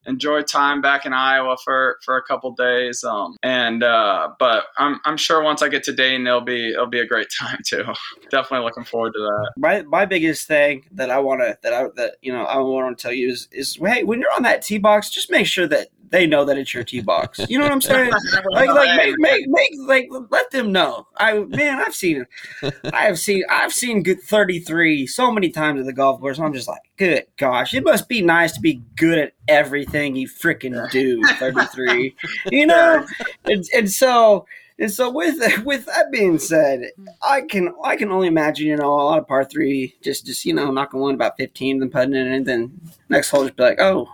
enjoy 0.06 0.42
time 0.42 0.80
back 0.80 1.06
in 1.06 1.12
Iowa 1.12 1.56
for 1.64 1.98
for 2.04 2.16
a 2.16 2.22
couple 2.22 2.52
days. 2.52 3.04
Um, 3.04 3.36
and 3.42 3.82
uh, 3.82 4.30
but 4.38 4.64
I'm 4.78 5.00
I'm 5.04 5.16
sure 5.16 5.42
once 5.42 5.62
I 5.62 5.68
get 5.68 5.84
to 5.84 5.92
Dayton, 5.92 6.26
it'll 6.26 6.40
be 6.40 6.70
it'll 6.70 6.86
be 6.86 7.00
a 7.00 7.06
great 7.06 7.28
time 7.40 7.58
too. 7.64 7.84
Definitely 8.30 8.64
looking 8.64 8.84
forward 8.84 9.12
to 9.14 9.20
that. 9.20 9.52
my 9.56 9.82
my 9.82 10.04
biggest 10.04 10.46
thing 10.46 10.84
that 10.92 11.10
I 11.10 11.18
want 11.18 11.40
to 11.40 11.58
that 11.62 11.72
I 11.72 11.86
that 11.96 12.16
you 12.22 12.32
know 12.32 12.44
I 12.44 12.58
want 12.58 12.96
to 12.96 13.02
tell 13.02 13.12
you 13.12 13.30
is 13.30 13.48
is 13.52 13.76
hey 13.76 14.04
when 14.04 14.20
you're 14.20 14.32
on 14.34 14.42
that 14.42 14.62
tee 14.62 14.78
box 14.78 15.10
just 15.10 15.30
make 15.30 15.46
sure 15.46 15.66
that 15.68 15.88
they 16.12 16.26
know 16.26 16.44
that 16.44 16.58
it's 16.58 16.72
your 16.72 16.84
tee 16.84 17.00
box. 17.00 17.40
You 17.48 17.58
know 17.58 17.64
what 17.64 17.72
I'm 17.72 17.80
saying? 17.80 18.12
like 18.50 18.68
like 18.68 18.96
make 18.96 19.18
make 19.18 19.48
make 19.48 19.74
like 19.80 20.08
let 20.30 20.50
them 20.50 20.70
know. 20.70 21.08
I 21.16 21.40
man 21.40 21.80
I've 21.80 21.94
seen 21.94 22.26
it. 22.62 22.74
I 22.92 23.04
have 23.04 23.18
seen 23.18 23.42
I've 23.50 23.72
seen 23.72 24.02
good 24.02 24.20
33 24.20 25.06
so 25.06 25.32
many 25.32 25.48
times 25.48 25.80
at 25.80 25.86
the 25.86 25.92
golf 25.92 26.20
course. 26.20 26.38
I'm 26.38 26.52
just 26.52 26.68
like 26.68 26.82
good 26.98 27.26
gosh 27.38 27.74
it 27.74 27.82
must 27.82 28.08
be 28.08 28.20
nice 28.20 28.52
to 28.52 28.60
be 28.60 28.82
good 28.94 29.18
at 29.18 29.32
everything 29.48 30.14
you 30.14 30.28
freaking 30.28 30.90
do 30.90 31.22
33. 31.38 32.14
you 32.52 32.66
know 32.66 33.04
and, 33.46 33.64
and 33.74 33.90
so. 33.90 34.46
And 34.78 34.90
so 34.90 35.10
with 35.10 35.36
with 35.64 35.84
that 35.84 36.10
being 36.10 36.38
said, 36.38 36.90
I 37.22 37.42
can 37.42 37.72
I 37.84 37.94
can 37.94 38.10
only 38.10 38.26
imagine 38.26 38.66
you 38.66 38.76
know 38.76 38.92
a 38.92 39.04
lot 39.04 39.18
of 39.18 39.28
par 39.28 39.44
three 39.44 39.94
just 40.02 40.26
just 40.26 40.44
you 40.44 40.54
know 40.54 40.72
knocking 40.72 40.98
one 40.98 41.14
about 41.14 41.36
fifteen, 41.36 41.78
then 41.78 41.90
putting 41.90 42.14
it 42.14 42.26
in, 42.26 42.32
and 42.32 42.46
then 42.46 42.80
next 43.08 43.30
hole 43.30 43.44
just 43.44 43.54
be 43.54 43.62
like, 43.62 43.80
oh, 43.80 44.08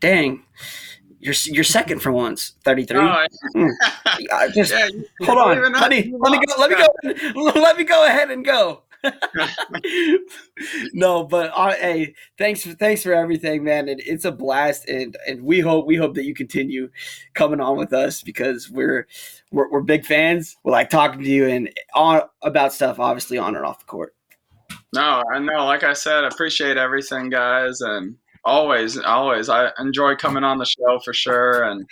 dang, 0.00 0.42
you're 1.26 1.34
you're 1.46 1.64
second 1.64 2.00
for 2.00 2.12
once, 2.12 2.54
thirty 2.64 2.84
three. 2.84 3.00
Oh, 3.00 3.26
I 4.32 4.48
just 4.54 4.72
yeah, 4.72 4.88
hold 5.22 5.38
on, 5.38 5.72
let 5.72 5.90
me 5.90 6.14
let 6.20 6.32
me 6.32 6.40
go 6.46 6.54
let 6.56 6.70
me 6.70 6.76
go 6.76 7.42
let 7.60 7.76
me 7.76 7.82
go 7.82 8.06
ahead 8.06 8.30
and 8.30 8.44
go. 8.44 8.84
no, 10.92 11.24
but 11.24 11.50
uh, 11.54 11.72
hey, 11.72 12.14
thanks 12.38 12.62
for 12.62 12.74
thanks 12.74 13.02
for 13.02 13.12
everything, 13.12 13.64
man. 13.64 13.88
And 13.88 14.00
it's 14.00 14.24
a 14.24 14.30
blast, 14.30 14.88
and 14.88 15.16
and 15.26 15.42
we 15.42 15.58
hope 15.58 15.86
we 15.86 15.96
hope 15.96 16.14
that 16.14 16.24
you 16.24 16.34
continue 16.34 16.90
coming 17.34 17.60
on 17.60 17.76
with 17.76 17.92
us 17.92 18.22
because 18.22 18.70
we're 18.70 19.08
we're, 19.50 19.68
we're 19.70 19.82
big 19.82 20.06
fans. 20.06 20.56
We 20.62 20.70
like 20.70 20.90
talking 20.90 21.22
to 21.22 21.28
you 21.28 21.48
and 21.48 21.70
on 21.92 22.22
about 22.42 22.72
stuff, 22.72 23.00
obviously 23.00 23.36
on 23.36 23.56
and 23.56 23.64
off 23.64 23.80
the 23.80 23.86
court. 23.86 24.14
No, 24.94 25.24
I 25.32 25.40
know. 25.40 25.66
Like 25.66 25.82
I 25.82 25.92
said, 25.92 26.22
I 26.22 26.28
appreciate 26.28 26.76
everything, 26.76 27.30
guys, 27.30 27.80
and 27.80 28.16
always, 28.46 28.96
always, 28.98 29.48
I 29.50 29.70
enjoy 29.78 30.14
coming 30.14 30.44
on 30.44 30.58
the 30.58 30.64
show 30.64 30.98
for 31.04 31.12
sure. 31.12 31.64
And 31.64 31.84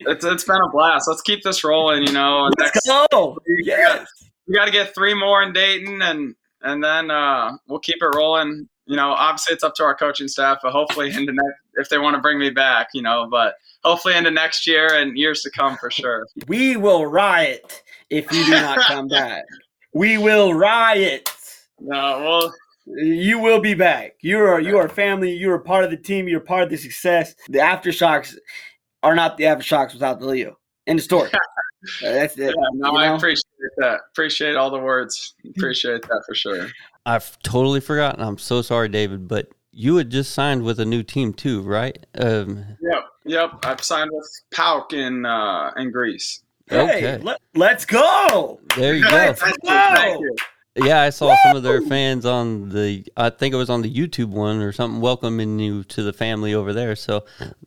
it's 0.00 0.24
it's 0.24 0.44
been 0.44 0.56
a 0.60 0.70
blast. 0.72 1.06
Let's 1.06 1.22
keep 1.22 1.42
this 1.42 1.62
rolling. 1.62 2.02
You 2.04 2.12
know, 2.12 2.50
Let's 2.58 2.84
next, 2.86 3.08
go! 3.12 3.38
Yes. 3.46 4.06
we 4.48 4.54
got 4.54 4.64
to 4.64 4.72
get 4.72 4.94
three 4.94 5.14
more 5.14 5.42
in 5.42 5.52
Dayton, 5.52 6.02
and 6.02 6.34
and 6.62 6.82
then 6.82 7.10
uh, 7.10 7.52
we'll 7.68 7.78
keep 7.78 7.98
it 8.00 8.16
rolling. 8.16 8.68
You 8.86 8.96
know, 8.96 9.10
obviously 9.12 9.54
it's 9.54 9.62
up 9.62 9.74
to 9.76 9.84
our 9.84 9.94
coaching 9.94 10.26
staff, 10.26 10.58
but 10.62 10.72
hopefully 10.72 11.10
into 11.10 11.32
next, 11.32 11.60
if 11.74 11.88
they 11.88 11.98
want 11.98 12.16
to 12.16 12.20
bring 12.20 12.38
me 12.38 12.50
back, 12.50 12.88
you 12.94 13.02
know, 13.02 13.28
but 13.30 13.54
hopefully 13.84 14.16
into 14.16 14.30
next 14.30 14.66
year 14.66 14.92
and 14.92 15.16
years 15.16 15.42
to 15.42 15.50
come 15.50 15.76
for 15.76 15.90
sure. 15.90 16.26
We 16.48 16.76
will 16.76 17.06
riot 17.06 17.82
if 18.10 18.30
you 18.32 18.44
do 18.44 18.50
not 18.50 18.80
come 18.80 19.06
back. 19.08 19.44
We 19.94 20.18
will 20.18 20.52
riot. 20.54 21.30
No, 21.78 22.20
well, 22.20 22.54
You 22.86 23.38
will 23.38 23.60
be 23.60 23.74
back. 23.74 24.16
You 24.20 24.38
are 24.40 24.60
you 24.60 24.78
are 24.78 24.88
family. 24.88 25.32
You 25.32 25.50
are 25.52 25.58
part 25.58 25.84
of 25.84 25.90
the 25.90 25.96
team. 25.96 26.28
You're 26.28 26.40
part 26.40 26.64
of 26.64 26.70
the 26.70 26.76
success. 26.76 27.34
The 27.48 27.58
aftershocks 27.58 28.36
are 29.02 29.14
not 29.14 29.36
the 29.36 29.44
aftershocks 29.44 29.92
without 29.92 30.20
DiLeo. 30.20 30.54
End 30.86 30.98
of 30.98 31.04
story. 31.04 31.30
That's 32.02 32.36
it. 32.38 32.54
yeah, 32.56 32.68
no, 32.74 32.92
you 32.92 32.98
I 32.98 33.14
appreciate 33.14 33.44
that. 33.78 34.00
Appreciate 34.12 34.56
all 34.56 34.70
the 34.70 34.78
words. 34.78 35.34
Appreciate 35.56 36.02
that 36.02 36.22
for 36.26 36.34
sure. 36.34 36.68
I've 37.06 37.38
totally 37.42 37.80
forgotten. 37.80 38.22
I'm 38.22 38.38
so 38.38 38.62
sorry, 38.62 38.88
David, 38.88 39.26
but 39.26 39.48
you 39.72 39.96
had 39.96 40.10
just 40.10 40.32
signed 40.32 40.62
with 40.62 40.78
a 40.78 40.84
new 40.84 41.02
team 41.02 41.32
too, 41.32 41.62
right? 41.62 42.04
Um, 42.16 42.64
Yep, 42.82 43.04
yep. 43.24 43.50
I've 43.64 43.82
signed 43.82 44.10
with 44.12 44.28
PAOK 44.54 44.92
in 44.92 45.26
uh, 45.26 45.72
in 45.76 45.90
Greece. 45.90 46.42
Hey, 46.66 46.80
okay, 46.80 47.18
let, 47.18 47.40
let's 47.54 47.84
go. 47.84 48.60
there 48.76 48.94
you 48.94 49.02
go. 49.02 49.10
Let's 49.10 49.40
Thank 49.40 49.56
you, 49.62 49.68
go. 49.68 50.34
Yeah, 50.74 51.02
I 51.02 51.10
saw 51.10 51.36
some 51.44 51.56
of 51.56 51.62
their 51.62 51.82
fans 51.82 52.24
on 52.24 52.70
the. 52.70 53.04
I 53.16 53.28
think 53.30 53.52
it 53.52 53.58
was 53.58 53.68
on 53.68 53.82
the 53.82 53.92
YouTube 53.92 54.28
one 54.30 54.60
or 54.62 54.72
something, 54.72 55.00
welcoming 55.00 55.58
you 55.58 55.84
to 55.84 56.02
the 56.02 56.12
family 56.14 56.54
over 56.54 56.72
there. 56.72 56.96
So 56.96 57.24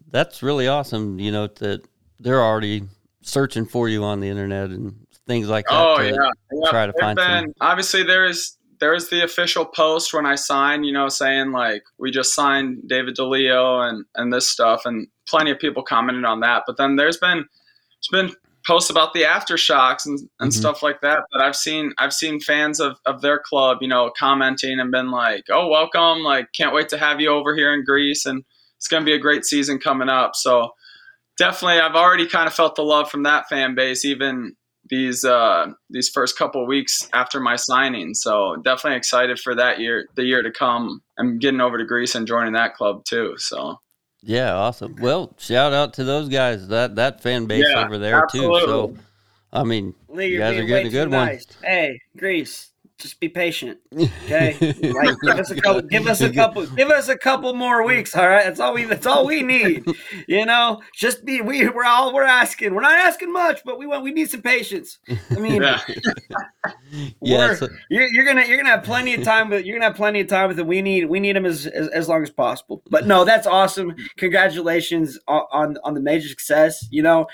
that's 0.09 0.41
really 0.41 0.67
awesome. 0.67 1.19
You 1.19 1.31
know 1.31 1.47
that 1.47 1.83
they're 2.19 2.41
already 2.41 2.83
searching 3.21 3.65
for 3.65 3.89
you 3.89 4.03
on 4.03 4.21
the 4.21 4.29
internet 4.29 4.69
and 4.71 5.05
things 5.27 5.47
like 5.49 5.65
that. 5.65 5.73
Oh 5.75 6.01
yeah, 6.01 6.13
yeah. 6.51 6.69
try 6.71 6.87
to 6.87 6.93
There's 6.93 7.01
find 7.03 7.19
some- 7.19 7.43
been, 7.45 7.53
obviously 7.61 8.01
there 8.03 8.25
is 8.25 8.57
there 8.79 8.93
is 8.95 9.09
the 9.09 9.23
official 9.23 9.65
post 9.65 10.13
when 10.13 10.25
I 10.25 10.35
signed, 10.35 10.85
you 10.85 10.91
know, 10.91 11.07
saying 11.07 11.51
like 11.51 11.83
we 11.99 12.09
just 12.11 12.33
signed 12.33 12.87
David 12.87 13.15
DiLeo 13.17 13.87
and 13.87 14.03
and 14.15 14.33
this 14.33 14.49
stuff, 14.49 14.81
and 14.85 15.07
plenty 15.27 15.51
of 15.51 15.59
people 15.59 15.83
commented 15.83 16.25
on 16.25 16.39
that. 16.39 16.63
But 16.65 16.77
then 16.77 16.95
there's 16.95 17.17
been 17.17 17.45
it's 17.99 18.07
been 18.07 18.31
posts 18.67 18.89
about 18.89 19.13
the 19.13 19.23
aftershocks 19.23 20.05
and, 20.05 20.19
and 20.39 20.51
Mhm. 20.51 20.55
stuff 20.55 20.81
like 20.83 21.01
that 21.01 21.19
But 21.31 21.41
I've 21.41 21.55
seen 21.55 21.93
I've 21.97 22.13
seen 22.13 22.39
fans 22.39 22.79
of, 22.79 22.97
of 23.05 23.21
their 23.21 23.39
club, 23.39 23.77
you 23.81 23.87
know, 23.87 24.11
commenting 24.17 24.79
and 24.79 24.91
been 24.91 25.11
like, 25.11 25.43
Oh, 25.51 25.67
welcome, 25.67 26.19
like 26.23 26.47
can't 26.55 26.73
wait 26.73 26.89
to 26.89 26.97
have 26.97 27.19
you 27.21 27.29
over 27.29 27.55
here 27.55 27.73
in 27.73 27.83
Greece 27.85 28.25
and 28.25 28.43
it's 28.77 28.87
gonna 28.87 29.05
be 29.05 29.13
a 29.13 29.19
great 29.19 29.45
season 29.45 29.79
coming 29.79 30.09
up. 30.09 30.31
So 30.35 30.71
definitely 31.37 31.79
I've 31.79 31.95
already 31.95 32.27
kind 32.27 32.47
of 32.47 32.53
felt 32.53 32.75
the 32.75 32.83
love 32.83 33.09
from 33.09 33.23
that 33.23 33.47
fan 33.49 33.75
base, 33.75 34.05
even 34.05 34.55
these 34.89 35.25
uh, 35.25 35.67
these 35.89 36.09
first 36.09 36.37
couple 36.37 36.61
of 36.61 36.67
weeks 36.67 37.09
after 37.13 37.39
my 37.39 37.55
signing. 37.55 38.13
So 38.13 38.57
definitely 38.63 38.97
excited 38.97 39.39
for 39.39 39.55
that 39.55 39.79
year, 39.79 40.07
the 40.15 40.23
year 40.23 40.43
to 40.43 40.51
come. 40.51 41.01
I'm 41.17 41.39
getting 41.39 41.59
over 41.61 41.77
to 41.79 41.85
Greece 41.85 42.13
and 42.13 42.27
joining 42.27 42.53
that 42.53 42.75
club 42.75 43.03
too. 43.05 43.33
So 43.37 43.79
Yeah, 44.25 44.53
awesome. 44.55 44.95
Well, 44.99 45.33
shout 45.37 45.71
out 45.71 45.93
to 45.93 46.03
those 46.03 46.27
guys. 46.29 46.67
That 46.67 46.95
that 46.95 47.21
fan 47.21 47.45
base 47.45 47.65
Yeah, 47.69 47.85
over 47.85 47.97
there 47.97 48.25
too. 48.31 48.59
So. 48.65 48.95
I 49.53 49.63
mean, 49.63 49.95
Lee, 50.09 50.27
You 50.27 50.39
guys 50.39 50.57
are 50.57 50.65
getting 50.65 50.87
a 50.87 50.89
good 50.89 51.09
too 51.09 51.15
one. 51.15 51.39
Hey, 51.63 52.01
Greece, 52.17 52.71
just 52.97 53.19
be 53.19 53.27
patient. 53.27 53.77
Okay, 53.93 54.57
like 54.61 55.15
give 55.21 55.39
us 55.39 55.51
a 55.51 55.61
couple, 55.61 55.81
give 55.81 56.07
us 56.07 56.21
a 56.21 56.31
couple, 56.31 56.65
give 56.67 56.89
us 56.89 57.09
a 57.09 57.17
couple 57.17 57.53
more 57.53 57.85
weeks. 57.85 58.15
All 58.15 58.27
right, 58.27 58.45
that's 58.45 58.59
all 58.59 58.73
we, 58.73 58.85
that's 58.85 59.05
all 59.05 59.25
we 59.25 59.43
need. 59.43 59.85
You 60.27 60.45
know, 60.45 60.81
just 60.93 61.25
be 61.25 61.41
we 61.41 61.67
we're 61.69 61.85
all 61.85 62.13
we're 62.13 62.23
asking. 62.23 62.73
We're 62.73 62.81
not 62.81 62.97
asking 62.97 63.33
much, 63.33 63.61
but 63.65 63.77
we 63.77 63.85
want 63.85 64.03
we 64.03 64.11
need 64.11 64.29
some 64.29 64.41
patience. 64.41 64.99
I 65.31 65.39
mean, 65.39 65.61
yeah, 65.61 65.81
yeah. 67.21 67.55
So, 67.55 67.67
you're, 67.89 68.07
you're 68.07 68.25
gonna 68.25 68.45
you're 68.45 68.57
gonna 68.57 68.69
have 68.69 68.83
plenty 68.83 69.13
of 69.13 69.23
time, 69.23 69.49
but 69.49 69.65
you're 69.65 69.77
gonna 69.77 69.89
have 69.89 69.97
plenty 69.97 70.21
of 70.21 70.27
time 70.27 70.47
with 70.47 70.59
it. 70.59 70.65
We 70.65 70.81
need 70.81 71.05
we 71.05 71.19
need 71.19 71.35
them 71.35 71.45
as, 71.45 71.67
as 71.67 71.87
as 71.89 72.07
long 72.07 72.23
as 72.23 72.29
possible. 72.29 72.81
But 72.89 73.07
no, 73.07 73.25
that's 73.25 73.47
awesome. 73.47 73.93
Congratulations 74.17 75.19
on 75.27 75.43
on, 75.51 75.77
on 75.83 75.93
the 75.93 76.01
major 76.01 76.29
success. 76.29 76.87
You 76.91 77.03
know, 77.03 77.27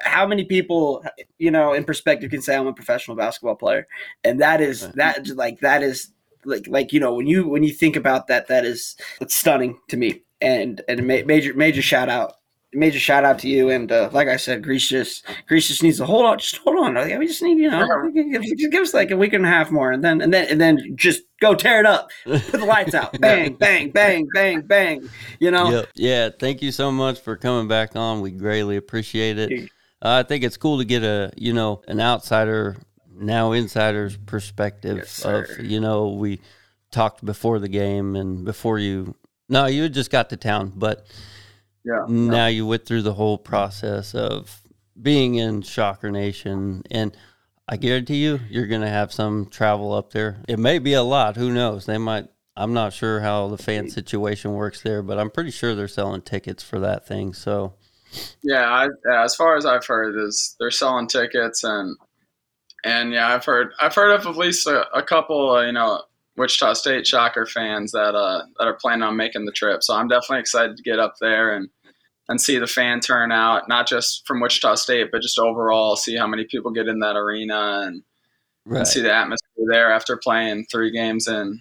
how 0.00 0.26
many 0.26 0.44
people, 0.44 1.04
you 1.38 1.50
know, 1.50 1.72
in 1.72 1.84
perspective 1.84 2.30
can 2.30 2.42
say 2.42 2.56
I'm 2.56 2.66
a 2.66 2.72
professional 2.72 3.16
basketball 3.16 3.56
player, 3.56 3.86
and 4.24 4.40
that 4.40 4.60
is 4.60 4.88
that 4.92 5.28
like 5.28 5.60
that 5.60 5.82
is 5.82 6.12
like 6.44 6.66
like 6.66 6.92
you 6.92 7.00
know 7.00 7.14
when 7.14 7.26
you 7.26 7.48
when 7.48 7.62
you 7.62 7.72
think 7.72 7.96
about 7.96 8.26
that, 8.28 8.48
that 8.48 8.64
is 8.64 8.96
it's 9.20 9.34
stunning 9.34 9.78
to 9.88 9.96
me, 9.96 10.22
and 10.40 10.80
and 10.88 11.06
major 11.06 11.54
major 11.54 11.82
shout 11.82 12.08
out 12.08 12.34
major 12.72 12.98
shout 12.98 13.24
out 13.24 13.38
to 13.40 13.48
you. 13.48 13.70
And 13.70 13.90
uh, 13.90 14.10
like 14.12 14.28
I 14.28 14.36
said, 14.36 14.62
Greece 14.62 14.88
just 14.88 15.24
Greece 15.46 15.68
just 15.68 15.82
needs 15.82 15.98
to 15.98 16.06
hold 16.06 16.24
on. 16.24 16.38
Just 16.38 16.56
hold 16.58 16.76
on. 16.78 16.94
We 17.18 17.26
just 17.26 17.42
need 17.42 17.58
you 17.58 17.70
know, 17.70 18.10
just 18.56 18.70
give 18.70 18.82
us 18.82 18.94
like 18.94 19.10
a 19.10 19.16
week 19.16 19.32
and 19.32 19.44
a 19.44 19.48
half 19.48 19.70
more, 19.70 19.92
and 19.92 20.04
then 20.04 20.20
and 20.20 20.32
then 20.32 20.46
and 20.48 20.60
then 20.60 20.96
just 20.96 21.22
go 21.40 21.54
tear 21.54 21.80
it 21.80 21.86
up. 21.86 22.10
Put 22.24 22.52
the 22.52 22.64
lights 22.64 22.94
out. 22.94 23.12
bang, 23.20 23.54
bang, 23.54 23.90
bang, 23.90 24.28
bang, 24.32 24.62
bang. 24.62 25.08
You 25.38 25.50
know. 25.50 25.70
Yep. 25.70 25.88
Yeah. 25.94 26.28
Thank 26.38 26.62
you 26.62 26.72
so 26.72 26.90
much 26.90 27.20
for 27.20 27.36
coming 27.36 27.68
back 27.68 27.96
on. 27.96 28.20
We 28.20 28.30
greatly 28.30 28.76
appreciate 28.76 29.38
it. 29.38 29.70
I 30.02 30.22
think 30.22 30.44
it's 30.44 30.56
cool 30.56 30.78
to 30.78 30.84
get 30.84 31.02
a 31.02 31.32
you 31.36 31.52
know 31.52 31.82
an 31.88 32.00
outsider 32.00 32.76
now 33.12 33.52
insider's 33.52 34.16
perspective 34.16 34.98
yes, 34.98 35.24
of 35.24 35.60
you 35.60 35.80
know 35.80 36.08
we 36.08 36.40
talked 36.90 37.24
before 37.24 37.58
the 37.58 37.68
game 37.68 38.16
and 38.16 38.44
before 38.44 38.78
you 38.78 39.14
no 39.48 39.66
you 39.66 39.88
just 39.88 40.10
got 40.10 40.30
to 40.30 40.36
town 40.36 40.72
but 40.74 41.06
yeah. 41.84 42.04
Now 42.08 42.46
you 42.46 42.66
went 42.66 42.84
through 42.84 43.02
the 43.02 43.14
whole 43.14 43.38
process 43.38 44.14
of 44.14 44.60
being 45.00 45.36
in 45.36 45.62
Shocker 45.62 46.10
Nation, 46.10 46.82
and 46.90 47.16
I 47.66 47.76
guarantee 47.76 48.22
you, 48.22 48.40
you're 48.50 48.66
going 48.66 48.82
to 48.82 48.88
have 48.88 49.12
some 49.12 49.46
travel 49.46 49.92
up 49.92 50.12
there. 50.12 50.42
It 50.48 50.58
may 50.58 50.78
be 50.78 50.92
a 50.92 51.02
lot. 51.02 51.36
Who 51.36 51.50
knows? 51.50 51.86
They 51.86 51.98
might. 51.98 52.28
I'm 52.56 52.74
not 52.74 52.92
sure 52.92 53.20
how 53.20 53.48
the 53.48 53.56
fan 53.56 53.88
situation 53.88 54.52
works 54.52 54.82
there, 54.82 55.02
but 55.02 55.18
I'm 55.18 55.30
pretty 55.30 55.52
sure 55.52 55.74
they're 55.74 55.88
selling 55.88 56.20
tickets 56.20 56.62
for 56.62 56.80
that 56.80 57.06
thing. 57.06 57.32
So, 57.32 57.74
yeah, 58.42 58.68
I, 58.68 59.24
as 59.24 59.34
far 59.34 59.56
as 59.56 59.66
I've 59.66 59.86
heard, 59.86 60.16
is 60.16 60.56
they're 60.58 60.70
selling 60.70 61.06
tickets 61.06 61.64
and 61.64 61.96
and 62.84 63.12
yeah, 63.12 63.28
I've 63.28 63.44
heard 63.44 63.72
I've 63.80 63.94
heard 63.94 64.12
of 64.12 64.26
at 64.26 64.36
least 64.36 64.66
a, 64.66 64.88
a 64.96 65.02
couple, 65.02 65.50
uh, 65.50 65.66
you 65.66 65.72
know, 65.72 66.02
Wichita 66.36 66.74
State 66.74 67.06
Shocker 67.06 67.46
fans 67.46 67.92
that 67.92 68.14
uh, 68.14 68.42
that 68.58 68.66
are 68.66 68.74
planning 68.74 69.02
on 69.02 69.16
making 69.16 69.44
the 69.44 69.52
trip. 69.52 69.82
So 69.82 69.94
I'm 69.94 70.08
definitely 70.08 70.40
excited 70.40 70.76
to 70.76 70.82
get 70.82 70.98
up 70.98 71.14
there 71.20 71.54
and 71.54 71.68
and 72.28 72.40
see 72.40 72.58
the 72.58 72.66
fan 72.66 73.00
turnout, 73.00 73.68
not 73.68 73.88
just 73.88 74.26
from 74.26 74.40
Wichita 74.40 74.76
State, 74.76 75.08
but 75.10 75.20
just 75.20 75.38
overall, 75.38 75.96
see 75.96 76.16
how 76.16 76.28
many 76.28 76.44
people 76.44 76.70
get 76.70 76.86
in 76.86 77.00
that 77.00 77.16
arena 77.16 77.82
and, 77.84 78.04
right. 78.64 78.78
and 78.78 78.86
see 78.86 79.00
the 79.00 79.12
atmosphere 79.12 79.66
there 79.68 79.92
after 79.92 80.16
playing 80.16 80.64
three 80.70 80.92
games 80.92 81.26
in 81.26 81.60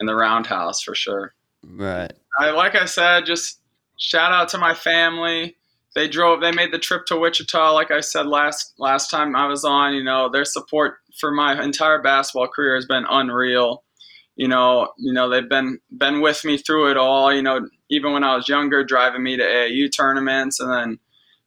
in 0.00 0.06
the 0.06 0.14
Roundhouse 0.14 0.82
for 0.82 0.94
sure. 0.94 1.34
Right. 1.64 2.12
I 2.38 2.50
like 2.50 2.74
I 2.74 2.86
said, 2.86 3.24
just 3.24 3.60
shout 3.98 4.32
out 4.32 4.48
to 4.50 4.58
my 4.58 4.74
family. 4.74 5.56
They 5.94 6.08
drove. 6.08 6.40
They 6.40 6.52
made 6.52 6.72
the 6.72 6.78
trip 6.78 7.06
to 7.06 7.16
Wichita. 7.16 7.72
Like 7.72 7.90
I 7.90 8.00
said 8.00 8.26
last 8.26 8.74
last 8.78 9.10
time 9.10 9.34
I 9.34 9.46
was 9.46 9.64
on, 9.64 9.94
you 9.94 10.04
know, 10.04 10.28
their 10.28 10.44
support 10.44 10.98
for 11.18 11.32
my 11.32 11.60
entire 11.62 12.00
basketball 12.00 12.48
career 12.48 12.76
has 12.76 12.86
been 12.86 13.04
unreal 13.08 13.82
you 14.40 14.48
know, 14.48 14.88
you 14.96 15.12
know 15.12 15.28
they've 15.28 15.50
been 15.50 15.78
been 15.98 16.22
with 16.22 16.46
me 16.46 16.56
through 16.56 16.90
it 16.90 16.96
all. 16.96 17.30
You 17.30 17.42
know, 17.42 17.68
even 17.90 18.14
when 18.14 18.24
I 18.24 18.34
was 18.34 18.48
younger, 18.48 18.82
driving 18.82 19.22
me 19.22 19.36
to 19.36 19.42
AAU 19.42 19.94
tournaments, 19.94 20.60
and 20.60 20.72
then 20.72 20.98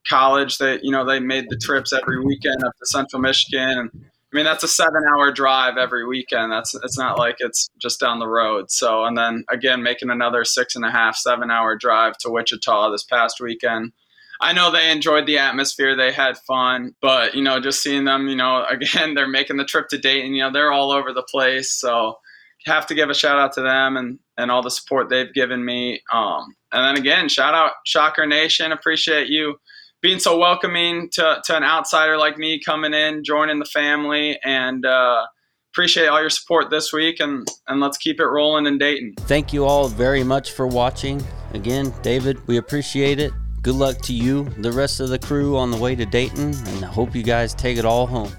college, 0.08 0.60
they 0.60 0.80
you 0.84 0.92
know 0.92 1.04
they 1.04 1.20
made 1.20 1.50
the 1.50 1.58
trips 1.58 1.92
every 1.92 2.24
weekend 2.24 2.64
up 2.64 2.74
to 2.78 2.86
Central 2.86 3.20
Michigan. 3.20 3.80
And 3.80 3.90
I 3.96 4.36
mean, 4.36 4.46
that's 4.46 4.64
a 4.64 4.68
seven-hour 4.68 5.32
drive 5.32 5.78
every 5.78 6.06
weekend. 6.06 6.52
That's 6.52 6.76
it's 6.76 6.96
not 6.96 7.18
like 7.18 7.38
it's 7.40 7.68
just 7.82 8.00
down 8.00 8.20
the 8.20 8.28
road. 8.28 8.70
So, 8.70 9.06
and 9.06 9.18
then 9.18 9.44
again, 9.50 9.82
making 9.82 10.12
another 10.12 10.46
six 10.46 10.76
and 10.76 10.86
a 10.86 10.92
half, 10.92 11.16
seven-hour 11.16 11.78
drive 11.78 12.20
to 12.20 12.30
Wichita 12.30 12.92
this 12.92 13.04
past 13.04 13.42
weekend. 13.42 13.92
I 14.44 14.54
know 14.54 14.72
they 14.72 14.92
enjoyed 14.92 15.26
the 15.26 15.38
atmosphere. 15.38 15.96
They 15.96 16.12
had 16.12 16.38
fun, 16.40 16.96
but 17.02 17.34
you 17.34 17.42
know, 17.42 17.60
just 17.60 17.82
seeing 17.82 18.06
them, 18.06 18.28
you 18.28 18.36
know, 18.36 18.66
again, 18.70 19.14
they're 19.14 19.28
making 19.28 19.58
the 19.58 19.66
trip 19.66 19.88
to 19.90 19.98
Dayton. 19.98 20.34
You 20.34 20.44
know, 20.44 20.52
they're 20.52 20.72
all 20.72 20.92
over 20.92 21.14
the 21.14 21.24
place. 21.24 21.74
So 21.80 22.18
have 22.66 22.86
to 22.88 22.96
give 22.96 23.10
a 23.10 23.14
shout 23.14 23.40
out 23.40 23.54
to 23.54 23.62
them 23.62 23.98
and, 23.98 24.20
and 24.38 24.50
all 24.50 24.62
the 24.62 24.72
support 24.72 25.10
they've 25.10 25.34
given 25.34 25.64
me. 25.64 26.02
Um, 26.12 26.56
and 26.72 26.86
then 26.86 26.98
again, 26.98 27.30
shout 27.30 27.54
out 27.54 27.74
Shocker 27.86 28.26
Nation. 28.26 28.72
Appreciate 28.72 29.28
you 29.28 29.56
being 30.02 30.20
so 30.20 30.38
welcoming 30.38 31.10
to, 31.14 31.42
to 31.46 31.58
an 31.58 31.64
outsider 31.64 32.18
like 32.18 32.38
me 32.38 32.60
coming 32.60 32.94
in, 32.94 33.24
joining 33.24 33.60
the 33.60 33.66
family, 33.66 34.40
and 34.44 34.86
uh, 34.86 35.26
appreciate 35.74 36.08
all 36.08 36.22
your 36.22 36.30
support 36.30 36.70
this 36.70 36.94
week. 36.94 37.20
And, 37.20 37.48
and 37.68 37.80
let's 37.80 37.98
keep 37.98 38.20
it 38.20 38.26
rolling 38.26 38.66
in 38.66 38.78
Dayton. 38.78 39.16
Thank 39.22 39.54
you 39.54 39.66
all 39.66 39.88
very 39.88 40.24
much 40.24 40.52
for 40.52 40.68
watching. 40.68 41.22
Again, 41.54 41.94
David, 42.02 42.46
we 42.48 42.58
appreciate 42.58 43.20
it. 43.20 43.34
Good 43.64 43.76
luck 43.76 44.00
to 44.02 44.14
you, 44.14 44.44
the 44.58 44.74
rest 44.74 45.00
of 45.00 45.08
the 45.08 45.18
crew 45.18 45.56
on 45.56 45.72
the 45.72 45.78
way 45.78 45.96
to 45.96 46.06
Dayton, 46.06 46.54
and 46.54 46.84
I 46.84 46.88
hope 46.90 47.16
you 47.16 47.24
guys 47.24 47.56
take 47.56 47.78
it 47.78 47.86
all 47.86 48.06
home. 48.06 48.30